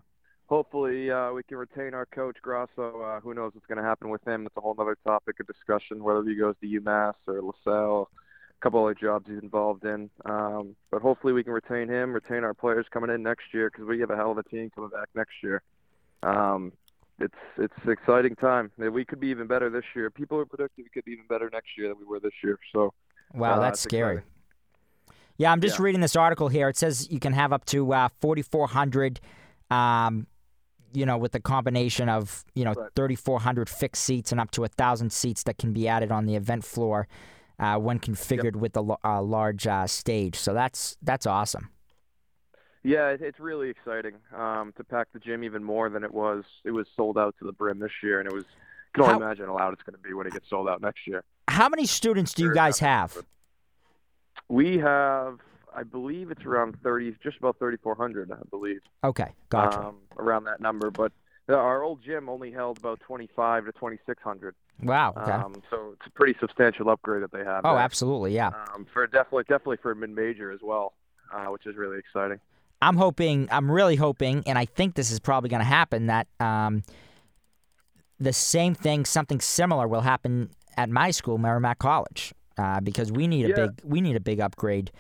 hopefully 0.50 1.12
uh, 1.12 1.32
we 1.32 1.44
can 1.44 1.58
retain 1.58 1.94
our 1.94 2.08
coach 2.08 2.38
Grasso. 2.42 3.02
Uh, 3.02 3.20
who 3.22 3.34
knows 3.36 3.54
what's 3.54 3.68
going 3.68 3.78
to 3.78 3.84
happen 3.84 4.10
with 4.10 4.28
him? 4.28 4.48
It's 4.48 4.58
a 4.58 4.62
whole 4.62 4.76
other 4.80 4.98
topic 5.06 5.40
of 5.40 5.48
discussion 5.48 6.04
whether 6.04 6.24
he 6.24 6.36
goes 6.36 6.56
to 6.62 6.68
UMass 6.68 7.14
or 7.28 7.42
LaSalle. 7.42 8.10
A 8.50 8.62
couple 8.62 8.84
other 8.84 8.96
jobs 8.96 9.26
he's 9.30 9.42
involved 9.42 9.86
in, 9.86 10.10
um, 10.26 10.76
but 10.92 11.02
hopefully 11.02 11.32
we 11.32 11.46
can 11.46 11.54
retain 11.54 11.88
him, 11.88 12.12
retain 12.12 12.44
our 12.44 12.54
players 12.54 12.86
coming 12.92 13.10
in 13.10 13.24
next 13.24 13.54
year 13.54 13.70
because 13.72 13.86
we 13.88 14.02
have 14.02 14.10
a 14.10 14.18
hell 14.18 14.32
of 14.32 14.38
a 14.38 14.44
team 14.44 14.70
coming 14.76 14.90
back 14.90 15.08
next 15.16 15.32
year. 15.42 15.62
Um, 16.24 16.74
it's 17.20 17.34
it's 17.58 17.74
an 17.84 17.92
exciting 17.92 18.36
time. 18.36 18.70
We 18.78 19.06
could 19.06 19.20
be 19.22 19.28
even 19.28 19.48
better 19.48 19.70
this 19.70 19.86
year. 19.96 20.10
People 20.10 20.40
are 20.40 20.46
predicting 20.46 20.84
we 20.84 20.90
could 20.90 21.06
be 21.06 21.12
even 21.14 21.26
better 21.30 21.50
next 21.54 21.70
year 21.78 21.88
than 21.88 21.98
we 22.00 22.06
were 22.06 22.20
this 22.20 22.34
year. 22.44 22.58
So, 22.74 22.94
wow, 23.34 23.56
uh, 23.56 23.60
that's 23.60 23.80
scary. 23.80 24.16
exciting. 24.18 24.32
Yeah, 25.38 25.52
I'm 25.54 25.62
just 25.62 25.80
Yeah. 25.80 25.86
reading 25.86 26.02
this 26.02 26.18
article 26.18 26.50
here. 26.50 26.68
It 26.68 26.76
says 26.76 27.10
you 27.10 27.20
can 27.22 27.32
have 27.32 27.54
up 27.54 27.64
to 27.68 27.94
uh, 27.94 28.10
4,400, 28.20 29.22
um, 29.72 30.28
you 30.94 31.06
know, 31.06 31.18
with 31.18 31.32
the 31.32 31.40
combination 31.40 32.10
of, 32.10 32.44
you 32.56 32.64
know, 32.66 32.74
Right. 32.74 32.92
3,400 32.96 33.70
fixed 33.70 34.04
seats 34.04 34.32
and 34.32 34.40
up 34.40 34.52
to 34.52 34.62
1,000 34.62 35.12
seats 35.12 35.44
that 35.44 35.58
can 35.58 35.74
be 35.74 35.88
added 35.88 36.12
on 36.12 36.26
the 36.26 36.36
event 36.36 36.64
floor 36.64 37.08
uh, 37.60 37.78
when 37.78 38.00
configured 38.00 38.56
with 38.56 38.76
a 38.78 38.98
uh, 39.04 39.22
large 39.22 39.68
uh, 39.68 39.86
stage. 39.88 40.36
So 40.36 40.54
that's 40.54 40.98
that's 41.02 41.26
awesome. 41.26 41.70
Yeah, 42.82 43.16
it's 43.20 43.40
really 43.42 43.70
exciting 43.70 44.16
um, 44.34 44.74
to 44.78 44.86
pack 44.86 45.08
the 45.12 45.20
gym 45.20 45.44
even 45.44 45.64
more 45.64 45.90
than 45.90 46.04
it 46.06 46.14
was. 46.14 46.46
It 46.64 46.72
was 46.72 46.88
sold 46.96 47.18
out 47.18 47.36
to 47.40 47.46
the 47.46 47.52
brim 47.52 47.80
this 47.80 47.92
year, 48.02 48.20
and 48.20 48.28
it 48.28 48.34
was. 48.34 48.46
Can 48.94 49.04
only 49.04 49.14
How- 49.16 49.22
imagine 49.22 49.46
how 49.46 49.56
loud 49.58 49.74
it's 49.74 49.84
going 49.84 49.94
to 49.96 50.02
be 50.02 50.14
when 50.14 50.26
it 50.26 50.34
gets 50.34 50.50
sold 50.50 50.68
out 50.68 50.82
next 50.82 51.06
year. 51.06 51.24
How 51.48 51.70
many 51.70 51.86
students 51.86 52.34
do 52.34 52.44
you 52.44 52.54
guys 52.54 52.80
have? 52.80 53.18
We 54.48 54.80
have, 54.80 55.40
I 55.76 55.84
believe, 55.84 56.32
it's 56.32 56.46
around 56.46 56.78
thirty, 56.84 57.16
just 57.24 57.38
about 57.38 57.58
thirty-four 57.60 57.96
hundred, 57.96 58.32
I 58.32 58.38
believe, 58.50 58.82
Okay, 59.04 59.32
gotcha. 59.50 59.80
um, 59.80 59.98
around 60.18 60.46
that 60.46 60.60
number. 60.62 60.90
But 60.92 61.12
uh, 61.48 61.54
our 61.54 61.84
old 61.84 62.04
gym 62.04 62.30
only 62.30 62.52
held 62.52 62.78
about 62.80 63.00
twenty-five 63.02 63.66
to 63.66 63.72
twenty-six 63.74 64.22
hundred. 64.24 64.56
wow. 64.84 65.14
Okay. 65.18 65.32
Um, 65.32 65.56
so 65.70 65.92
it's 65.98 66.08
a 66.08 66.12
pretty 66.12 66.38
substantial 66.40 66.90
upgrade 66.90 67.24
that 67.24 67.32
they 67.32 67.44
have. 67.44 67.66
oh, 67.66 67.74
there. 67.74 67.82
absolutely. 67.84 68.34
Yeah. 68.34 68.52
Um, 68.74 68.86
for 68.94 69.06
definitely, 69.08 69.44
definitely 69.44 69.78
for 69.78 69.92
a 69.92 69.96
mid-major 69.96 70.52
as 70.52 70.60
well, 70.64 70.94
uh, 71.34 71.46
which 71.46 71.66
is 71.66 71.76
really 71.76 71.98
exciting. 72.00 72.40
I'm 72.82 72.96
hoping, 72.96 73.50
I'm 73.52 73.70
really 73.70 73.98
hoping, 73.98 74.44
and 74.48 74.58
I 74.58 74.64
think 74.66 74.96
this 74.96 75.12
is 75.12 75.20
probably 75.20 75.50
going 75.50 75.60
to 75.60 75.66
happen 75.66 76.08
that 76.08 76.28
um, 76.40 76.84
the 78.20 78.32
same 78.32 78.74
thing, 78.74 79.04
something 79.06 79.42
similar, 79.42 79.86
will 79.88 80.00
happen 80.02 80.50
at 80.78 80.90
my 80.90 81.12
school, 81.12 81.38
Merrimack 81.38 81.80
College, 81.80 82.34
uh, 82.58 82.80
because 82.80 83.12
we 83.12 83.28
need 83.28 83.46
a 83.46 83.50
Yeah. 83.50 83.56
big, 83.68 83.82
we 83.84 84.00
need 84.00 84.16
a 84.16 84.22
big 84.22 84.40
upgrade, 84.40 84.92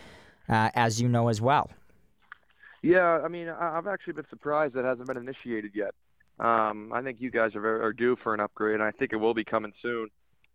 uh, 0.49 0.69
as 0.75 1.01
you 1.01 1.07
know 1.07 1.27
as 1.29 1.39
well. 1.41 1.69
Yeah, 2.81 3.19
I 3.23 3.27
mean, 3.27 3.49
I've 3.49 3.87
actually 3.87 4.13
been 4.13 4.27
surprised 4.29 4.75
it 4.75 4.85
hasn't 4.85 5.07
been 5.07 5.17
initiated 5.17 5.71
yet. 5.75 5.93
Um, 6.39 6.93
I 6.93 7.01
think 7.01 7.17
you 7.19 7.29
guys 7.29 7.53
are, 7.55 7.59
very, 7.61 7.81
are 7.83 7.91
due 7.91 8.15
for 8.23 8.33
an 8.33 8.39
upgrade, 8.39 8.75
and 8.75 8.83
I 8.83 8.91
think 8.91 9.11
it 9.11 9.17
will 9.17 9.33
be 9.33 9.43
coming 9.43 9.73
soon. 9.81 10.07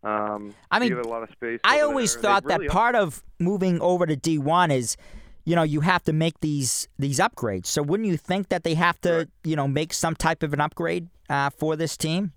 Um, 0.02 0.54
I 0.70 0.78
mean, 0.78 0.92
a 0.94 1.06
lot 1.06 1.22
of 1.22 1.30
space. 1.30 1.60
I 1.64 1.80
always 1.80 2.14
there. 2.14 2.22
thought 2.22 2.44
really 2.44 2.66
that 2.66 2.72
part 2.72 2.94
of 2.94 3.22
moving 3.38 3.80
over 3.80 4.06
to 4.06 4.16
D1 4.16 4.70
is, 4.74 4.96
you 5.44 5.54
know, 5.54 5.62
you 5.62 5.80
have 5.82 6.02
to 6.04 6.12
make 6.12 6.40
these 6.40 6.88
these 6.98 7.18
upgrades. 7.18 7.66
So 7.66 7.82
wouldn't 7.82 8.06
you 8.08 8.16
think 8.16 8.48
that 8.48 8.64
they 8.64 8.74
have 8.74 9.00
to, 9.02 9.12
Right. 9.12 9.28
you 9.44 9.56
know, 9.56 9.68
make 9.68 9.92
some 9.94 10.14
type 10.14 10.42
of 10.42 10.52
an 10.54 10.60
upgrade 10.60 11.08
uh, 11.30 11.50
for 11.50 11.74
this 11.76 11.96
team? 11.96 12.32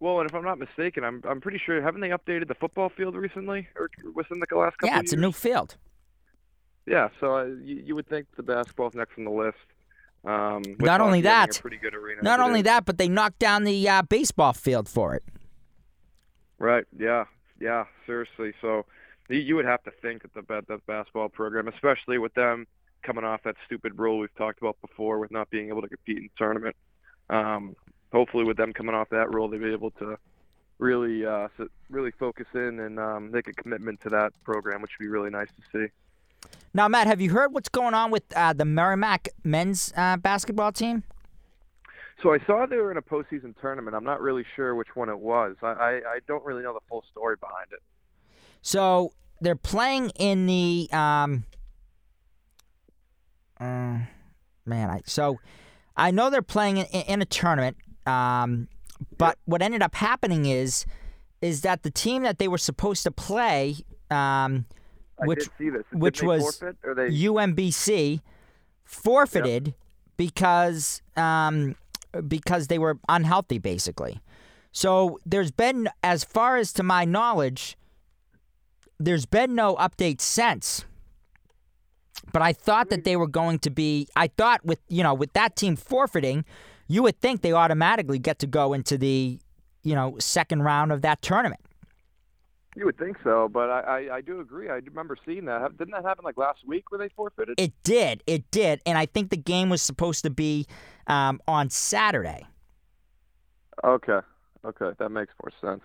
Well, 0.00 0.20
and 0.20 0.28
if 0.28 0.34
I'm 0.34 0.44
not 0.44 0.58
mistaken, 0.58 1.04
I'm 1.04 1.22
I'm 1.28 1.40
pretty 1.40 1.60
sure 1.64 1.80
haven't 1.82 2.00
they 2.00 2.08
updated 2.10 2.48
the 2.48 2.54
football 2.54 2.88
field 2.88 3.14
recently 3.16 3.68
or 3.76 3.90
within 4.14 4.40
the 4.40 4.56
last 4.56 4.78
couple 4.78 4.88
Yeah, 4.88 5.00
it's 5.00 5.12
a 5.12 5.16
new 5.16 5.32
field. 5.32 5.76
Yeah, 6.86 7.08
so 7.20 7.36
uh, 7.36 7.44
you, 7.44 7.82
you 7.86 7.94
would 7.94 8.08
think 8.08 8.26
the 8.36 8.42
basketball's 8.42 8.94
next 8.94 9.16
on 9.18 9.24
the 9.24 9.30
list. 9.30 9.56
Um, 10.24 10.62
Not 10.78 11.00
only 11.00 11.20
that- 11.22 11.56
a 11.56 11.60
pretty 11.60 11.76
good 11.76 11.94
arena. 11.94 12.22
Not 12.22 12.40
only 12.40 12.62
that, 12.62 12.84
but 12.84 12.98
they 12.98 13.08
knocked 13.08 13.38
down 13.38 13.64
the 13.64 13.88
uh, 13.88 14.02
baseball 14.02 14.52
field 14.52 14.88
for 14.88 15.14
it. 15.14 15.22
Right. 16.58 16.84
Yeah. 16.98 17.24
Yeah. 17.60 17.84
Seriously. 18.06 18.52
So 18.60 18.84
you- 19.28 19.38
you 19.40 19.56
would 19.56 19.64
have 19.64 19.82
to 19.84 19.90
think 20.02 20.22
that 20.22 20.34
the 20.34 20.42
ba- 20.42 20.64
the 20.66 20.78
basketball 20.86 21.28
program, 21.28 21.68
especially 21.68 22.18
with 22.18 22.34
them 22.34 22.66
coming 23.02 23.24
off 23.24 23.42
that 23.44 23.56
stupid 23.64 23.98
rule 23.98 24.18
we've 24.18 24.34
talked 24.36 24.58
about 24.60 24.76
before, 24.82 25.18
with 25.18 25.30
not 25.30 25.48
being 25.50 25.68
able 25.68 25.80
to 25.82 25.88
compete 25.88 26.18
in 26.18 26.24
the 26.24 26.30
tournament. 26.36 26.76
Um, 27.30 27.74
hopefully, 28.12 28.44
with 28.44 28.56
them 28.58 28.72
coming 28.74 28.94
off 28.94 29.08
that 29.10 29.32
rule, 29.32 29.48
they'll 29.48 29.60
be 29.60 29.72
able 29.72 29.92
to 29.92 30.18
really 30.78 31.24
uh, 31.24 31.48
really 31.88 32.10
focus 32.10 32.46
in 32.54 32.80
and 32.80 32.98
um, 32.98 33.30
make 33.30 33.48
a 33.48 33.52
commitment 33.54 34.00
to 34.02 34.10
that 34.10 34.32
program, 34.44 34.82
which 34.82 34.90
would 34.98 35.04
be 35.04 35.08
really 35.08 35.30
nice 35.30 35.48
to 35.48 35.62
see. 35.86 35.90
Now, 36.72 36.86
Matt, 36.88 37.06
have 37.06 37.20
you 37.20 37.30
heard 37.30 37.52
what's 37.52 37.68
going 37.68 37.94
on 37.94 38.10
with 38.10 38.24
uh, 38.36 38.52
the 38.52 38.64
Merrimack 38.64 39.28
men's 39.42 39.92
uh, 39.96 40.16
basketball 40.16 40.72
team? 40.72 41.02
So 42.22 42.32
I 42.32 42.38
saw 42.46 42.66
they 42.66 42.76
were 42.76 42.90
in 42.90 42.98
a 42.98 43.02
postseason 43.02 43.54
tournament. 43.60 43.96
I'm 43.96 44.04
not 44.04 44.20
really 44.20 44.44
sure 44.54 44.74
which 44.74 44.94
one 44.94 45.08
it 45.08 45.18
was. 45.18 45.56
I, 45.62 45.66
I, 45.66 45.90
I 45.90 46.18
don't 46.28 46.44
really 46.44 46.62
know 46.62 46.74
the 46.74 46.80
full 46.88 47.02
story 47.10 47.36
behind 47.40 47.68
it. 47.72 47.80
So 48.62 49.12
they're 49.40 49.56
playing 49.56 50.10
in 50.10 50.46
the 50.46 50.88
um, 50.92 51.44
uh, 53.58 54.00
man. 54.66 54.90
I 54.90 55.00
so 55.06 55.38
I 55.96 56.10
know 56.10 56.28
they're 56.28 56.42
playing 56.42 56.76
in, 56.76 56.84
in 56.84 57.22
a 57.22 57.24
tournament. 57.24 57.78
Um, 58.06 58.68
but 59.16 59.38
what 59.46 59.62
ended 59.62 59.82
up 59.82 59.94
happening 59.94 60.44
is 60.44 60.84
is 61.40 61.62
that 61.62 61.82
the 61.82 61.90
team 61.90 62.22
that 62.22 62.38
they 62.38 62.48
were 62.48 62.58
supposed 62.58 63.02
to 63.04 63.10
play, 63.10 63.76
um, 64.10 64.66
I 65.22 65.26
which 65.26 65.40
did 65.40 65.50
see 65.58 65.70
this. 65.70 65.84
Did 65.90 66.00
which 66.00 66.22
was 66.22 66.58
forfeit, 66.58 66.76
UMBC 67.12 68.20
forfeited 68.84 69.74
because 70.16 71.02
um, 71.16 71.76
because 72.26 72.66
they 72.66 72.78
were 72.78 72.98
unhealthy, 73.08 73.58
basically. 73.58 74.20
So 74.72 75.18
there's 75.26 75.50
been, 75.50 75.88
as 76.02 76.24
far 76.24 76.56
as 76.56 76.72
to 76.74 76.82
my 76.82 77.04
knowledge, 77.04 77.76
there's 78.98 79.26
been 79.26 79.54
no 79.54 79.76
update 79.76 80.20
since. 80.20 80.84
But 82.32 82.42
I 82.42 82.52
thought 82.52 82.90
that 82.90 83.04
they 83.04 83.16
were 83.16 83.26
going 83.26 83.58
to 83.60 83.70
be. 83.70 84.06
I 84.14 84.28
thought 84.28 84.64
with 84.64 84.80
you 84.88 85.02
know 85.02 85.14
with 85.14 85.32
that 85.32 85.56
team 85.56 85.74
forfeiting, 85.74 86.44
you 86.86 87.02
would 87.02 87.18
think 87.20 87.42
they 87.42 87.52
automatically 87.52 88.18
get 88.18 88.38
to 88.40 88.46
go 88.46 88.72
into 88.72 88.98
the 88.98 89.40
you 89.82 89.94
know 89.94 90.16
second 90.18 90.62
round 90.62 90.92
of 90.92 91.02
that 91.02 91.22
tournament. 91.22 91.60
You 92.80 92.86
would 92.86 92.96
think 92.96 93.18
so, 93.22 93.46
but 93.46 93.68
I, 93.68 93.80
I, 93.80 94.16
I 94.16 94.20
do 94.22 94.40
agree. 94.40 94.70
I 94.70 94.76
remember 94.76 95.14
seeing 95.26 95.44
that. 95.44 95.76
Didn't 95.76 95.92
that 95.92 96.02
happen 96.02 96.24
like 96.24 96.38
last 96.38 96.60
week 96.66 96.90
where 96.90 96.98
they 96.98 97.12
forfeited? 97.14 97.60
It 97.60 97.74
did. 97.82 98.22
It 98.26 98.50
did. 98.50 98.80
And 98.86 98.96
I 98.96 99.04
think 99.04 99.28
the 99.28 99.36
game 99.36 99.68
was 99.68 99.82
supposed 99.82 100.24
to 100.24 100.30
be 100.30 100.66
um, 101.06 101.42
on 101.46 101.68
Saturday. 101.68 102.46
Okay, 103.84 104.20
okay, 104.64 104.92
that 104.98 105.10
makes 105.10 105.34
more 105.42 105.52
sense. 105.60 105.82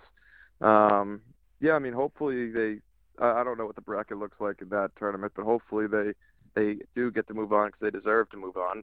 Um, 0.62 1.20
yeah, 1.60 1.72
I 1.74 1.80
mean, 1.80 1.92
hopefully 1.92 2.50
they. 2.50 2.78
I 3.20 3.40
I 3.40 3.44
don't 3.44 3.58
know 3.58 3.66
what 3.66 3.76
the 3.76 3.82
bracket 3.82 4.16
looks 4.16 4.40
like 4.40 4.62
in 4.62 4.70
that 4.70 4.92
tournament, 4.98 5.34
but 5.36 5.44
hopefully 5.44 5.86
they 5.86 6.14
they 6.54 6.78
do 6.94 7.10
get 7.10 7.28
to 7.28 7.34
move 7.34 7.52
on 7.52 7.66
because 7.66 7.80
they 7.82 7.90
deserve 7.90 8.30
to 8.30 8.38
move 8.38 8.56
on, 8.56 8.82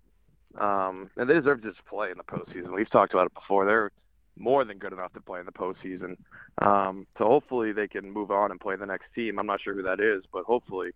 um, 0.59 1.09
and 1.18 1.28
they 1.28 1.34
deserve 1.34 1.64
to 1.64 1.72
just 1.72 1.84
play 1.88 2.11
in 2.11 2.18
the 2.18 2.24
postseason. 2.24 2.76
We've 2.76 2.91
talked 2.91 3.11
about 3.11 3.26
it 3.26 3.34
before. 3.34 3.66
They're 3.66 3.91
more 4.38 4.66
than 4.66 4.78
good 4.78 4.94
enough 4.94 5.14
to 5.14 5.22
play 5.22 5.40
in 5.40 5.46
the 5.46 5.52
postseason. 5.52 6.18
Um, 6.62 7.08
so 7.18 7.26
hopefully 7.26 7.72
they 7.72 7.88
can 7.88 8.12
move 8.12 8.32
on 8.32 8.52
and 8.52 8.60
play 8.60 8.76
the 8.76 8.86
next 8.86 9.06
team. 9.16 9.40
I'm 9.40 9.46
not 9.46 9.62
sure 9.62 9.74
who 9.74 9.84
that 9.84 10.00
is, 10.00 10.24
but 10.32 10.44
hopefully 10.44 10.92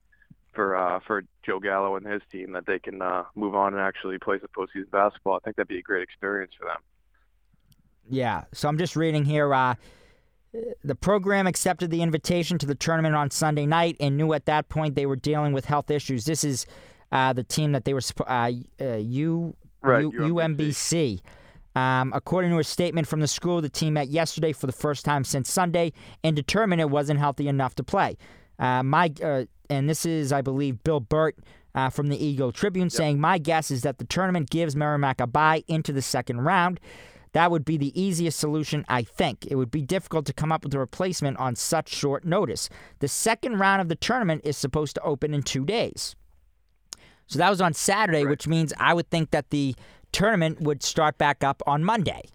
for 0.54 0.76
uh, 0.76 1.00
for 1.06 1.24
Joe 1.46 1.60
Gallo 1.60 1.96
and 1.96 2.06
his 2.06 2.22
team 2.32 2.54
that 2.54 2.66
they 2.66 2.80
can 2.80 3.02
uh, 3.02 3.24
move 3.36 3.56
on 3.56 3.74
and 3.74 3.82
actually 3.82 4.18
play 4.18 4.40
some 4.40 4.50
postseason 4.58 4.90
basketball. 4.92 5.36
I 5.36 5.40
think 5.40 5.56
that'd 5.56 5.68
be 5.68 5.80
a 5.80 5.84
great 5.84 6.04
experience 6.04 6.54
for 6.58 6.66
them. 6.66 6.78
Yeah. 8.10 8.46
So 8.54 8.68
I'm 8.68 8.78
just 8.78 8.96
reading 8.96 9.26
here. 9.26 9.54
Uh, 9.54 9.76
the 10.84 10.96
program 10.96 11.46
accepted 11.46 11.92
the 11.92 12.02
invitation 12.02 12.58
to 12.58 12.66
the 12.66 12.76
tournament 12.76 13.16
on 13.16 13.30
Sunday 13.30 13.66
night 13.66 13.98
and 14.00 14.18
knew 14.18 14.34
at 14.34 14.46
that 14.46 14.70
point 14.70 14.96
they 14.96 15.06
were 15.06 15.16
dealing 15.16 15.54
with 15.54 15.66
health 15.66 15.92
issues. 15.92 16.26
This 16.26 16.44
is 16.44 16.66
uh, 17.12 17.34
the 17.34 17.44
team 17.44 17.74
that 17.74 17.86
they 17.86 17.94
were 17.94 18.02
uh, 18.26 18.52
uh, 18.82 18.96
U, 18.96 19.56
Right, 19.82 20.02
U, 20.02 20.12
UMBC. 20.12 20.32
UMBC. 20.32 21.22
Um, 21.78 22.12
according 22.16 22.50
to 22.52 22.58
a 22.58 22.64
statement 22.64 23.08
from 23.08 23.20
the 23.20 23.28
school, 23.28 23.62
the 23.62 23.70
team 23.70 23.94
met 23.94 24.08
yesterday 24.08 24.52
for 24.52 24.66
the 24.66 24.74
first 24.74 25.06
time 25.06 25.24
since 25.24 25.52
Sunday 25.52 25.94
and 26.24 26.36
determined 26.36 26.82
it 26.82 26.90
wasn't 26.90 27.20
healthy 27.20 27.48
enough 27.48 27.76
to 27.76 27.84
play. 27.84 28.18
Uh, 28.58 28.82
my 28.82 29.14
uh, 29.24 29.46
and 29.70 29.88
this 29.88 30.04
is, 30.04 30.32
I 30.32 30.42
believe, 30.42 30.84
Bill 30.84 31.00
Burt 31.00 31.38
uh, 31.76 31.90
from 31.92 32.08
the 32.08 32.18
Eagle 32.18 32.52
Tribune 32.52 32.90
saying, 32.90 33.20
"My 33.20 33.38
guess 33.38 33.70
is 33.70 33.84
that 33.84 34.00
the 34.00 34.06
tournament 34.06 34.50
gives 34.50 34.76
Merrimack 34.76 35.22
a 35.22 35.28
bye 35.28 35.64
into 35.68 35.94
the 35.94 36.02
second 36.02 36.42
round." 36.42 36.80
That 37.34 37.52
would 37.52 37.66
be 37.66 37.78
the 37.78 37.94
easiest 38.02 38.40
solution, 38.40 38.84
I 38.90 39.04
think. 39.04 39.46
It 39.46 39.56
would 39.56 39.70
be 39.70 39.84
difficult 39.84 40.26
to 40.26 40.34
come 40.34 40.52
up 40.52 40.64
with 40.64 40.74
a 40.74 40.80
replacement 40.80 41.38
on 41.38 41.56
such 41.56 41.90
short 41.90 42.26
notice. 42.26 42.70
The 43.00 43.08
second 43.08 43.60
round 43.60 43.82
of 43.82 43.90
the 43.90 43.96
tournament 43.96 44.42
is 44.44 44.58
supposed 44.58 44.96
to 44.96 45.04
open 45.04 45.36
in 45.36 45.44
two 45.44 45.64
days. 45.64 46.16
So 47.28 47.38
that 47.38 47.50
was 47.50 47.62
on 47.62 47.74
Saturday, 47.74 48.24
Right. 48.24 48.30
which 48.32 48.48
means 48.48 48.74
I 48.80 48.94
would 48.96 49.10
think 49.12 49.32
that 49.32 49.50
the 49.52 49.76
tournament 50.12 50.62
would 50.62 50.84
start 50.84 51.18
back 51.18 51.44
up 51.44 51.62
on 51.68 51.84
Monday. 51.84 52.30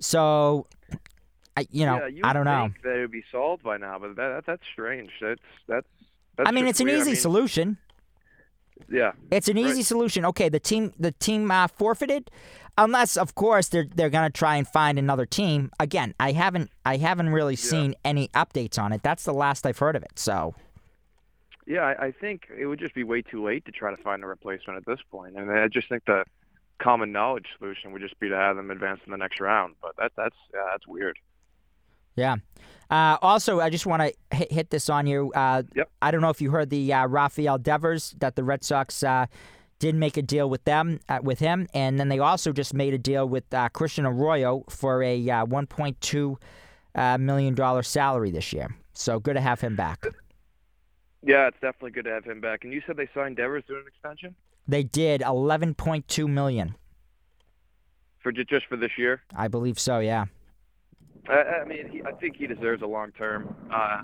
So, 0.00 0.66
I, 1.56 1.66
you 1.70 1.84
know, 1.84 1.98
yeah, 1.98 2.06
you 2.06 2.20
I 2.24 2.32
don't 2.32 2.44
know. 2.44 2.68
think 2.72 2.82
that 2.82 2.96
would 2.96 3.10
be 3.10 3.24
solved 3.30 3.62
by 3.62 3.76
now, 3.76 3.98
but 3.98 4.16
that, 4.16 4.28
that 4.28 4.46
that's 4.46 4.62
strange. 4.72 5.10
That's 5.20 5.40
that's. 5.68 5.86
that's 6.36 6.48
I 6.48 6.52
mean, 6.52 6.66
it's 6.66 6.80
an 6.80 6.86
weird. 6.86 6.98
I 6.98 7.00
easy 7.02 7.10
mean, 7.10 7.20
solution. 7.20 7.78
Yeah, 8.88 9.12
It's 9.30 9.48
an 9.48 9.58
easy 9.58 9.82
solution. 9.82 10.24
Okay, 10.24 10.48
the 10.48 10.58
team 10.58 10.92
the 10.98 11.12
team 11.12 11.50
uh, 11.50 11.68
forfeited, 11.68 12.30
unless 12.78 13.18
of 13.18 13.34
course 13.34 13.68
they're 13.68 13.86
they're 13.94 14.08
gonna 14.10 14.30
try 14.30 14.56
and 14.56 14.66
find 14.66 14.98
another 14.98 15.26
team. 15.26 15.70
Again, 15.78 16.14
I 16.18 16.32
haven't 16.32 16.70
I 16.86 16.96
haven't 16.96 17.28
really 17.28 17.56
seen 17.56 17.94
any 18.06 18.28
updates 18.28 18.78
on 18.78 18.92
it. 18.94 19.02
That's 19.02 19.24
the 19.24 19.34
last 19.34 19.66
I've 19.66 19.78
heard 19.78 19.96
of 19.96 20.02
it. 20.02 20.18
So 20.18 20.54
yeah. 21.66 21.82
I, 21.82 22.06
I 22.06 22.10
think 22.12 22.44
it 22.58 22.66
would 22.66 22.78
just 22.78 22.94
be 22.94 23.04
way 23.04 23.20
too 23.22 23.44
late 23.44 23.64
to 23.66 23.70
try 23.72 23.94
to 23.94 24.02
find 24.02 24.24
a 24.24 24.26
replacement 24.26 24.78
at 24.78 24.86
this 24.86 25.00
point, 25.10 25.36
and 25.36 25.50
I 25.50 25.68
just 25.68 25.88
think 25.90 26.04
the 26.06 26.24
common 26.82 27.12
knowledge 27.12 27.46
solution 27.58 27.92
would 27.92 28.02
just 28.02 28.18
be 28.20 28.28
to 28.28 28.36
have 28.36 28.56
them 28.56 28.70
advance 28.70 29.00
in 29.06 29.12
the 29.12 29.18
next 29.18 29.40
round. 29.40 29.74
But 29.82 29.96
that 29.98 30.12
that's 30.16 30.36
yeah, 30.52 30.60
that's 30.72 30.86
weird. 30.86 31.18
yeah. 32.16 32.36
Uh, 32.90 33.16
also, 33.22 33.60
I 33.60 33.70
just 33.70 33.86
want 33.86 34.02
to 34.02 34.36
hit, 34.36 34.50
hit 34.50 34.70
this 34.70 34.88
on 34.90 35.06
you. 35.06 35.30
Uh, 35.32 35.62
Yep. 35.76 35.88
I 36.02 36.10
don't 36.10 36.20
know 36.22 36.30
if 36.30 36.40
you 36.40 36.50
heard 36.50 36.70
the 36.70 36.92
uh, 36.92 37.06
Rafael 37.06 37.56
Devers 37.56 38.16
that 38.18 38.34
the 38.34 38.42
Red 38.42 38.64
Sox 38.64 39.04
uh, 39.04 39.26
did 39.78 39.94
make 39.94 40.16
a 40.16 40.22
deal 40.22 40.50
with 40.50 40.64
them 40.64 40.98
uh, 41.08 41.20
with 41.22 41.38
him, 41.38 41.68
and 41.72 42.00
then 42.00 42.08
they 42.08 42.18
also 42.18 42.50
just 42.52 42.74
made 42.74 42.92
a 42.92 42.98
deal 42.98 43.28
with 43.28 43.44
uh, 43.54 43.68
Christian 43.68 44.06
Arroyo 44.06 44.64
for 44.68 45.04
a 45.04 45.30
uh, 45.30 45.46
1.2 45.46 46.36
uh, 46.96 47.18
million 47.18 47.54
dollar 47.54 47.82
salary 47.84 48.32
this 48.32 48.52
year. 48.52 48.74
So 48.92 49.20
good 49.20 49.34
to 49.34 49.40
have 49.40 49.60
him 49.60 49.76
back. 49.76 50.04
Yeah, 51.22 51.46
it's 51.46 51.60
definitely 51.60 51.92
good 51.92 52.06
to 52.06 52.10
have 52.10 52.24
him 52.24 52.40
back. 52.40 52.64
And 52.64 52.72
you 52.72 52.82
said 52.86 52.96
they 52.96 53.08
signed 53.14 53.36
Devers 53.36 53.62
to 53.68 53.76
an 53.76 53.84
extension 53.86 54.34
They 54.68 54.82
did 54.82 55.20
11.2 55.22 56.28
million. 56.28 56.74
for 58.22 58.32
just 58.32 58.66
for 58.68 58.76
this 58.76 58.92
year. 58.98 59.22
I 59.34 59.48
believe 59.48 59.78
so. 59.78 59.98
Yeah. 59.98 60.26
I, 61.28 61.62
I 61.62 61.64
mean, 61.64 61.88
he, 61.88 62.02
I 62.02 62.12
think 62.12 62.36
he 62.36 62.46
deserves 62.46 62.82
a 62.82 62.86
long 62.86 63.12
term. 63.12 63.54
Uh, 63.72 64.02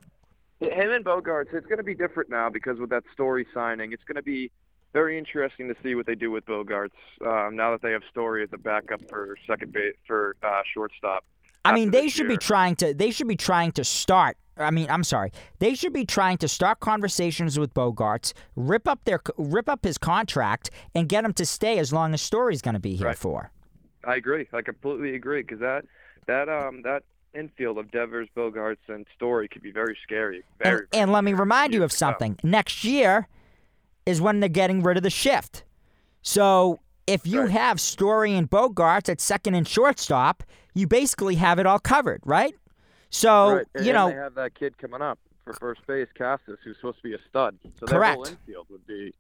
him 0.60 0.90
and 0.90 1.04
Bogaerts, 1.04 1.52
it's 1.52 1.66
going 1.66 1.78
to 1.78 1.84
be 1.84 1.94
different 1.94 2.30
now 2.30 2.48
because 2.48 2.78
with 2.78 2.90
that 2.90 3.04
story 3.12 3.46
signing, 3.52 3.92
it's 3.92 4.04
going 4.04 4.16
to 4.16 4.22
be 4.22 4.50
very 4.92 5.18
interesting 5.18 5.68
to 5.68 5.74
see 5.82 5.94
what 5.94 6.06
they 6.06 6.14
do 6.14 6.30
with 6.30 6.46
Bogaerts 6.46 6.90
um, 7.20 7.54
now 7.56 7.70
that 7.72 7.82
they 7.82 7.92
have 7.92 8.02
Story 8.10 8.42
as 8.42 8.48
a 8.52 8.58
backup 8.58 9.06
for 9.10 9.36
second 9.46 9.72
base 9.72 9.94
for 10.06 10.36
uh, 10.42 10.62
shortstop. 10.72 11.24
I 11.64 11.74
mean, 11.74 11.90
they 11.90 12.08
should 12.08 12.28
be 12.28 12.36
trying 12.38 12.76
to. 12.76 12.94
They 12.94 13.10
should 13.10 13.28
be 13.28 13.36
trying 13.36 13.72
to 13.72 13.84
start. 13.84 14.38
I 14.56 14.70
mean, 14.70 14.88
I'm 14.90 15.04
sorry. 15.04 15.32
They 15.58 15.74
should 15.74 15.92
be 15.92 16.04
trying 16.04 16.38
to 16.38 16.48
start 16.48 16.80
conversations 16.80 17.58
with 17.58 17.74
Bogaerts, 17.74 18.32
rip 18.54 18.88
up 18.88 19.04
their, 19.04 19.20
rip 19.36 19.68
up 19.68 19.84
his 19.84 19.98
contract, 19.98 20.70
and 20.94 21.08
get 21.08 21.24
him 21.24 21.32
to 21.34 21.44
stay 21.46 21.78
as 21.78 21.92
long 21.92 22.14
as 22.14 22.22
Story's 22.22 22.62
going 22.62 22.74
to 22.74 22.80
be 22.80 22.96
here 22.96 23.08
Right. 23.08 23.18
for. 23.18 23.50
I 24.04 24.16
agree. 24.16 24.46
I 24.52 24.62
completely 24.62 25.14
agree 25.14 25.42
because 25.42 25.58
that 25.60 25.84
that 26.26 26.48
um 26.48 26.82
that 26.82 27.02
infield 27.34 27.76
of 27.76 27.90
Devers, 27.90 28.28
Bogaerts, 28.36 28.76
and 28.88 29.04
Story 29.14 29.48
could 29.48 29.62
be 29.62 29.72
very 29.72 29.96
scary. 30.02 30.42
Very. 30.62 30.86
And, 30.92 31.02
and 31.02 31.12
let 31.12 31.24
me 31.24 31.32
remind 31.34 31.74
you 31.74 31.82
of 31.82 31.92
something. 31.92 32.38
Next 32.44 32.84
year 32.84 33.26
is 34.06 34.20
when 34.20 34.40
they're 34.40 34.48
getting 34.48 34.82
rid 34.82 34.96
of 34.96 35.02
the 35.02 35.10
shift. 35.10 35.64
So 36.22 36.78
if 37.06 37.26
you 37.26 37.42
Right. 37.42 37.50
have 37.50 37.80
Story 37.80 38.32
and 38.34 38.48
Bogaerts 38.48 39.08
at 39.08 39.20
second 39.20 39.54
and 39.54 39.66
shortstop, 39.68 40.42
you 40.74 40.86
basically 40.86 41.34
have 41.34 41.58
it 41.58 41.66
all 41.66 41.78
covered, 41.80 42.20
right? 42.24 42.54
So 43.10 43.56
right. 43.56 43.66
And, 43.74 43.86
you 43.86 43.92
know, 43.92 44.08
they 44.08 44.16
have 44.16 44.34
that 44.34 44.54
kid 44.54 44.78
coming 44.78 45.02
up 45.02 45.18
for 45.44 45.52
first 45.54 45.86
base, 45.86 46.08
Casas, 46.16 46.58
who's 46.64 46.76
supposed 46.76 46.98
to 46.98 47.02
be 47.02 47.14
a 47.14 47.18
stud. 47.28 47.56
So 47.78 47.86
Correct. 47.86 47.90
that 47.90 48.14
whole 48.14 48.26
infield 48.26 48.66
would 48.70 48.86
be 48.86 49.14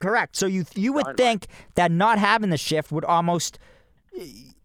Correct. 0.00 0.34
So 0.34 0.46
you 0.46 0.64
you 0.74 0.92
would 0.94 1.16
think 1.16 1.46
that 1.74 1.92
not 1.92 2.18
having 2.18 2.50
the 2.50 2.56
shift 2.56 2.90
would 2.90 3.04
almost, 3.04 3.58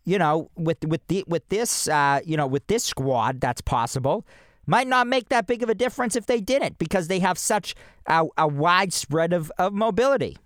you 0.06 0.18
know, 0.18 0.50
with 0.56 0.84
with 0.86 1.06
the 1.08 1.26
with 1.28 1.48
this 1.50 1.90
uh, 1.90 2.22
you 2.26 2.38
know 2.38 2.48
with 2.48 2.66
this 2.68 2.86
squad 2.86 3.42
that's 3.42 3.60
possible, 3.60 4.26
might 4.66 4.88
not 4.88 5.08
make 5.08 5.28
that 5.30 5.46
big 5.46 5.62
of 5.62 5.70
a 5.70 5.76
difference 5.76 6.16
if 6.16 6.26
they 6.26 6.40
didn't 6.40 6.78
because 6.78 7.10
they 7.10 7.20
have 7.20 7.38
such 7.38 7.76
a, 8.08 8.26
a 8.38 8.48
wide 8.48 8.94
spread 8.94 9.34
of, 9.34 9.52
of 9.58 9.74
mobility. 9.74 10.38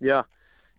Yeah, 0.00 0.22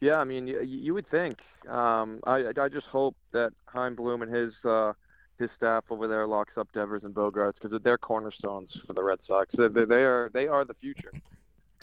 yeah. 0.02 0.18
I 0.18 0.26
mean, 0.26 0.48
you, 0.48 0.62
you 0.62 0.94
would 0.94 1.08
think. 1.08 1.40
Um, 1.70 2.20
I 2.26 2.52
I 2.60 2.68
just 2.68 2.88
hope 2.88 3.16
that 3.32 3.54
Chaim 3.68 3.96
Bloom 3.96 4.22
and 4.22 4.36
his 4.36 4.54
uh, 4.66 4.92
his 5.40 5.50
staff 5.58 5.84
over 5.90 6.08
there 6.08 6.28
locks 6.28 6.54
up 6.58 6.68
Devers 6.74 7.04
and 7.04 7.14
Bogaerts 7.14 7.56
because 7.62 7.80
they're 7.84 7.98
cornerstones 7.98 8.78
for 8.86 8.94
the 8.94 9.04
Red 9.04 9.20
Sox. 9.28 9.50
They, 9.58 9.68
they, 9.68 10.04
are 10.04 10.30
they 10.34 10.48
are 10.48 10.64
the 10.66 10.76
future. 10.76 11.12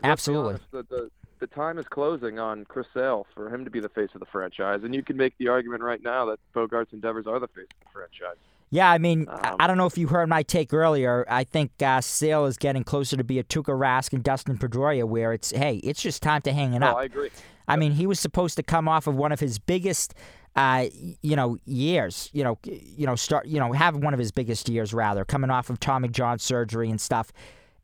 Absolutely. 0.02 0.54
honest, 0.54 0.64
the, 0.70 0.82
the 0.84 1.10
the 1.40 1.46
time 1.46 1.78
is 1.78 1.86
closing 1.88 2.38
on 2.38 2.64
Chris 2.66 2.86
Sale 2.92 3.26
for 3.34 3.48
him 3.52 3.64
to 3.64 3.70
be 3.70 3.80
the 3.80 3.88
face 3.88 4.10
of 4.14 4.20
the 4.20 4.26
franchise, 4.26 4.80
and 4.84 4.94
you 4.94 5.02
can 5.02 5.16
make 5.16 5.32
the 5.38 5.48
argument 5.48 5.82
right 5.82 6.02
now 6.02 6.26
that 6.26 6.38
Bogaerts 6.54 6.92
and 6.92 7.00
Devers 7.00 7.26
are 7.26 7.38
the 7.38 7.48
face 7.48 7.64
of 7.80 7.86
the 7.86 7.90
franchise. 7.92 8.36
Yeah, 8.68 8.90
I 8.90 8.98
mean, 8.98 9.26
I- 9.28 9.48
Um, 9.50 9.56
I 9.58 9.66
don't 9.66 9.78
know 9.78 9.86
if 9.86 9.96
you 9.96 10.08
heard 10.08 10.28
my 10.28 10.42
take 10.42 10.72
earlier. 10.74 11.24
I 11.30 11.44
think 11.44 11.72
uh, 11.82 12.02
Sale 12.02 12.44
is 12.44 12.58
getting 12.58 12.84
closer 12.84 13.16
to 13.16 13.24
be 13.24 13.38
a 13.38 13.42
Tuukka 13.42 13.76
Rask 13.76 14.12
and 14.12 14.22
Dustin 14.22 14.58
Pedroia, 14.58 15.04
where 15.04 15.32
it's 15.32 15.50
hey, 15.50 15.76
it's 15.76 16.02
just 16.02 16.22
time 16.22 16.42
to 16.42 16.52
hang 16.52 16.74
it 16.74 16.80
No, 16.80 16.88
up. 16.88 16.96
I 16.98 17.04
agree. 17.04 17.30
I 17.66 17.76
mean, 17.76 17.92
he 17.92 18.06
was 18.06 18.20
supposed 18.20 18.56
to 18.56 18.62
come 18.62 18.86
off 18.86 19.06
of 19.06 19.14
one 19.14 19.32
of 19.32 19.40
his 19.40 19.58
biggest, 19.58 20.12
uh, 20.56 20.86
you 21.22 21.36
know, 21.36 21.56
years. 21.64 22.30
You 22.32 22.44
know, 22.44 22.58
you 22.64 23.06
know, 23.06 23.14
start, 23.14 23.46
you 23.46 23.58
know, 23.58 23.72
have 23.72 23.96
one 23.96 24.14
of 24.14 24.20
his 24.20 24.32
biggest 24.32 24.68
years 24.68 24.92
rather, 24.92 25.24
coming 25.24 25.50
off 25.50 25.70
of 25.70 25.80
Tommy 25.80 26.08
John 26.08 26.38
surgery 26.38 26.90
and 26.90 27.00
stuff. 27.00 27.32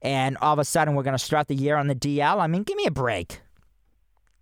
And 0.03 0.37
all 0.39 0.53
of 0.53 0.59
a 0.59 0.65
sudden, 0.65 0.95
we're 0.95 1.03
going 1.03 1.17
to 1.17 1.25
start 1.25 1.49
the 1.49 1.55
year 1.55 1.77
on 1.77 1.87
the 1.87 1.95
DL. 1.95 2.39
I 2.39 2.47
mean, 2.47 2.63
give 2.63 2.77
me 2.77 2.87
a 2.87 2.91
break. 2.91 3.41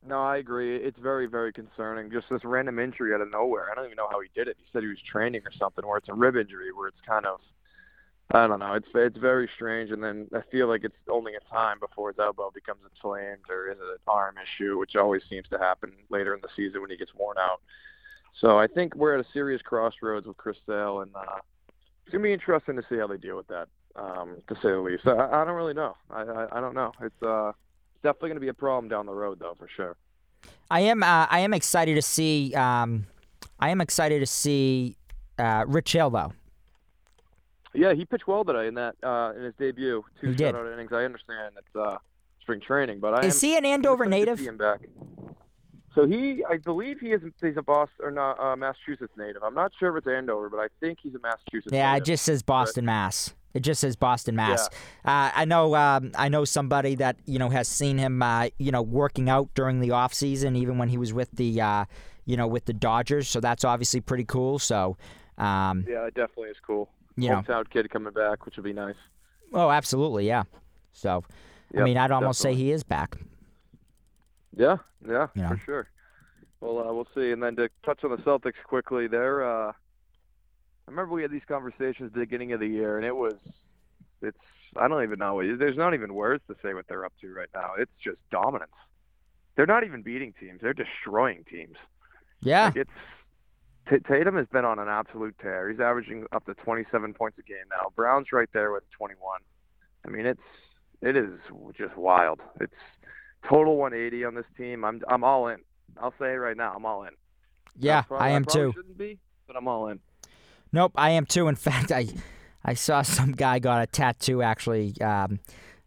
No, 0.07 0.23
I 0.23 0.37
agree. 0.37 0.77
It's 0.77 0.99
very, 0.99 1.27
very 1.27 1.53
concerning. 1.53 2.11
Just 2.11 2.29
this 2.29 2.45
random 2.45 2.79
injury 2.79 3.15
out 3.15 3.23
of 3.23 3.31
nowhere. 3.31 3.71
I 3.71 3.75
don't 3.75 3.87
even 3.87 3.97
know 3.97 4.09
how 4.11 4.21
he 4.21 4.29
did 4.35 4.49
it. 4.49 4.57
He 4.59 4.67
said 4.73 4.83
he 4.83 4.89
was 4.89 5.01
training 5.01 5.43
or 5.47 5.53
something, 5.59 5.87
where 5.87 5.97
it's 5.97 6.11
a 6.11 6.15
rib 6.15 6.37
injury, 6.37 6.73
where 6.73 6.89
it's 6.89 7.01
kind 7.07 7.25
of, 7.25 7.41
I 8.31 8.47
don't 8.47 8.59
know. 8.59 8.75
It's 8.75 8.89
it's 8.95 9.17
very 9.17 9.49
strange. 9.55 9.91
And 9.91 10.05
then 10.05 10.29
I 10.35 10.43
feel 10.51 10.69
like 10.69 10.85
it's 10.85 10.95
only 11.09 11.33
a 11.35 11.55
time 11.55 11.79
before 11.79 12.11
his 12.11 12.19
elbow 12.19 12.51
becomes 12.53 12.81
inflamed 12.85 13.49
or 13.49 13.71
is 13.71 13.79
it 13.79 13.83
an 13.83 13.97
arm 14.07 14.35
issue, 14.43 14.79
which 14.79 14.95
always 14.95 15.23
seems 15.31 15.49
to 15.49 15.59
happen 15.59 15.93
later 16.11 16.35
in 16.35 16.43
the 16.43 16.49
season 16.55 16.83
when 16.83 16.91
he 16.91 16.99
gets 16.99 17.15
worn 17.15 17.39
out. 17.39 17.63
So 18.41 18.59
I 18.59 18.67
think 18.67 18.95
we're 18.97 19.15
at 19.19 19.25
a 19.25 19.29
serious 19.33 19.63
crossroads 19.63 20.27
with 20.27 20.37
Chris 20.37 20.57
Sale, 20.67 21.01
and 21.03 21.15
uh, 21.15 21.37
it's 22.05 22.13
gonna 22.13 22.25
be 22.25 22.33
interesting 22.33 22.77
to 22.77 22.83
see 22.89 22.97
how 22.99 23.07
they 23.07 23.17
deal 23.17 23.37
with 23.37 23.47
that, 23.49 23.69
um, 23.97 24.37
to 24.49 24.55
say 24.57 24.71
the 24.71 24.79
least. 24.81 25.07
I, 25.07 25.13
I 25.43 25.45
don't 25.45 25.55
really 25.55 25.75
know. 25.75 25.97
I, 26.11 26.23
I 26.23 26.59
I 26.59 26.61
don't 26.61 26.75
know. 26.75 26.93
It's 27.01 27.23
uh 27.23 27.53
definitely 28.03 28.29
going 28.31 28.37
to 28.37 28.41
be 28.41 28.49
a 28.49 28.55
problem 28.55 28.89
down 28.91 29.07
the 29.07 29.15
road, 29.15 29.39
though, 29.41 29.55
for 29.59 29.67
sure. 29.75 29.97
I 30.71 30.81
am, 30.81 31.03
uh, 31.03 31.27
I 31.31 31.39
am 31.41 31.55
excited 31.55 31.95
to 31.95 32.03
see. 32.03 32.55
Um, 32.55 33.07
I 33.59 33.71
am 33.71 33.81
excited 33.81 34.21
to 34.21 34.27
see 34.27 34.97
uh, 35.39 35.65
Rich 35.67 35.93
Hill 35.93 36.11
though. 36.11 36.33
Yeah, 37.73 37.95
he 37.95 38.05
pitched 38.05 38.27
well 38.27 38.45
today 38.45 38.67
in 38.69 38.75
that 38.75 38.97
uh, 39.03 39.33
in 39.37 39.45
his 39.45 39.55
debut. 39.59 40.05
Two 40.21 40.31
He 40.31 40.35
did. 40.37 40.55
shutout 40.55 40.73
innings. 40.75 40.93
I 40.93 41.05
understand 41.05 41.55
it's 41.57 41.75
uh, 41.77 41.97
spring 42.43 42.61
training, 42.61 43.01
but 43.01 43.15
I 43.15 43.27
Is 43.27 43.43
am 43.43 43.49
he 43.51 43.57
an 43.57 43.65
Andover 43.65 44.05
native? 44.07 44.39
See 45.95 46.01
him 46.03 46.11
back. 46.11 46.19
So 46.21 46.23
he, 46.25 46.45
I 46.49 46.57
believe 46.59 47.01
he 47.01 47.09
is 47.13 47.23
he's 47.41 47.57
a 47.57 47.63
Boston 47.63 48.05
or 48.05 48.11
not 48.11 48.39
uh, 48.41 48.57
Massachusetts 48.57 49.13
native. 49.17 49.43
I'm 49.43 49.55
not 49.55 49.73
sure 49.79 49.97
if 49.97 50.05
it's 50.05 50.07
Andover, 50.13 50.49
but 50.51 50.59
I 50.59 50.69
think 50.81 50.99
he's 51.03 51.15
a 51.15 51.19
Massachusetts. 51.21 51.73
Yeah, 51.73 51.97
it 51.97 52.05
just 52.05 52.25
says 52.25 52.43
Boston, 52.43 52.85
Mass. 52.85 53.35
It 53.55 53.61
just 53.61 53.81
says 53.81 53.95
Boston, 53.95 54.35
Mass. 54.35 54.67
Uh, 55.05 55.31
I 55.33 55.45
know. 55.45 55.77
Um, 55.77 56.11
I 56.17 56.29
know 56.29 56.45
somebody 56.45 56.97
that 56.97 57.17
you 57.25 57.39
know 57.39 57.51
has 57.51 57.69
seen 57.69 57.99
him. 57.99 58.21
Uh, 58.21 58.49
you 58.59 58.73
know, 58.73 58.83
working 58.83 59.29
out 59.31 59.49
during 59.55 59.81
the 59.81 59.93
off 59.93 60.13
season, 60.13 60.57
even 60.57 60.77
when 60.79 60.89
he 60.89 60.99
was 60.99 61.13
with 61.13 61.31
the, 61.33 61.61
uh, 61.61 61.85
you 62.25 62.37
know, 62.37 62.49
with 62.49 62.65
the 62.65 62.73
Dodgers. 62.73 63.29
So 63.29 63.39
that's 63.41 63.65
obviously 63.65 64.01
pretty 64.01 64.25
cool. 64.25 64.59
So, 64.59 64.97
um, 65.39 65.85
Yeah, 65.89 66.07
it 66.07 66.15
definitely 66.15 66.49
is 66.49 66.57
cool. 66.67 66.89
you 67.17 67.29
know, 67.29 67.43
Hometown 67.43 67.71
kid 67.71 67.89
coming 67.91 68.13
back, 68.13 68.45
which 68.45 68.57
would 68.57 68.65
be 68.65 68.73
nice. 68.73 68.97
oh, 69.53 69.71
absolutely, 69.71 70.27
yeah. 70.27 70.43
So, 70.93 71.23
I 71.79 71.83
mean, 71.83 71.97
I'd 71.97 72.11
almost 72.11 72.41
say 72.41 72.55
he 72.55 72.73
is 72.73 72.83
back. 72.83 73.17
Yeah, 74.57 74.77
yeah, 75.07 75.29
for 75.49 75.57
sure. 75.59 75.89
Well, 76.61 76.79
uh, 76.79 76.93
we'll 76.93 77.09
see. 77.15 77.31
And 77.31 77.43
then 77.43 77.57
to 77.57 77.69
touch 77.85 78.05
on 78.05 78.11
the 78.11 78.17
Celtics 78.19 78.63
quickly, 78.67 79.07
they're. 79.07 79.45
Uh, 79.45 79.73
I 80.87 80.91
remember 80.91 81.15
we 81.15 81.23
had 81.23 81.31
these 81.31 81.45
conversations 81.49 82.09
at 82.09 82.15
the 82.15 82.21
beginning 82.21 82.53
of 82.53 82.61
the 82.61 82.67
year, 82.67 82.97
and 82.97 83.07
it 83.07 83.17
was, 83.17 83.35
it's. 84.23 84.39
I 84.77 84.89
don't 84.89 85.03
even 85.05 85.19
know. 85.19 85.41
There's 85.57 85.77
not 85.77 85.95
even 85.95 86.15
words 86.15 86.43
to 86.49 86.57
say 86.63 86.75
what 86.75 86.87
they're 86.89 87.05
up 87.05 87.13
to 87.21 87.33
right 87.33 87.49
now. 87.55 87.73
It's 87.79 87.93
just 88.03 88.19
dominance. 88.31 88.73
They're 89.57 89.67
not 89.67 89.85
even 89.85 90.03
beating 90.03 90.35
teams; 90.39 90.61
they're 90.61 90.73
destroying 90.75 91.45
teams. 91.45 91.77
Yeah, 92.41 92.67
Like 92.67 92.77
it's, 92.77 92.91
T- 93.89 93.99
Tatum 94.09 94.37
has 94.37 94.47
been 94.49 94.65
on 94.65 94.79
an 94.79 94.89
absolute 94.89 95.37
tear. 95.41 95.71
He's 95.71 95.81
averaging 95.81 96.27
up 96.33 96.45
to 96.47 96.55
27 96.55 97.15
points 97.15 97.39
a 97.39 97.43
game 97.43 97.65
now. 97.71 97.91
Brown's 97.95 98.33
right 98.33 98.49
there 98.53 98.73
with 98.73 98.89
21. 98.91 99.41
I 100.07 100.11
mean, 100.11 100.27
it's 100.27 100.41
it 101.03 101.17
is 101.17 101.31
just 101.77 101.97
wild. 101.97 102.41
It's 102.61 102.73
total 103.49 103.77
180 103.77 104.25
on 104.25 104.35
this 104.35 104.45
team. 104.57 104.85
I'm 104.85 105.01
I'm 105.09 105.25
all 105.25 105.49
in. 105.49 105.59
I'll 106.01 106.15
say 106.19 106.33
it 106.33 106.37
right 106.37 106.57
now. 106.57 106.73
I'm 106.75 106.85
all 106.87 107.05
in. 107.05 107.11
Yeah, 107.79 108.03
Probably- 108.03 108.27
I 108.27 108.31
am 108.31 108.45
probably 108.45 108.63
too. 108.63 108.73
Shouldn't 108.77 108.99
be, 108.99 109.19
but 109.47 109.57
I'm 109.57 109.69
all 109.69 109.89
in. 109.89 110.01
Nope, 110.73 110.93
I 110.97 111.11
am 111.11 111.27
too. 111.27 111.49
In 111.49 111.55
fact, 111.69 111.93
I 111.93 112.07
I 112.65 112.75
saw 112.75 113.03
some 113.03 113.33
guy 113.33 113.59
got 113.59 113.83
a 113.83 113.87
tattoo 113.87 114.43
actually 114.43 115.01
um, 115.01 115.41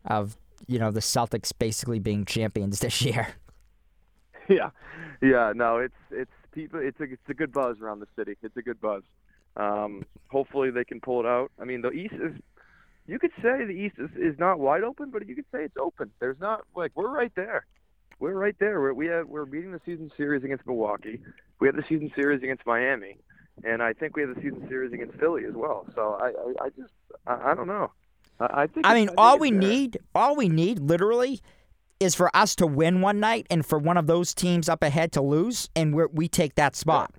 of 0.05 0.37
you 0.67 0.79
know 0.79 0.91
the 0.91 0.99
Celtics 0.99 1.51
basically 1.57 1.99
being 1.99 2.25
champions 2.25 2.79
this 2.79 3.01
year. 3.01 3.27
yeah, 4.49 4.69
yeah. 5.21 5.53
No, 5.55 5.77
it's 5.77 5.95
it's 6.11 6.31
people. 6.51 6.79
It's 6.81 6.99
a 6.99 7.03
it's 7.03 7.29
a 7.29 7.33
good 7.33 7.51
buzz 7.51 7.77
around 7.81 7.99
the 7.99 8.07
city. 8.17 8.37
It's 8.43 8.57
a 8.57 8.61
good 8.61 8.79
buzz. 8.79 9.03
Um, 9.55 10.03
hopefully 10.29 10.69
they 10.69 10.83
can 10.85 10.99
pull 11.01 11.19
it 11.21 11.25
out. 11.25 11.51
I 11.59 11.65
mean, 11.65 11.81
the 11.81 11.91
East 11.91 12.13
is. 12.15 12.33
You 13.07 13.19
could 13.19 13.31
say 13.41 13.63
the 13.65 13.71
East 13.71 13.95
is, 13.97 14.09
is 14.17 14.37
not 14.37 14.59
wide 14.59 14.83
open, 14.83 15.11
but 15.11 15.27
you 15.27 15.35
could 15.35 15.45
say 15.51 15.63
it's 15.63 15.77
open. 15.77 16.11
There's 16.19 16.39
not 16.39 16.61
like 16.75 16.91
we're 16.93 17.09
right 17.09 17.31
there. 17.35 17.65
We're 18.19 18.33
right 18.33 18.55
there. 18.59 18.81
We're, 18.81 18.93
we 18.93 19.07
have 19.07 19.27
we're 19.27 19.45
beating 19.45 19.71
the 19.71 19.81
season 19.85 20.11
series 20.17 20.43
against 20.43 20.65
Milwaukee. 20.67 21.19
We 21.59 21.67
have 21.67 21.75
the 21.75 21.85
season 21.87 22.11
series 22.15 22.43
against 22.43 22.65
Miami, 22.65 23.17
and 23.63 23.81
I 23.81 23.93
think 23.93 24.15
we 24.15 24.23
have 24.23 24.35
the 24.35 24.41
season 24.41 24.65
series 24.67 24.91
against 24.91 25.17
Philly 25.19 25.45
as 25.45 25.53
well. 25.53 25.85
So 25.95 26.17
I 26.19 26.27
I, 26.27 26.65
I 26.65 26.69
just 26.69 26.93
I, 27.25 27.51
I 27.51 27.55
don't 27.55 27.67
know. 27.67 27.91
I, 28.39 28.63
I 28.63 28.67
think 28.67 28.85
I 28.85 28.93
mean, 28.93 29.09
all 29.17 29.39
we 29.39 29.51
there. 29.51 29.59
need, 29.59 29.99
all 30.13 30.35
we 30.35 30.49
need, 30.49 30.79
literally, 30.79 31.39
is 31.99 32.13
for 32.13 32.35
us 32.35 32.55
to 32.57 32.67
win 32.67 33.01
one 33.01 33.19
night 33.19 33.47
and 33.49 33.65
for 33.65 33.79
one 33.79 33.97
of 33.97 34.07
those 34.07 34.33
teams 34.33 34.67
up 34.67 34.83
ahead 34.83 35.11
to 35.13 35.21
lose, 35.21 35.69
and 35.75 35.95
we 35.95 36.03
we 36.11 36.27
take 36.27 36.55
that 36.55 36.75
spot. 36.75 37.13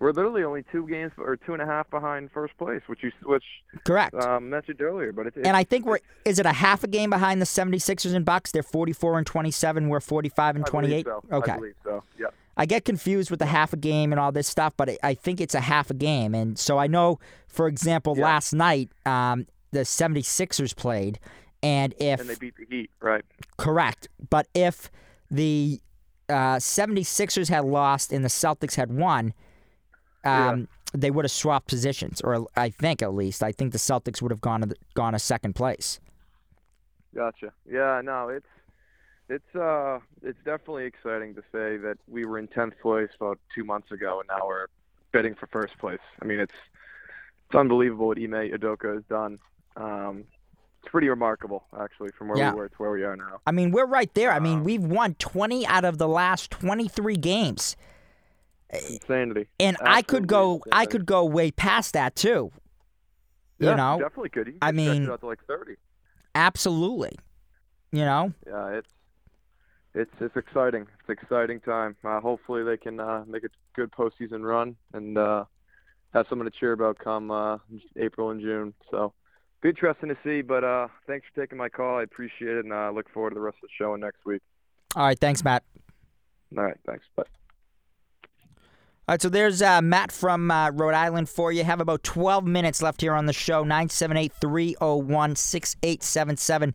We're 0.00 0.12
literally 0.12 0.42
only 0.44 0.64
two 0.72 0.86
games 0.88 1.12
or 1.18 1.36
two 1.36 1.52
and 1.52 1.62
a 1.62 1.66
half 1.66 1.88
behind 1.90 2.30
first 2.32 2.56
place, 2.58 2.82
which 2.86 3.02
you 3.02 3.12
which 3.24 3.44
Correct. 3.84 4.14
um, 4.14 4.50
mentioned 4.50 4.80
earlier. 4.80 5.12
But 5.12 5.34
and 5.36 5.56
I 5.56 5.64
think 5.64 5.86
we're 5.86 5.98
is 6.24 6.38
it 6.38 6.46
a 6.46 6.52
half 6.52 6.84
a 6.84 6.88
game 6.88 7.10
behind 7.10 7.40
the 7.40 7.46
76ers 7.46 8.14
and 8.14 8.24
Bucks? 8.24 8.50
They're 8.52 8.62
44 8.62 9.18
and 9.18 9.26
27. 9.26 9.88
We're 9.88 10.00
45 10.00 10.56
and 10.56 10.66
28. 10.66 11.06
so. 11.06 11.22
Okay. 11.32 11.52
I 11.52 11.56
believe 11.56 11.74
so. 11.84 12.02
Yeah. 12.18 12.26
I 12.56 12.66
get 12.66 12.84
confused 12.84 13.30
with 13.30 13.40
the 13.40 13.46
half 13.46 13.72
a 13.72 13.76
game 13.76 14.12
and 14.12 14.20
all 14.20 14.30
this 14.30 14.46
stuff, 14.46 14.74
but 14.76 14.88
I- 14.90 14.98
I 15.02 15.14
think 15.14 15.40
it's 15.40 15.54
a 15.56 15.60
half 15.60 15.90
a 15.90 15.94
game. 15.94 16.34
And 16.36 16.56
so 16.58 16.78
I 16.78 16.86
know, 16.86 17.18
for 17.48 17.66
example, 17.66 18.14
Yeah. 18.16 18.24
last 18.24 18.52
night 18.52 18.90
um, 19.06 19.46
the 19.72 19.80
76ers 19.84 20.74
played, 20.76 21.18
and 21.64 21.94
if 21.98 22.20
And 22.20 22.28
they 22.28 22.36
beat 22.36 22.54
the 22.56 22.64
Heat, 22.68 22.90
right? 23.00 23.24
correct, 23.56 24.08
but 24.30 24.46
if 24.54 24.90
the 25.30 25.80
uh, 26.28 26.56
76ers 26.58 27.48
had 27.48 27.64
lost 27.64 28.12
and 28.12 28.24
the 28.24 28.28
Celtics 28.28 28.76
had 28.76 28.92
won, 28.92 29.34
um, 30.24 30.68
they 30.92 31.10
would 31.10 31.24
have 31.24 31.32
swapped 31.32 31.68
positions, 31.68 32.20
or 32.22 32.46
I 32.56 32.70
think 32.70 33.02
at 33.02 33.14
least. 33.14 33.42
I 33.42 33.52
think 33.52 33.72
the 33.72 33.78
Celtics 33.78 34.22
would 34.22 34.30
have 34.30 34.40
gone 34.40 34.60
to 34.60 34.66
the, 34.66 34.76
gone 34.94 35.12
to 35.12 35.18
second 35.18 35.54
place. 35.54 36.00
Gotcha. 37.14 37.52
Yeah. 37.70 38.00
No, 38.04 38.28
it's 38.28 38.46
it's 39.28 39.54
uh 39.56 39.98
it's 40.22 40.38
definitely 40.44 40.84
exciting 40.84 41.34
to 41.34 41.40
say 41.52 41.76
that 41.78 41.96
we 42.08 42.24
were 42.24 42.38
in 42.38 42.48
tenth 42.48 42.74
place 42.82 43.08
about 43.20 43.38
two 43.54 43.64
months 43.64 43.90
ago, 43.92 44.20
and 44.20 44.28
now 44.28 44.46
we're 44.46 44.66
bidding 45.12 45.34
for 45.34 45.46
first 45.46 45.78
place. 45.78 46.00
I 46.20 46.24
mean, 46.24 46.40
it's 46.40 46.54
it's 47.48 47.54
unbelievable 47.56 48.08
what 48.08 48.18
Ime 48.18 48.50
Udoka 48.50 48.94
has 48.94 49.04
done. 49.08 49.38
Um, 49.76 50.24
it's 50.82 50.90
pretty 50.90 51.08
remarkable, 51.08 51.64
actually, 51.80 52.10
from 52.18 52.28
where 52.28 52.38
Yeah. 52.38 52.52
we 52.52 52.58
were 52.58 52.68
to 52.68 52.74
where 52.76 52.90
we 52.90 53.04
are 53.04 53.16
now. 53.16 53.40
I 53.46 53.52
mean, 53.52 53.70
we're 53.70 53.86
right 53.86 54.12
there. 54.14 54.30
I 54.32 54.38
mean, 54.38 54.58
Um, 54.58 54.64
we've 54.64 54.82
won 54.84 55.14
20 55.14 55.66
out 55.66 55.84
of 55.84 55.98
the 55.98 56.08
last 56.08 56.50
23 56.50 57.16
games. 57.16 57.76
Insanity. 58.90 59.46
And 59.60 59.76
I 59.80 60.02
could 60.02 60.26
go 60.26 60.56
Absolutely 60.56 60.70
I 60.72 60.86
could 60.86 61.06
go 61.06 61.24
way 61.24 61.50
past 61.50 61.92
that 61.94 62.16
too. 62.16 62.50
You 63.58 63.68
Yeah, 63.68 63.74
know? 63.76 63.98
definitely 64.00 64.30
could. 64.30 64.48
You 64.48 64.58
I 64.62 64.66
could 64.68 64.74
mean- 64.76 65.02
it 65.04 65.10
out 65.10 65.20
to 65.20 65.26
like 65.26 65.44
thirty. 65.46 65.76
Absolutely. 66.34 67.16
You 67.92 68.04
know? 68.04 68.32
yeah, 68.46 68.68
it's 68.70 68.88
it's 69.94 70.10
it's 70.20 70.36
exciting. 70.36 70.86
It's 71.00 71.20
exciting 71.22 71.60
time. 71.60 71.96
Uh, 72.04 72.20
hopefully 72.20 72.64
they 72.64 72.76
can 72.76 72.98
uh, 72.98 73.24
make 73.26 73.44
a 73.44 73.48
good 73.74 73.92
postseason 73.92 74.42
run 74.42 74.74
and 74.92 75.16
uh, 75.16 75.44
have 76.12 76.26
something 76.28 76.44
to 76.50 76.50
cheer 76.58 76.72
about 76.72 76.98
come 76.98 77.30
uh, 77.30 77.58
April 77.96 78.30
and 78.30 78.40
June. 78.40 78.74
So 78.90 79.12
be 79.62 79.68
interesting 79.68 80.08
to 80.08 80.16
see. 80.24 80.42
But 80.42 80.64
uh, 80.64 80.88
thanks 81.06 81.26
for 81.32 81.40
taking 81.40 81.56
my 81.58 81.68
call. 81.68 81.98
I 81.98 82.02
appreciate 82.02 82.56
it, 82.56 82.64
and 82.64 82.74
I 82.74 82.88
uh, 82.88 82.90
look 82.90 83.08
forward 83.10 83.30
to 83.30 83.34
the 83.34 83.40
rest 83.40 83.58
of 83.62 83.68
the 83.68 83.74
show 83.78 83.94
next 83.94 84.24
week. 84.26 84.42
All 84.96 85.04
right, 85.04 85.18
thanks 85.18 85.44
Matt. 85.44 85.62
All 86.56 86.64
right, 86.64 86.76
thanks. 86.86 87.04
Bye. 87.16 87.24
All 89.06 89.12
right, 89.12 89.20
so 89.20 89.28
there's 89.28 89.60
uh, 89.60 89.82
Matt 89.82 90.10
from 90.10 90.50
uh, 90.50 90.70
Rhode 90.70 90.94
Island 90.94 91.28
for 91.28 91.52
you. 91.52 91.62
Have 91.62 91.82
about 91.82 92.02
12 92.04 92.46
minutes 92.46 92.80
left 92.80 93.02
here 93.02 93.12
on 93.12 93.26
the 93.26 93.34
show. 93.34 93.60
978 93.60 94.32
301 94.40 95.36
6877. 95.36 96.74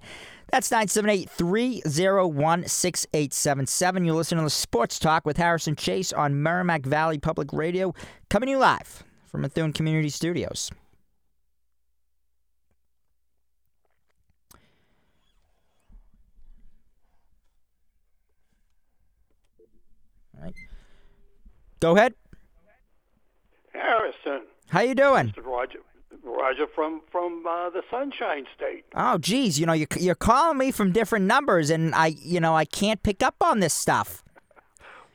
That's 0.52 0.70
978 0.70 1.28
301 1.28 2.68
6877. 2.68 4.06
You're 4.06 4.14
listening 4.14 4.42
to 4.42 4.44
the 4.46 4.52
Sports 4.52 5.00
Talk 5.00 5.26
with 5.26 5.38
Harrison 5.38 5.76
Chase 5.76 6.14
on 6.14 6.44
Merrimack 6.44 6.86
Valley 6.86 7.18
Public 7.18 7.52
Radio, 7.52 7.96
coming 8.30 8.46
to 8.46 8.52
you 8.52 8.58
live 8.60 9.04
from 9.26 9.42
Methuen 9.42 9.74
Community 9.74 10.10
Studios. 10.10 10.70
All 20.38 20.44
right. 20.44 20.54
Go 21.80 21.96
ahead. 21.96 22.14
Harrison, 23.80 24.48
How 24.70 24.82
you 24.82 24.96
doing? 24.96 25.30
Mr. 25.30 25.44
Roger, 25.46 25.80
Roger 26.24 26.68
from 26.68 27.02
from 27.12 27.46
uh, 27.48 27.70
the 27.70 27.82
Sunshine 27.90 28.46
State. 28.56 28.86
Oh, 28.96 29.18
geez, 29.18 29.60
you 29.60 29.66
know, 29.66 29.74
you're, 29.74 29.88
you're 30.00 30.16
calling 30.16 30.58
me 30.58 30.72
from 30.72 30.92
different 30.92 31.26
numbers, 31.26 31.70
and 31.70 31.94
I, 31.96 32.08
you 32.08 32.40
know, 32.40 32.56
I 32.56 32.66
can't 32.66 33.02
pick 33.04 33.24
up 33.24 33.36
on 33.42 33.60
this 33.60 33.74
stuff. 33.74 34.24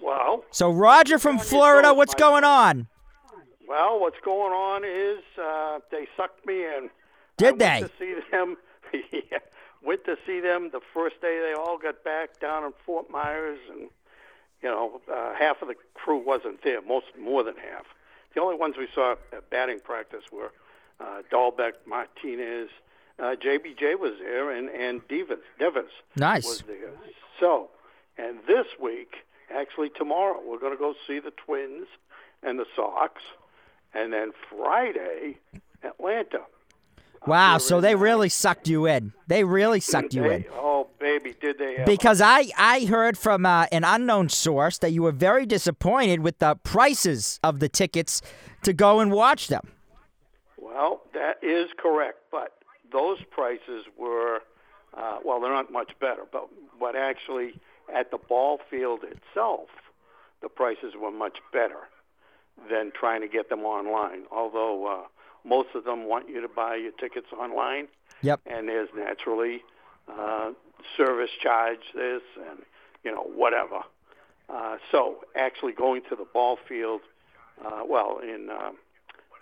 Well, 0.00 0.44
So, 0.50 0.70
Roger 0.70 1.18
from 1.18 1.38
Florida, 1.38 1.94
what's 1.94 2.14
going 2.14 2.44
on? 2.44 2.88
well, 3.66 3.98
what's 3.98 4.20
going 4.24 4.52
on 4.52 4.84
is 4.84 5.22
uh, 5.42 5.78
they 5.90 6.06
sucked 6.16 6.44
me 6.46 6.64
in. 6.64 6.90
Did 7.38 7.54
I 7.54 7.56
they? 7.56 7.80
Went 7.82 7.92
to 7.92 7.98
see 7.98 8.14
them. 8.30 8.56
yeah, 9.32 9.38
went 9.82 10.04
to 10.04 10.16
see 10.26 10.40
them 10.40 10.70
the 10.72 10.80
first 10.92 11.20
day 11.20 11.40
they 11.40 11.54
all 11.54 11.78
got 11.78 12.04
back 12.04 12.38
down 12.40 12.64
in 12.64 12.72
Fort 12.84 13.10
Myers, 13.10 13.58
and 13.70 13.88
you 14.62 14.68
know, 14.68 15.00
uh, 15.12 15.34
half 15.34 15.62
of 15.62 15.68
the 15.68 15.74
crew 15.94 16.18
wasn't 16.24 16.62
there. 16.62 16.80
Most 16.82 17.06
more 17.18 17.42
than 17.42 17.54
half. 17.56 17.86
The 18.34 18.40
only 18.40 18.56
ones 18.56 18.76
we 18.78 18.88
saw 18.94 19.12
at 19.32 19.50
batting 19.50 19.80
practice 19.80 20.24
were 20.32 20.52
uh, 21.00 21.22
Dalbec, 21.32 21.72
Martinez, 21.86 22.68
uh, 23.18 23.36
JBJ 23.36 23.98
was 23.98 24.14
there, 24.20 24.50
and 24.50 24.68
and 24.68 25.06
Devers, 25.08 25.38
Devers 25.58 25.90
Nice. 26.16 26.44
was 26.44 26.62
there. 26.66 26.90
So, 27.38 27.68
and 28.18 28.38
this 28.46 28.66
week, 28.80 29.14
actually 29.54 29.90
tomorrow, 29.90 30.40
we're 30.44 30.58
going 30.58 30.72
to 30.72 30.78
go 30.78 30.94
see 31.06 31.20
the 31.20 31.30
Twins 31.32 31.86
and 32.42 32.58
the 32.58 32.66
Sox, 32.74 33.22
and 33.92 34.12
then 34.12 34.32
Friday, 34.50 35.38
Atlanta. 35.84 36.40
Wow, 37.26 37.58
so 37.58 37.80
they 37.80 37.94
really 37.94 38.28
sucked 38.28 38.68
you 38.68 38.86
in. 38.86 39.12
They 39.26 39.44
really 39.44 39.80
sucked 39.80 40.14
you 40.14 40.24
in. 40.30 40.44
oh, 40.52 40.88
baby, 40.98 41.34
did 41.40 41.58
they 41.58 41.76
ever. 41.76 41.86
Because 41.86 42.20
I, 42.20 42.46
I 42.56 42.84
heard 42.84 43.16
from 43.16 43.46
uh, 43.46 43.66
an 43.72 43.84
unknown 43.84 44.28
source 44.28 44.78
that 44.78 44.90
you 44.92 45.02
were 45.02 45.12
very 45.12 45.46
disappointed 45.46 46.20
with 46.20 46.38
the 46.38 46.56
prices 46.56 47.40
of 47.42 47.60
the 47.60 47.68
tickets 47.68 48.20
to 48.62 48.72
go 48.72 49.00
and 49.00 49.10
watch 49.10 49.48
them. 49.48 49.72
Well, 50.58 51.02
that 51.14 51.38
is 51.42 51.70
correct, 51.78 52.18
but 52.30 52.58
those 52.92 53.18
prices 53.30 53.84
were, 53.96 54.40
uh, 54.96 55.18
well, 55.24 55.40
they're 55.40 55.52
not 55.52 55.72
much 55.72 55.92
better, 56.00 56.22
but 56.30 56.48
but 56.80 56.96
actually 56.96 57.60
at 57.94 58.10
the 58.10 58.18
ball 58.18 58.60
field 58.70 59.00
itself, 59.04 59.68
the 60.42 60.48
prices 60.48 60.94
were 61.00 61.10
much 61.10 61.38
better 61.52 61.88
than 62.70 62.92
trying 62.98 63.20
to 63.20 63.28
get 63.28 63.48
them 63.48 63.60
online. 63.60 64.24
Although 64.30 64.86
uh, 64.86 65.06
most 65.44 65.68
of 65.74 65.84
them 65.84 66.04
want 66.08 66.28
you 66.28 66.40
to 66.40 66.48
buy 66.48 66.76
your 66.76 66.92
tickets 66.92 67.26
online, 67.32 67.88
Yep. 68.22 68.40
and 68.46 68.68
there's 68.68 68.88
naturally 68.96 69.62
uh, 70.08 70.52
service 70.96 71.30
charge 71.42 71.80
this 71.94 72.22
and 72.48 72.60
you 73.04 73.12
know 73.12 73.22
whatever. 73.22 73.80
Uh, 74.48 74.76
so 74.90 75.24
actually 75.36 75.72
going 75.72 76.02
to 76.08 76.16
the 76.16 76.24
ball 76.32 76.58
field, 76.68 77.00
uh, 77.64 77.82
well 77.86 78.18
in 78.22 78.50
uh, 78.50 78.70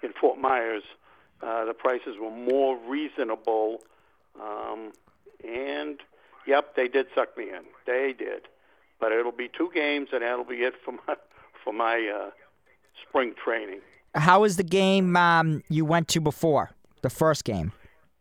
in 0.03 0.12
Fort 0.20 0.38
Myers, 0.38 0.82
uh, 1.42 1.64
the 1.64 1.74
prices 1.74 2.16
were 2.20 2.30
more 2.30 2.76
reasonable, 2.88 3.78
um, 4.40 4.92
and 5.44 5.98
yep, 6.46 6.74
they 6.76 6.88
did 6.88 7.07
suck 7.14 7.36
me 7.36 7.44
in. 7.50 7.62
They 7.86 8.12
did, 8.16 8.42
but 9.00 9.12
it'll 9.12 9.32
be 9.32 9.48
two 9.48 9.70
games, 9.74 10.09
and 10.12 10.22
that'll 10.22 10.44
be 10.44 10.62
it 10.62 10.74
for 10.84 10.92
my 10.92 11.16
for 11.62 11.72
my 11.72 12.09
uh, 12.09 12.30
spring 13.09 13.34
training. 13.42 13.80
How 14.14 14.40
was 14.40 14.56
the 14.56 14.64
game 14.64 15.16
um, 15.16 15.62
you 15.68 15.84
went 15.84 16.08
to 16.08 16.20
before 16.20 16.70
the 17.02 17.10
first 17.10 17.44
game? 17.44 17.72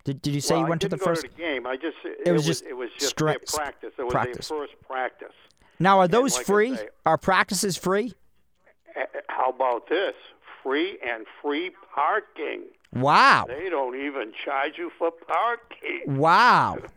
Did, 0.03 0.21
did 0.21 0.33
you 0.33 0.41
say 0.41 0.55
well, 0.55 0.63
you 0.63 0.69
went 0.69 0.81
to 0.81 0.89
the 0.89 0.97
first? 0.97 1.23
to 1.23 1.29
the 1.29 1.35
game. 1.35 1.67
I 1.67 1.75
just 1.75 1.97
it, 2.03 2.31
was 2.31 2.45
just 2.45 2.63
it 2.63 2.73
was 2.73 2.89
just 2.97 3.11
stra- 3.11 3.37
practice. 3.47 3.93
It 3.97 4.03
was 4.03 4.11
practice. 4.11 4.47
first 4.47 4.73
practice. 4.87 5.33
Now, 5.79 5.99
are 5.99 6.07
those 6.07 6.35
like 6.35 6.45
free? 6.45 6.75
say- 6.75 6.89
Are 7.05 7.17
practices 7.17 7.77
free? 7.77 8.13
How 9.27 9.49
about 9.49 9.89
this? 9.89 10.13
Free 10.63 10.97
and 11.05 11.25
free 11.41 11.71
parking. 11.93 12.63
Wow. 12.93 13.45
They 13.47 13.69
don't 13.69 13.95
even 13.95 14.33
charge 14.45 14.73
you 14.77 14.91
for 14.97 15.11
parking. 15.11 16.17
Wow. 16.17 16.77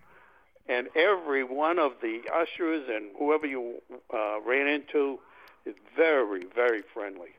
And 0.66 0.88
every 0.96 1.44
one 1.44 1.78
of 1.78 1.92
the 2.00 2.22
ushers 2.34 2.88
and 2.88 3.10
whoever 3.18 3.46
you 3.46 3.82
uh, 4.14 4.40
ran 4.46 4.66
into 4.66 5.18
is 5.66 5.74
very, 5.94 6.46
very 6.54 6.80
friendly. 6.94 7.36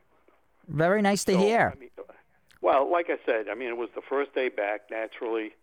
Very 0.68 1.02
nice 1.02 1.24
to 1.26 1.34
So, 1.34 1.38
hear. 1.40 1.74
I 1.76 1.80
mean, 1.80 1.90
well, 2.62 2.92
like 2.92 3.10
I 3.10 3.18
said, 3.26 3.48
I 3.50 3.56
mean, 3.56 3.70
it 3.70 3.78
was 3.78 3.90
the 3.96 4.02
first 4.02 4.34
day 4.34 4.50
back. 4.50 4.90
Naturally, 4.90 5.54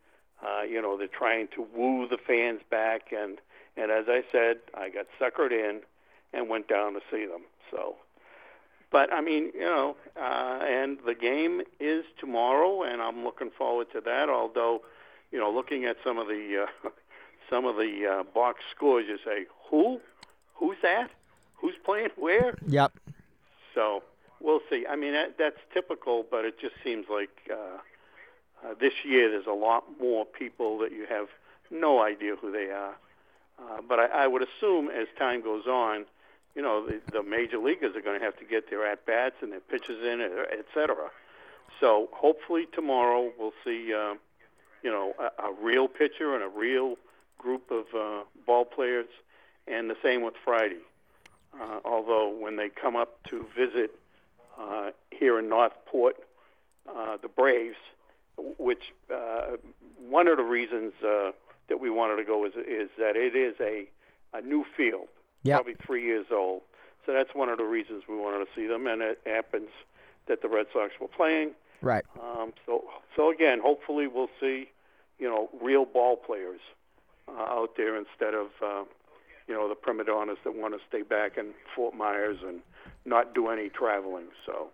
uh, 0.45 0.63
you 0.63 0.81
know, 0.81 0.97
they're 0.97 1.09
trying 1.09 1.49
to 1.57 1.67
woo 1.75 2.07
the 2.09 2.19
fans 2.19 2.61
back, 2.71 3.13
and 3.13 3.39
and 3.77 3.91
as 3.91 4.05
I 4.09 4.23
said, 4.31 4.59
I 4.75 4.89
got 4.91 5.07
suckered 5.21 5.51
in 5.53 5.81
and 6.33 6.49
went 6.49 6.69
down 6.69 6.95
to 6.95 7.01
see 7.11 7.27
them. 7.27 7.43
So, 7.71 7.97
but 8.91 9.13
I 9.13 9.21
mean, 9.21 9.51
you 9.55 9.61
know, 9.61 9.97
uh, 10.17 10.61
and 10.63 10.99
the 11.07 11.15
game 11.15 11.63
is 11.81 12.05
tomorrow, 12.19 12.83
and 12.83 13.03
I'm 13.03 13.25
looking 13.25 13.51
forward 13.51 13.89
to 13.93 14.01
that. 14.03 14.29
Although, 14.29 14.83
you 15.31 15.39
know, 15.39 15.51
looking 15.51 15.85
at 15.85 15.97
some 16.05 16.19
of 16.19 16.29
the 16.29 16.67
uh, 16.85 16.89
some 17.51 17.65
of 17.65 17.77
the 17.77 18.07
uh, 18.07 18.23
box 18.33 18.61
scores, 18.75 19.07
you 19.09 19.19
say, 19.25 19.47
who, 19.71 20.01
who's 20.55 20.77
that? 20.83 21.11
Who's 21.57 21.75
playing 21.85 22.11
where? 22.17 22.57
Yep. 22.67 22.93
So 23.75 24.03
we'll 24.43 24.61
see. 24.69 24.85
I 24.89 24.97
mean, 24.97 25.13
that, 25.13 25.39
that's 25.39 25.59
typical, 25.73 26.27
but 26.29 26.45
it 26.45 26.59
just 26.59 26.75
seems 26.85 27.07
like 27.09 27.31
uh, 27.51 27.79
uh, 28.65 28.75
this 28.81 28.93
year 29.05 29.31
there's 29.31 29.47
a 29.47 29.53
lot 29.53 29.85
more 30.01 30.25
people 30.25 30.79
that 30.79 30.93
you 30.93 31.07
have 31.09 31.29
no 31.71 32.03
idea 32.03 32.37
who 32.37 32.51
they 32.53 32.71
are. 32.71 32.97
Uh, 33.59 33.81
but 33.89 33.99
I, 34.01 34.07
I 34.25 34.27
would 34.27 34.43
assume 34.43 34.89
as 34.89 35.07
time 35.19 35.43
goes 35.43 35.67
on, 35.67 36.07
you 36.55 36.63
know, 36.63 36.87
the, 36.87 37.01
the 37.13 37.23
major 37.23 37.59
leaguers 37.59 37.97
are 37.97 38.01
going 38.01 38.19
to 38.19 38.25
have 38.25 38.37
to 38.39 38.45
get 38.45 38.69
their 38.69 38.87
at 38.87 39.07
bats 39.07 39.37
and 39.41 39.53
their 39.53 39.61
pitches 39.61 40.05
in, 40.05 40.21
et 40.21 40.67
cetera. 40.75 41.11
So 41.81 42.09
hopefully 42.13 42.67
tomorrow 42.73 43.33
we'll 43.39 43.55
see, 43.65 43.95
uh, 43.95 44.15
you 44.83 44.91
know, 44.91 45.15
a, 45.19 45.45
a 45.49 45.53
real 45.63 45.89
pitcher 45.89 46.35
and 46.35 46.43
a 46.43 46.49
real 46.49 46.97
group 47.39 47.71
of 47.71 47.85
uh, 47.97 48.25
ball 48.47 48.65
players, 48.65 49.09
and 49.67 49.89
the 49.89 49.97
same 50.03 50.23
with 50.23 50.35
Friday. 50.45 50.83
Uh, 51.61 51.81
although 51.85 52.29
when 52.29 52.57
they 52.57 52.69
come 52.69 52.97
up 52.97 53.23
to 53.25 53.47
visit 53.57 53.91
uh, 54.61 54.91
here 55.11 55.39
in 55.39 55.49
Northport, 55.49 56.17
uh, 56.89 57.17
the 57.21 57.29
Braves, 57.29 57.77
which 58.59 58.93
uh, 59.15 59.57
one 60.09 60.29
of 60.29 60.37
the 60.37 60.43
reasons 60.45 60.93
uh, 61.07 61.33
that 61.69 61.81
we 61.81 61.91
wanted 61.91 62.17
to 62.17 62.25
go 62.25 62.45
is 62.45 62.53
is 62.57 62.89
that 62.99 63.17
it 63.17 63.35
is 63.37 63.55
a 63.61 63.89
a 64.35 64.41
new 64.41 64.65
field, 64.77 65.09
Yep. 65.45 65.57
probably 65.57 65.75
three 65.85 66.05
years 66.05 66.27
old. 66.33 66.63
So 67.05 67.13
that's 67.13 67.35
one 67.35 67.49
of 67.49 67.59
the 67.59 67.65
reasons 67.65 68.05
we 68.09 68.17
wanted 68.17 68.45
to 68.47 68.51
see 68.55 68.67
them, 68.67 68.87
and 68.87 69.03
it 69.03 69.21
happens 69.27 69.69
that 70.27 70.41
the 70.41 70.49
Red 70.49 70.67
Sox 70.73 70.93
were 71.01 71.09
playing. 71.09 71.51
Right. 71.81 72.05
Um, 72.23 72.53
so 72.65 72.85
so 73.17 73.31
again, 73.31 73.61
hopefully 73.61 74.07
we'll 74.07 74.31
see, 74.41 74.71
you 75.19 75.29
know, 75.29 75.51
real 75.61 75.85
ball 75.85 76.17
players 76.17 76.61
uh, 77.29 77.33
out 77.43 77.77
there 77.77 77.97
instead 77.97 78.35
of 78.35 78.47
uh, 78.65 78.85
you 79.49 79.55
know 79.55 79.69
the 79.69 79.75
prima 79.75 80.05
donnas 80.05 80.39
that 80.45 80.55
want 80.55 80.75
to 80.75 80.81
stay 80.89 81.03
back 81.03 81.37
in 81.37 81.53
Fort 81.75 81.95
Myers 81.95 82.39
and 82.47 82.61
not 83.05 83.35
do 83.35 83.49
any 83.49 83.69
traveling. 83.69 84.27
So, 84.47 84.69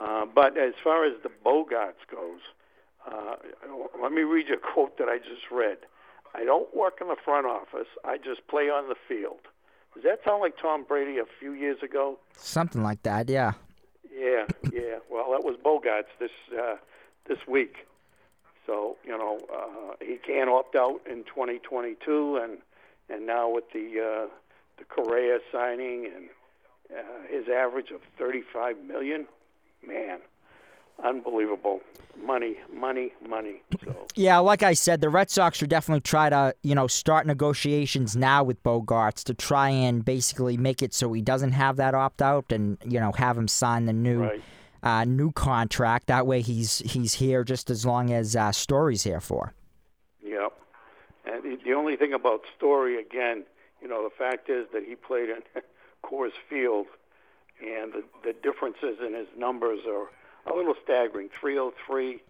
uh, 0.00 0.26
but 0.26 0.56
as 0.56 0.74
far 0.82 1.04
as 1.04 1.14
the 1.22 1.30
Bogaerts 1.44 2.04
goes, 2.10 2.40
uh, 3.10 3.36
let 4.00 4.12
me 4.12 4.22
read 4.22 4.46
you 4.48 4.54
a 4.54 4.58
quote 4.58 4.98
that 4.98 5.08
I 5.08 5.18
just 5.18 5.50
read. 5.50 5.78
I 6.34 6.44
don't 6.44 6.74
work 6.74 6.98
in 7.00 7.08
the 7.08 7.16
front 7.22 7.46
office. 7.46 7.88
I 8.04 8.16
just 8.16 8.46
play 8.48 8.70
on 8.70 8.88
the 8.88 8.94
field. 9.08 9.40
Does 9.94 10.04
that 10.04 10.20
sound 10.24 10.40
like 10.40 10.56
Tom 10.56 10.84
Brady 10.84 11.18
a 11.18 11.24
few 11.38 11.52
years 11.52 11.82
ago? 11.82 12.18
Something 12.36 12.82
like 12.82 13.02
that. 13.02 13.28
Yeah. 13.28 13.52
Yeah, 14.14 14.46
yeah. 14.72 14.98
Well, 15.10 15.30
that 15.32 15.44
was 15.44 15.56
Bogaerts 15.62 16.12
this 16.18 16.30
uh, 16.58 16.76
this 17.28 17.38
week. 17.46 17.86
So 18.66 18.96
you 19.04 19.16
know 19.16 19.40
uh, 19.52 19.94
he 20.00 20.16
can't 20.16 20.48
opt 20.48 20.76
out 20.76 21.00
in 21.10 21.24
2022, 21.24 22.36
and 22.36 22.58
and 23.08 23.26
now 23.26 23.50
with 23.50 23.64
the 23.72 24.00
uh, 24.00 24.28
the 24.78 24.84
Correa 24.84 25.38
signing 25.50 26.06
and 26.06 26.28
uh, 26.96 27.02
his 27.28 27.48
average 27.48 27.90
of 27.90 28.00
35 28.18 28.76
million, 28.84 29.26
man, 29.86 30.18
unbelievable 31.02 31.80
money, 32.20 32.56
money, 32.72 33.12
money. 33.26 33.62
So 33.84 34.06
Yeah, 34.14 34.38
like 34.38 34.62
I 34.62 34.74
said, 34.74 35.00
the 35.00 35.08
Red 35.08 35.30
Sox 35.30 35.58
should 35.58 35.70
definitely 35.70 36.02
try 36.02 36.30
to, 36.30 36.54
you 36.62 36.74
know, 36.74 36.86
start 36.86 37.26
negotiations 37.26 38.16
now 38.16 38.44
with 38.44 38.62
Bogaerts 38.62 39.24
to 39.24 39.34
try 39.34 39.68
and 39.70 40.04
basically 40.04 40.56
make 40.56 40.82
it 40.82 40.94
so 40.94 41.12
he 41.12 41.22
doesn't 41.22 41.52
have 41.52 41.76
that 41.76 41.94
opt 41.94 42.22
out, 42.22 42.52
and 42.52 42.78
you 42.86 43.00
know, 43.00 43.12
have 43.12 43.36
him 43.36 43.48
sign 43.48 43.86
the 43.86 43.92
new 43.92 44.22
right. 44.22 44.42
uh, 44.82 45.04
new 45.04 45.32
contract. 45.32 46.06
That 46.06 46.26
way, 46.26 46.40
he's 46.42 46.78
he's 46.80 47.14
here 47.14 47.44
just 47.44 47.70
as 47.70 47.86
long 47.86 48.12
as 48.12 48.36
uh, 48.36 48.52
Story's 48.52 49.02
here 49.04 49.20
for. 49.20 49.54
Yep. 50.22 50.52
And 51.26 51.42
the- 51.44 51.62
the 51.64 51.72
only 51.72 51.96
thing 51.96 52.12
about 52.12 52.42
Story, 52.56 53.00
again, 53.00 53.44
you 53.80 53.88
know, 53.88 54.02
the 54.04 54.14
fact 54.14 54.48
is 54.48 54.66
that 54.72 54.84
he 54.84 54.94
played 54.94 55.28
in 55.28 55.42
Coors 56.04 56.32
Field, 56.48 56.86
and 57.60 57.92
the, 57.92 58.04
the 58.24 58.32
differences 58.32 58.98
in 59.04 59.14
his 59.14 59.28
numbers 59.36 59.80
are 59.86 60.08
a 60.52 60.56
little 60.56 60.74
staggering. 60.82 61.28
303 61.40 62.20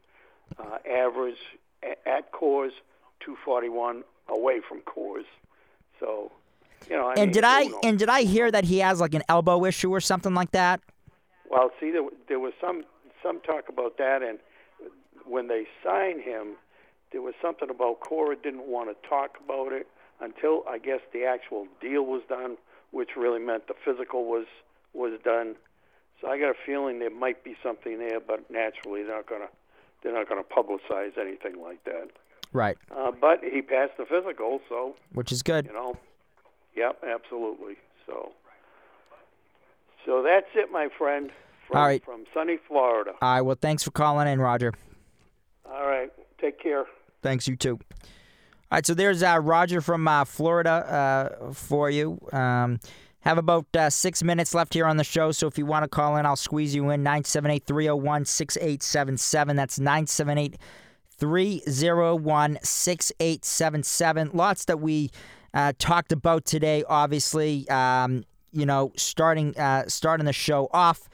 uh, 0.59 0.79
average 0.89 1.39
a- 1.83 2.09
at 2.09 2.33
Coors, 2.33 2.73
241 3.21 4.05
away 4.29 4.61
from 4.67 4.81
Coors. 4.81 5.25
So, 5.99 6.33
you 6.91 6.97
know, 6.97 7.09
I 7.09 7.13
and 7.13 7.21
mean, 7.23 7.31
did 7.31 7.45
I 7.45 7.71
and 7.83 7.99
did 7.99 8.09
I 8.09 8.23
hear 8.23 8.51
that 8.51 8.65
he 8.65 8.79
has 8.79 9.01
like 9.01 9.15
an 9.15 9.23
elbow 9.29 9.65
issue 9.65 9.91
or 9.91 10.01
something 10.01 10.35
like 10.35 10.51
that? 10.53 10.81
Well, 11.49 11.71
see, 11.79 11.91
there, 11.91 12.03
there 12.29 12.41
was 12.41 12.53
some 12.61 12.85
some 13.23 13.41
talk 13.41 13.69
about 13.69 13.99
that, 13.99 14.23
and 14.23 14.39
when 15.25 15.49
they 15.49 15.67
signed 15.85 16.23
him, 16.23 16.57
there 17.13 17.23
was 17.23 17.35
something 17.41 17.71
about 17.71 18.01
Cora 18.01 18.37
didn't 18.37 18.67
want 18.67 18.91
to 18.91 19.09
talk 19.09 19.39
about 19.45 19.73
it 19.73 19.87
until 20.21 20.65
I 20.69 20.79
guess 20.79 21.01
the 21.13 21.25
actual 21.25 21.67
deal 21.81 22.05
was 22.05 22.23
done, 22.29 22.57
which 22.93 23.11
really 23.17 23.41
meant 23.41 23.67
the 23.67 23.75
physical 23.85 24.25
was 24.27 24.47
was 24.95 25.19
done. 25.25 25.57
So 26.21 26.29
I 26.29 26.39
got 26.39 26.51
a 26.51 26.55
feeling 26.65 27.01
there 27.01 27.11
might 27.11 27.43
be 27.43 27.57
something 27.63 27.99
there, 27.99 28.21
but 28.21 28.49
naturally 28.51 29.03
they're 29.03 29.17
not 29.17 29.27
gonna 29.29 29.49
they're 30.03 30.15
not 30.15 30.29
gonna 30.29 30.43
publicize 30.45 31.19
anything 31.19 31.61
like 31.61 31.83
that. 31.85 32.09
Right, 32.55 32.77
Uh, 32.95 33.11
but 33.11 33.43
he 33.43 33.63
passed 33.63 33.97
the 33.97 34.05
physical, 34.05 34.61
so 34.69 34.95
which 35.15 35.33
is 35.33 35.43
good. 35.43 35.67
you 35.67 35.73
know. 35.73 35.97
Yep, 36.77 37.03
absolutely. 37.07 37.77
So, 38.07 38.33
so 40.05 40.23
that's 40.23 40.47
it, 40.55 40.71
my 40.71 40.89
friend. 40.99 41.31
From, 41.67 41.77
All 41.79 41.85
right. 41.87 42.05
From 42.05 42.25
sunny 42.35 42.59
Florida. 42.69 43.13
All 43.23 43.35
right, 43.35 43.41
well, 43.41 43.57
thanks 43.61 43.83
for 43.83 43.91
calling 43.91 44.29
in, 44.29 44.41
Roger. 44.41 44.73
All 45.71 45.87
right. 45.87 46.13
Take 46.41 46.61
care. 46.61 46.85
Thanks, 47.23 47.47
you 47.49 47.57
too. 47.57 47.79
All 48.73 48.77
right, 48.77 48.87
so 48.87 48.95
there's 48.95 49.23
uh, 49.23 49.39
Roger 49.39 49.83
from 49.83 50.09
uh, 50.09 50.25
Florida 50.25 50.71
uh, 51.43 51.53
for 51.53 51.91
you. 51.91 52.19
Um, 52.33 52.81
have 53.21 53.37
about 53.37 53.67
uh, 53.77 53.91
six 53.91 54.23
minutes 54.23 54.55
left 54.55 54.73
here 54.73 54.87
on 54.87 54.97
the 54.97 55.05
show, 55.05 55.31
so 55.31 55.47
if 55.47 55.59
you 55.59 55.67
want 55.67 55.83
to 55.83 55.89
call 55.89 56.17
in, 56.17 56.25
I'll 56.25 56.37
squeeze 56.37 56.75
you 56.75 56.89
in. 56.89 57.03
978 57.03 57.67
301 57.67 58.25
6877. 58.25 59.57
That's 59.57 59.79
978 59.79 60.57
301 61.19 62.59
6877. 62.63 64.31
Lots 64.33 64.65
that 64.65 64.81
we 64.81 65.11
uh, 65.53 65.75
talked 65.79 66.11
about 66.11 66.47
today, 66.47 66.83
obviously. 66.89 67.69
Um, 67.69 68.25
you 68.53 68.65
know, 68.65 68.93
starting 68.97 69.55
uh, 69.59 69.85
starting 69.87 70.25
the 70.25 70.33
show 70.33 70.71
off 70.73 71.11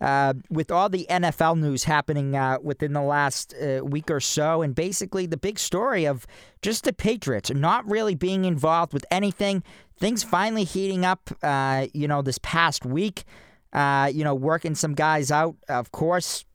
uh, 0.00 0.34
with 0.50 0.70
all 0.70 0.88
the 0.88 1.06
NFL 1.10 1.58
news 1.58 1.84
happening 1.84 2.36
uh, 2.36 2.58
within 2.62 2.92
the 2.92 3.02
last 3.02 3.54
uh, 3.54 3.84
week 3.84 4.10
or 4.10 4.20
so, 4.20 4.62
and 4.62 4.74
basically 4.74 5.26
the 5.26 5.36
big 5.36 5.58
story 5.58 6.06
of 6.06 6.26
just 6.62 6.84
the 6.84 6.92
Patriots 6.92 7.50
not 7.50 7.88
really 7.88 8.14
being 8.14 8.44
involved 8.44 8.92
with 8.92 9.04
anything. 9.10 9.62
Things 9.98 10.22
finally 10.22 10.64
heating 10.64 11.04
up, 11.04 11.30
uh, 11.42 11.86
you 11.92 12.06
know, 12.06 12.22
this 12.22 12.38
past 12.38 12.84
week. 12.84 13.24
Uh, 13.70 14.10
you 14.12 14.24
know, 14.24 14.34
working 14.34 14.74
some 14.74 14.94
guys 14.94 15.30
out. 15.30 15.54
Of 15.68 15.92
course, 15.92 16.46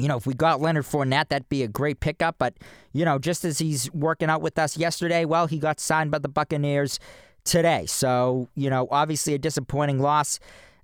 you 0.00 0.08
know, 0.08 0.16
if 0.16 0.26
we 0.26 0.34
got 0.34 0.60
Leonard 0.60 0.84
Fournette, 0.84 1.28
that'd 1.28 1.48
be 1.48 1.62
a 1.62 1.68
great 1.68 2.00
pickup. 2.00 2.36
But, 2.38 2.54
you 2.92 3.04
know, 3.04 3.18
just 3.18 3.44
as 3.44 3.58
he's 3.58 3.92
working 3.92 4.28
out 4.28 4.42
with 4.42 4.58
us 4.58 4.76
yesterday, 4.76 5.24
well, 5.24 5.46
he 5.46 5.58
got 5.58 5.78
signed 5.78 6.10
by 6.10 6.18
the 6.18 6.28
Buccaneers 6.28 6.98
today. 7.44 7.86
So, 7.86 8.48
you 8.54 8.70
know, 8.70 8.88
obviously 8.90 9.34
a 9.34 9.38
disappointing 9.38 10.00
loss 10.00 10.40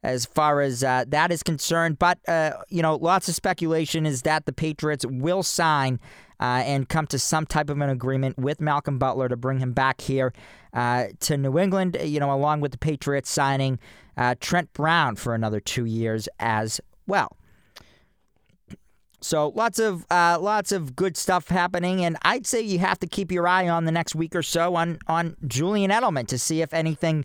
as 0.07 0.25
far 0.25 0.61
as 0.61 0.85
uh, 0.85 1.05
that 1.09 1.33
is 1.33 1.43
concerned. 1.43 1.99
But, 1.99 2.19
uh, 2.29 2.53
you 2.69 2.81
know, 2.81 2.95
lots 2.95 3.29
of 3.29 3.35
speculation 3.35 4.07
is 4.07 4.23
that 4.23 4.47
the 4.47 4.53
Patriots 4.53 5.05
will 5.05 5.43
sign 5.43 5.99
uh, 6.39 6.63
and 6.65 6.89
come 6.89 7.07
to 7.09 7.19
some 7.19 7.45
type 7.45 7.71
of 7.71 7.81
an 7.81 7.91
agreement 7.91 8.39
with 8.39 8.61
Malcolm 8.61 8.99
Butler 8.99 9.29
to 9.29 9.37
bring 9.37 9.59
him 9.59 9.73
back 9.73 10.01
here 10.01 10.33
uh, 10.73 11.07
to 11.21 11.37
New 11.37 11.59
England, 11.59 11.97
you 12.03 12.21
know, 12.21 12.33
along 12.33 12.61
with 12.61 12.73
the 12.73 12.79
Patriots 12.79 13.31
signing 13.31 13.79
uh, 14.17 14.37
Trent 14.41 14.73
Brown 14.73 15.17
for 15.17 15.35
another 15.35 15.61
two 15.61 15.85
years 15.85 16.29
as 16.39 16.81
well. 17.07 17.37
So 19.23 19.49
lots 19.57 19.81
of 19.81 20.07
uh, 20.11 20.39
lots 20.41 20.71
of 20.71 20.95
good 20.95 21.17
stuff 21.17 21.49
happening, 21.49 22.05
and 22.05 22.17
I'd 22.23 22.47
say 22.47 22.61
you 22.61 22.79
have 22.79 23.01
to 23.01 23.09
keep 23.09 23.33
your 23.33 23.49
eye 23.49 23.69
on 23.69 23.85
the 23.85 23.91
next 23.91 24.15
week 24.15 24.37
or 24.37 24.43
so 24.43 24.77
on 24.77 24.99
on 25.09 25.37
Julian 25.49 25.91
Edelman 25.91 26.29
to 26.29 26.39
see 26.39 26.61
if 26.61 26.73
anything 26.73 27.25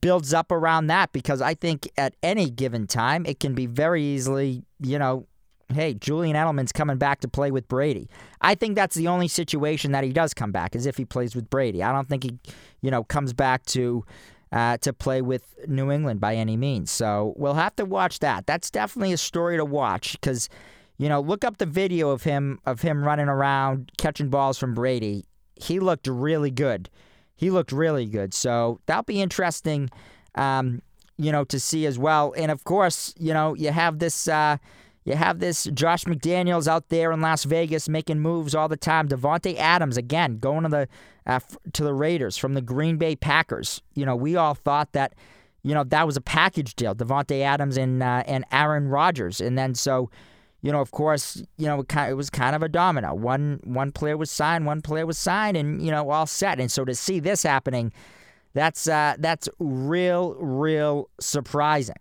builds 0.00 0.34
up 0.34 0.50
around 0.50 0.88
that 0.88 1.12
because 1.12 1.40
I 1.40 1.54
think 1.54 1.90
at 1.96 2.14
any 2.22 2.50
given 2.50 2.86
time 2.86 3.24
it 3.26 3.40
can 3.40 3.54
be 3.54 3.66
very 3.66 4.02
easily, 4.02 4.64
you 4.80 4.98
know, 4.98 5.26
hey, 5.72 5.94
Julian 5.94 6.36
Edelman's 6.36 6.72
coming 6.72 6.96
back 6.96 7.20
to 7.20 7.28
play 7.28 7.50
with 7.50 7.68
Brady. 7.68 8.08
I 8.40 8.54
think 8.54 8.76
that's 8.76 8.94
the 8.94 9.08
only 9.08 9.28
situation 9.28 9.92
that 9.92 10.04
he 10.04 10.12
does 10.12 10.34
come 10.34 10.52
back 10.52 10.76
is 10.76 10.86
if 10.86 10.96
he 10.96 11.04
plays 11.04 11.34
with 11.34 11.50
Brady. 11.50 11.82
I 11.82 11.92
don't 11.92 12.08
think 12.08 12.24
he, 12.24 12.38
you 12.82 12.90
know, 12.90 13.04
comes 13.04 13.32
back 13.32 13.64
to 13.66 14.04
uh, 14.52 14.76
to 14.78 14.92
play 14.92 15.22
with 15.22 15.54
New 15.66 15.90
England 15.90 16.20
by 16.20 16.36
any 16.36 16.56
means. 16.56 16.90
So 16.90 17.34
we'll 17.36 17.54
have 17.54 17.74
to 17.76 17.84
watch 17.84 18.20
that. 18.20 18.46
That's 18.46 18.70
definitely 18.70 19.12
a 19.12 19.18
story 19.18 19.56
to 19.56 19.64
watch 19.64 20.12
because, 20.12 20.48
you 20.98 21.08
know, 21.08 21.20
look 21.20 21.44
up 21.44 21.58
the 21.58 21.66
video 21.66 22.10
of 22.10 22.22
him 22.22 22.60
of 22.64 22.80
him 22.80 23.02
running 23.02 23.28
around 23.28 23.90
catching 23.98 24.30
balls 24.30 24.58
from 24.58 24.74
Brady. 24.74 25.24
He 25.56 25.80
looked 25.80 26.06
really 26.06 26.50
good. 26.50 26.88
He 27.36 27.50
looked 27.50 27.72
really 27.72 28.06
good. 28.06 28.34
So 28.34 28.80
that'll 28.86 29.04
be 29.04 29.20
interesting, 29.20 29.90
um, 30.34 30.82
you 31.18 31.30
know, 31.30 31.44
to 31.44 31.60
see 31.60 31.86
as 31.86 31.98
well. 31.98 32.34
And 32.36 32.50
of 32.50 32.64
course, 32.64 33.14
you 33.18 33.32
know, 33.32 33.54
you 33.54 33.70
have 33.70 33.98
this. 33.98 34.28
Uh, 34.28 34.56
you 35.04 35.14
have 35.14 35.38
this 35.38 35.68
Josh 35.72 36.02
McDaniels 36.02 36.66
out 36.66 36.88
there 36.88 37.12
in 37.12 37.20
Las 37.20 37.44
Vegas 37.44 37.88
making 37.88 38.18
moves 38.18 38.56
all 38.56 38.66
the 38.66 38.76
time. 38.76 39.08
Davante 39.08 39.56
Adams 39.56 39.96
again 39.96 40.38
going 40.38 40.64
to 40.64 40.68
the 40.68 40.88
uh, 41.26 41.38
to 41.74 41.84
the 41.84 41.94
Raiders 41.94 42.36
from 42.36 42.54
the 42.54 42.60
Green 42.60 42.96
Bay 42.96 43.14
Packers. 43.14 43.80
You 43.94 44.04
know, 44.04 44.16
we 44.16 44.34
all 44.34 44.54
thought 44.54 44.90
that 44.92 45.14
you 45.62 45.74
know 45.74 45.84
that 45.84 46.06
was 46.06 46.16
a 46.16 46.20
package 46.20 46.74
deal, 46.74 46.92
Davante 46.92 47.40
Adams 47.40 47.76
and 47.76 48.02
uh, 48.02 48.24
and 48.26 48.44
Aaron 48.50 48.88
Rodgers, 48.88 49.40
and 49.40 49.56
then 49.56 49.76
so 49.76 50.10
you 50.62 50.72
know, 50.72 50.80
of 50.80 50.90
course, 50.90 51.42
you 51.58 51.66
know, 51.66 51.84
it 51.88 52.14
was 52.14 52.30
kind 52.30 52.56
of 52.56 52.62
a 52.62 52.68
domino. 52.68 53.14
One 53.14 53.60
one 53.64 53.92
player 53.92 54.16
was 54.16 54.30
signed, 54.30 54.66
one 54.66 54.82
player 54.82 55.06
was 55.06 55.18
signed, 55.18 55.56
and 55.56 55.82
you 55.84 55.90
know, 55.90 56.10
all 56.10 56.26
set. 56.26 56.58
And 56.58 56.70
so 56.70 56.84
to 56.84 56.94
see 56.94 57.20
this 57.20 57.42
happening, 57.42 57.92
that's 58.54 58.88
uh, 58.88 59.16
that's 59.18 59.48
real, 59.58 60.34
real 60.34 61.08
surprising. 61.20 61.96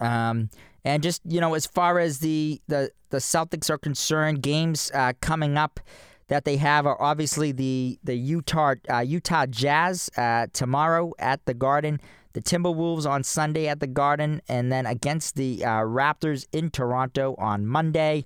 Um, 0.00 0.50
and 0.84 1.02
just 1.02 1.22
you 1.26 1.40
know, 1.40 1.54
as 1.54 1.66
far 1.66 1.98
as 1.98 2.18
the 2.18 2.60
the, 2.68 2.90
the 3.10 3.18
Celtics 3.18 3.70
are 3.70 3.78
concerned, 3.78 4.42
games 4.42 4.90
uh, 4.94 5.14
coming 5.20 5.56
up 5.56 5.80
that 6.28 6.44
they 6.44 6.56
have 6.56 6.86
are 6.86 7.00
obviously 7.00 7.52
the 7.52 7.98
the 8.02 8.14
Utah 8.14 8.74
uh, 8.90 9.00
Utah 9.00 9.46
Jazz 9.46 10.10
uh, 10.16 10.46
tomorrow 10.52 11.12
at 11.18 11.44
the 11.46 11.54
Garden, 11.54 12.00
the 12.32 12.40
Timberwolves 12.40 13.06
on 13.06 13.22
Sunday 13.22 13.68
at 13.68 13.80
the 13.80 13.86
Garden, 13.86 14.40
and 14.48 14.72
then 14.72 14.86
against 14.86 15.36
the 15.36 15.64
uh, 15.64 15.80
Raptors 15.80 16.46
in 16.52 16.70
Toronto 16.70 17.34
on 17.38 17.66
Monday. 17.66 18.24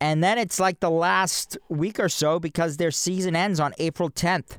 And 0.00 0.22
then 0.22 0.36
it's 0.38 0.60
like 0.60 0.80
the 0.80 0.90
last 0.90 1.56
week 1.68 1.98
or 1.98 2.08
so 2.08 2.38
because 2.38 2.76
their 2.76 2.90
season 2.90 3.34
ends 3.34 3.58
on 3.58 3.72
April 3.78 4.10
10th. 4.10 4.58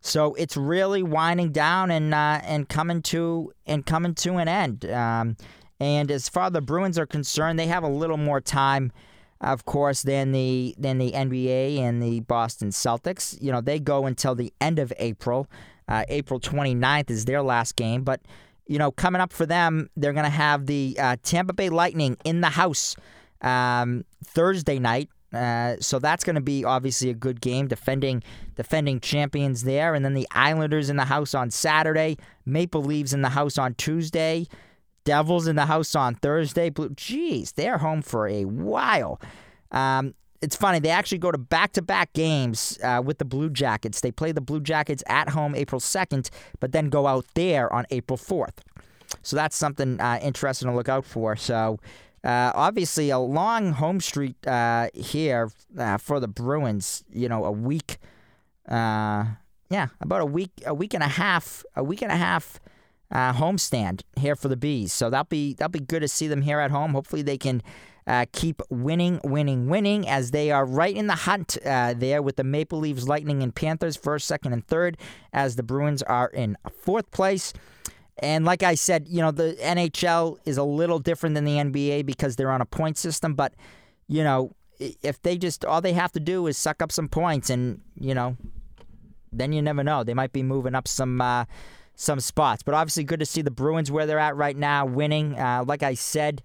So 0.00 0.34
it's 0.34 0.56
really 0.56 1.02
winding 1.02 1.52
down 1.52 1.90
and 1.90 2.14
uh, 2.14 2.40
and 2.44 2.68
coming 2.68 3.02
to 3.02 3.52
and 3.66 3.84
coming 3.84 4.14
to 4.16 4.36
an 4.36 4.48
end. 4.48 4.84
Um, 4.86 5.36
and 5.80 6.10
as 6.10 6.28
far 6.28 6.46
as 6.46 6.52
the 6.52 6.60
Bruins 6.60 6.98
are 6.98 7.06
concerned, 7.06 7.58
they 7.58 7.66
have 7.66 7.82
a 7.82 7.88
little 7.88 8.16
more 8.16 8.40
time, 8.40 8.92
of 9.40 9.64
course, 9.64 10.02
then 10.02 10.32
the 10.32 10.74
than 10.78 10.98
the 10.98 11.12
NBA 11.12 11.78
and 11.78 12.02
the 12.02 12.20
Boston 12.20 12.70
Celtics. 12.70 13.40
You 13.40 13.52
know, 13.52 13.60
they 13.60 13.78
go 13.78 14.06
until 14.06 14.34
the 14.34 14.52
end 14.60 14.78
of 14.78 14.92
April. 14.98 15.48
Uh, 15.88 16.04
April 16.08 16.40
29th 16.40 17.10
is 17.10 17.26
their 17.26 17.42
last 17.42 17.76
game, 17.76 18.02
but 18.02 18.20
you 18.66 18.78
know, 18.78 18.90
coming 18.90 19.20
up 19.20 19.32
for 19.32 19.46
them, 19.46 19.88
they're 19.96 20.12
going 20.12 20.24
to 20.24 20.30
have 20.30 20.66
the 20.66 20.96
uh, 20.98 21.16
Tampa 21.22 21.52
Bay 21.52 21.68
Lightning 21.68 22.16
in 22.24 22.40
the 22.40 22.48
house 22.48 22.96
um, 23.40 24.04
Thursday 24.24 24.78
night. 24.78 25.08
Uh, 25.32 25.76
so 25.80 25.98
that's 25.98 26.24
going 26.24 26.34
to 26.34 26.42
be 26.42 26.64
obviously 26.64 27.10
a 27.10 27.14
good 27.14 27.40
game, 27.40 27.68
defending 27.68 28.22
defending 28.54 29.00
champions 29.00 29.64
there, 29.64 29.94
and 29.94 30.04
then 30.04 30.14
the 30.14 30.26
Islanders 30.30 30.88
in 30.88 30.96
the 30.96 31.04
house 31.04 31.34
on 31.34 31.50
Saturday, 31.50 32.16
Maple 32.46 32.82
Leafs 32.82 33.12
in 33.12 33.22
the 33.22 33.28
house 33.28 33.58
on 33.58 33.74
Tuesday. 33.74 34.46
Devils 35.06 35.46
in 35.46 35.56
the 35.56 35.66
house 35.66 35.94
on 35.94 36.16
Thursday. 36.16 36.68
Blue, 36.68 36.90
geez, 36.90 37.52
they're 37.52 37.78
home 37.78 38.02
for 38.02 38.28
a 38.28 38.44
while. 38.44 39.18
Um, 39.70 40.14
it's 40.42 40.56
funny. 40.56 40.80
They 40.80 40.90
actually 40.90 41.18
go 41.18 41.30
to 41.30 41.38
back-to-back 41.38 42.12
games 42.12 42.78
uh, 42.82 43.00
with 43.02 43.18
the 43.18 43.24
Blue 43.24 43.48
Jackets. 43.48 44.00
They 44.00 44.10
play 44.10 44.32
the 44.32 44.40
Blue 44.40 44.60
Jackets 44.60 45.02
at 45.06 45.30
home 45.30 45.54
April 45.54 45.80
2nd, 45.80 46.28
but 46.60 46.72
then 46.72 46.90
go 46.90 47.06
out 47.06 47.24
there 47.34 47.72
on 47.72 47.86
April 47.90 48.18
4th. 48.18 48.58
So 49.22 49.36
that's 49.36 49.56
something 49.56 50.00
uh, 50.00 50.18
interesting 50.20 50.68
to 50.68 50.74
look 50.74 50.88
out 50.88 51.04
for. 51.04 51.36
So 51.36 51.78
uh, 52.24 52.50
obviously 52.54 53.10
a 53.10 53.18
long 53.18 53.72
home 53.72 54.00
streak 54.00 54.34
uh, 54.46 54.88
here 54.92 55.50
uh, 55.78 55.98
for 55.98 56.18
the 56.18 56.28
Bruins. 56.28 57.04
You 57.12 57.28
know, 57.28 57.44
a 57.44 57.52
week. 57.52 57.98
Uh, 58.68 59.24
yeah, 59.70 59.88
about 60.00 60.22
a 60.22 60.26
week, 60.26 60.50
a 60.66 60.74
week 60.74 60.94
and 60.94 61.02
a 61.02 61.08
half, 61.08 61.64
a 61.76 61.84
week 61.84 62.02
and 62.02 62.10
a 62.10 62.16
half 62.16 62.60
uh, 63.10 63.32
homestand 63.32 64.02
here 64.16 64.36
for 64.36 64.48
the 64.48 64.56
bees. 64.56 64.92
So 64.92 65.10
that'll 65.10 65.24
be 65.24 65.54
that'll 65.54 65.70
be 65.70 65.80
good 65.80 66.00
to 66.00 66.08
see 66.08 66.28
them 66.28 66.42
here 66.42 66.60
at 66.60 66.70
home. 66.70 66.92
Hopefully 66.92 67.22
they 67.22 67.38
can 67.38 67.62
uh, 68.06 68.26
keep 68.32 68.62
winning, 68.70 69.20
winning, 69.24 69.68
winning 69.68 70.08
as 70.08 70.30
they 70.30 70.50
are 70.50 70.64
right 70.64 70.94
in 70.94 71.06
the 71.06 71.14
hunt 71.14 71.58
uh, 71.64 71.94
there 71.96 72.22
with 72.22 72.36
the 72.36 72.44
Maple 72.44 72.78
Leafs, 72.78 73.08
Lightning, 73.08 73.42
and 73.42 73.54
Panthers 73.54 73.96
first, 73.96 74.28
second, 74.28 74.52
and 74.52 74.66
third. 74.66 74.96
As 75.32 75.56
the 75.56 75.62
Bruins 75.62 76.02
are 76.02 76.28
in 76.28 76.56
fourth 76.70 77.10
place. 77.10 77.52
And 78.18 78.44
like 78.44 78.62
I 78.62 78.76
said, 78.76 79.08
you 79.08 79.20
know 79.20 79.30
the 79.30 79.56
NHL 79.60 80.38
is 80.44 80.56
a 80.56 80.64
little 80.64 80.98
different 80.98 81.34
than 81.34 81.44
the 81.44 81.56
NBA 81.56 82.06
because 82.06 82.36
they're 82.36 82.50
on 82.50 82.60
a 82.60 82.66
point 82.66 82.96
system. 82.96 83.34
But 83.34 83.54
you 84.08 84.24
know 84.24 84.52
if 84.78 85.20
they 85.22 85.36
just 85.36 85.64
all 85.64 85.80
they 85.80 85.92
have 85.92 86.12
to 86.12 86.20
do 86.20 86.46
is 86.46 86.56
suck 86.56 86.82
up 86.82 86.92
some 86.92 87.08
points, 87.08 87.50
and 87.50 87.80
you 87.98 88.14
know 88.14 88.36
then 89.32 89.52
you 89.52 89.60
never 89.60 89.84
know. 89.84 90.02
They 90.02 90.14
might 90.14 90.32
be 90.32 90.42
moving 90.42 90.74
up 90.74 90.88
some 90.88 91.20
uh, 91.20 91.44
some 91.96 92.20
spots. 92.20 92.62
But 92.62 92.74
obviously, 92.74 93.04
good 93.04 93.20
to 93.20 93.26
see 93.26 93.42
the 93.42 93.50
Bruins 93.50 93.90
where 93.90 94.06
they're 94.06 94.18
at 94.18 94.36
right 94.36 94.56
now, 94.56 94.86
winning. 94.86 95.38
Uh, 95.38 95.64
like 95.66 95.82
I 95.82 95.94
said, 95.94 96.42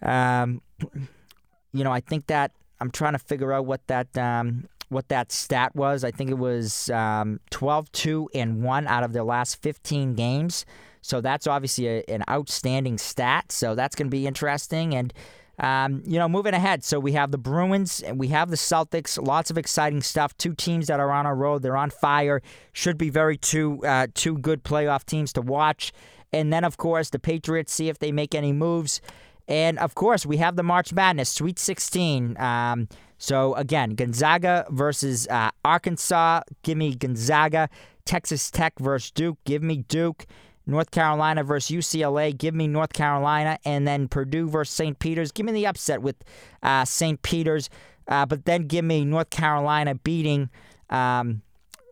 um, 0.00 0.62
you 1.72 1.84
know, 1.84 1.92
I 1.92 2.00
think 2.00 2.26
that 2.28 2.52
I'm 2.80 2.90
trying 2.90 3.12
to 3.12 3.18
figure 3.18 3.52
out 3.52 3.66
what 3.66 3.86
that 3.88 4.16
um, 4.16 4.68
what 4.88 5.08
that 5.08 5.30
stat 5.30 5.74
was. 5.76 6.02
I 6.04 6.10
think 6.10 6.30
it 6.30 6.38
was 6.38 6.90
um, 6.90 7.40
12, 7.50 7.92
2, 7.92 8.30
and 8.34 8.62
1 8.62 8.86
out 8.88 9.04
of 9.04 9.12
their 9.12 9.22
last 9.22 9.62
15 9.62 10.14
games. 10.14 10.64
So 11.00 11.20
that's 11.20 11.46
obviously 11.46 11.86
a, 11.86 12.04
an 12.08 12.24
outstanding 12.28 12.98
stat. 12.98 13.52
So 13.52 13.74
that's 13.74 13.94
going 13.94 14.08
to 14.08 14.10
be 14.10 14.26
interesting. 14.26 14.94
And 14.94 15.14
um, 15.60 16.02
you 16.06 16.18
know, 16.18 16.28
moving 16.28 16.54
ahead, 16.54 16.82
so 16.82 16.98
we 16.98 17.12
have 17.12 17.30
the 17.30 17.38
Bruins 17.38 18.00
and 18.00 18.18
we 18.18 18.28
have 18.28 18.48
the 18.48 18.56
Celtics. 18.56 19.22
Lots 19.24 19.50
of 19.50 19.58
exciting 19.58 20.00
stuff. 20.00 20.36
Two 20.38 20.54
teams 20.54 20.86
that 20.86 21.00
are 21.00 21.10
on 21.10 21.26
a 21.26 21.34
road. 21.34 21.62
They're 21.62 21.76
on 21.76 21.90
fire. 21.90 22.40
Should 22.72 22.96
be 22.96 23.10
very 23.10 23.36
two 23.36 23.84
uh, 23.84 24.06
two 24.14 24.38
good 24.38 24.64
playoff 24.64 25.04
teams 25.04 25.32
to 25.34 25.42
watch. 25.42 25.92
And 26.32 26.52
then, 26.52 26.64
of 26.64 26.78
course, 26.78 27.10
the 27.10 27.18
Patriots. 27.18 27.74
See 27.74 27.88
if 27.88 27.98
they 27.98 28.10
make 28.10 28.34
any 28.34 28.52
moves. 28.52 29.02
And 29.48 29.78
of 29.80 29.94
course, 29.94 30.24
we 30.24 30.38
have 30.38 30.56
the 30.56 30.62
March 30.62 30.92
Madness 30.92 31.28
Sweet 31.28 31.58
16. 31.58 32.40
Um, 32.40 32.88
so 33.18 33.54
again, 33.54 33.90
Gonzaga 33.96 34.64
versus 34.70 35.28
uh, 35.28 35.50
Arkansas. 35.64 36.42
Give 36.62 36.78
me 36.78 36.94
Gonzaga. 36.94 37.68
Texas 38.06 38.50
Tech 38.50 38.78
versus 38.78 39.10
Duke. 39.10 39.38
Give 39.44 39.62
me 39.62 39.84
Duke. 39.88 40.24
North 40.70 40.90
Carolina 40.90 41.44
versus 41.44 41.76
UCLA. 41.76 42.36
Give 42.36 42.54
me 42.54 42.66
North 42.66 42.92
Carolina. 42.92 43.58
And 43.64 43.86
then 43.86 44.08
Purdue 44.08 44.48
versus 44.48 44.74
St. 44.74 44.98
Peter's. 44.98 45.32
Give 45.32 45.44
me 45.44 45.52
the 45.52 45.66
upset 45.66 46.00
with 46.00 46.16
uh, 46.62 46.84
St. 46.84 47.20
Peter's. 47.22 47.68
Uh, 48.08 48.26
but 48.26 48.44
then 48.44 48.62
give 48.62 48.84
me 48.84 49.04
North 49.04 49.30
Carolina 49.30 49.94
beating 49.94 50.50
um, 50.88 51.42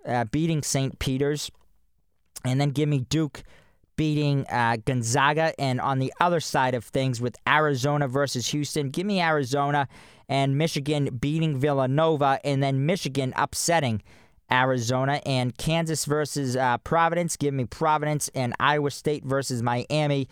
uh, 0.06 0.24
beating 0.24 0.62
St. 0.62 0.98
Peter's. 0.98 1.50
And 2.44 2.60
then 2.60 2.70
give 2.70 2.88
me 2.88 3.00
Duke 3.00 3.42
beating 3.96 4.46
uh, 4.48 4.76
Gonzaga. 4.84 5.52
And 5.60 5.80
on 5.80 5.98
the 5.98 6.12
other 6.20 6.40
side 6.40 6.74
of 6.74 6.84
things 6.84 7.20
with 7.20 7.36
Arizona 7.46 8.08
versus 8.08 8.48
Houston, 8.48 8.90
give 8.90 9.06
me 9.06 9.20
Arizona 9.20 9.88
and 10.28 10.56
Michigan 10.56 11.16
beating 11.20 11.58
Villanova. 11.58 12.40
And 12.44 12.62
then 12.62 12.86
Michigan 12.86 13.32
upsetting 13.36 14.02
Arizona, 14.50 15.20
and 15.26 15.56
Kansas 15.56 16.04
versus 16.04 16.56
uh, 16.56 16.78
Providence. 16.78 17.36
Give 17.36 17.54
me 17.54 17.64
Providence 17.64 18.30
and 18.34 18.54
Iowa 18.58 18.90
State 18.90 19.24
versus 19.24 19.62
Miami. 19.62 20.28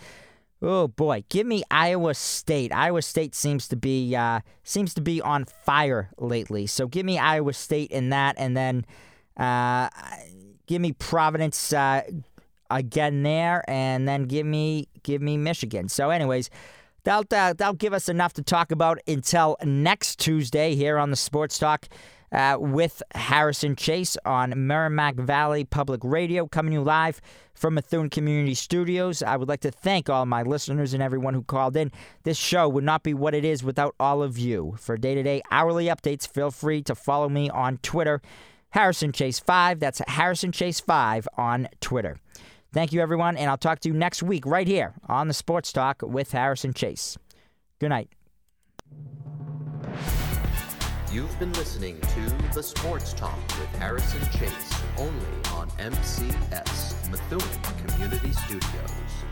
Oh 0.63 0.89
boy, 0.89 1.25
give 1.29 1.47
me 1.47 1.63
Iowa 1.71 2.15
State. 2.15 2.73
Iowa 2.73 3.03
State 3.03 3.35
seems 3.35 3.69
to 3.69 3.77
be 3.77 4.17
uh, 4.17 4.41
seems 4.65 4.95
to 4.95 5.01
be 5.01 5.21
on 5.21 5.45
fire 5.45 6.11
lately. 6.19 6.67
So 6.67 6.87
give 6.87 7.05
me 7.05 7.19
Iowa 7.19 7.53
State 7.53 7.91
in 7.91 8.09
that, 8.11 8.37
and 8.39 8.57
then 8.57 8.87
uh, 9.37 9.91
give 10.67 10.81
me 10.81 10.93
Providence 10.93 11.73
uh, 11.73 12.03
again 12.71 13.23
there, 13.23 13.65
and 13.69 14.09
then 14.09 14.25
give 14.25 14.47
me 14.47 14.89
give 15.03 15.21
me 15.21 15.37
Michigan. 15.37 15.89
So, 15.89 16.11
anyways. 16.11 16.51
That'll, 17.05 17.23
that'll 17.55 17.75
give 17.75 17.93
us 17.93 18.09
enough 18.09 18.33
to 18.33 18.43
talk 18.43 18.73
about 18.73 18.99
until 19.07 19.57
next 19.63 20.19
Tuesday 20.19 20.75
here 20.75 20.99
on 20.99 21.11
the 21.11 21.17
Sports 21.17 21.57
Talk 21.57 21.87
uh, 22.37 22.59
with 22.61 23.03
Harrison 23.15 23.75
Chase 23.75 24.17
on 24.27 24.67
Merrimack 24.67 25.17
Valley 25.17 25.65
Public 25.65 26.03
Radio, 26.05 26.47
coming 26.47 26.73
to 26.73 26.79
you 26.81 26.85
live 26.85 27.21
from 27.55 27.75
Methuen 27.75 28.11
Community 28.11 28.53
Studios. 28.53 29.23
I 29.23 29.37
would 29.37 29.49
like 29.49 29.63
to 29.63 29.71
thank 29.71 30.11
all 30.11 30.27
my 30.27 30.43
listeners 30.43 30.93
and 30.93 31.03
everyone 31.03 31.33
who 31.33 31.43
called 31.43 31.77
in. 31.77 31.91
This 32.25 32.37
show 32.37 32.69
would 32.69 32.85
not 32.85 33.03
be 33.03 33.15
what 33.15 33.35
it 33.35 33.45
is 33.45 33.65
without 33.65 33.95
all 33.99 34.23
of 34.23 34.39
you. 34.39 34.77
For 34.79 34.99
day 34.99 35.15
to 35.15 35.23
day 35.23 35.41
hourly 35.51 35.87
updates, 35.87 36.29
feel 36.29 36.51
free 36.51 36.83
to 36.83 36.95
follow 36.95 37.31
me 37.31 37.49
on 37.49 37.79
Twitter 37.79 38.21
Harrison 38.71 39.13
Chase 39.13 39.39
5. 39.39 39.81
That's 39.81 40.03
Harrison 40.07 40.53
Chase 40.53 40.79
5 40.79 41.27
on 41.39 41.69
Twitter. 41.81 42.19
Thank 42.75 42.93
you, 42.93 43.01
everyone, 43.01 43.39
and 43.39 43.49
I'll 43.49 43.57
talk 43.57 43.81
to 43.81 43.89
you 43.89 43.95
next 43.95 44.23
week 44.23 44.45
right 44.45 44.67
here 44.67 44.93
on 45.09 45.29
the 45.29 45.35
Sports 45.35 45.73
Talk 45.73 46.03
with 46.03 46.33
Harrison 46.33 46.75
Chase. 46.75 47.17
Good 47.81 47.89
night. 47.89 48.11
You've 51.13 51.39
been 51.39 51.53
listening 51.53 52.01
to 52.01 52.53
The 52.53 52.63
Sports 52.63 53.13
Talk 53.13 53.39
with 53.61 53.69
Harrison 53.77 54.21
Chase, 54.33 54.75
only 54.99 55.13
on 55.55 55.71
MCS, 55.79 57.11
Methuen 57.11 57.87
Community 57.87 58.33
Studios. 58.33 59.26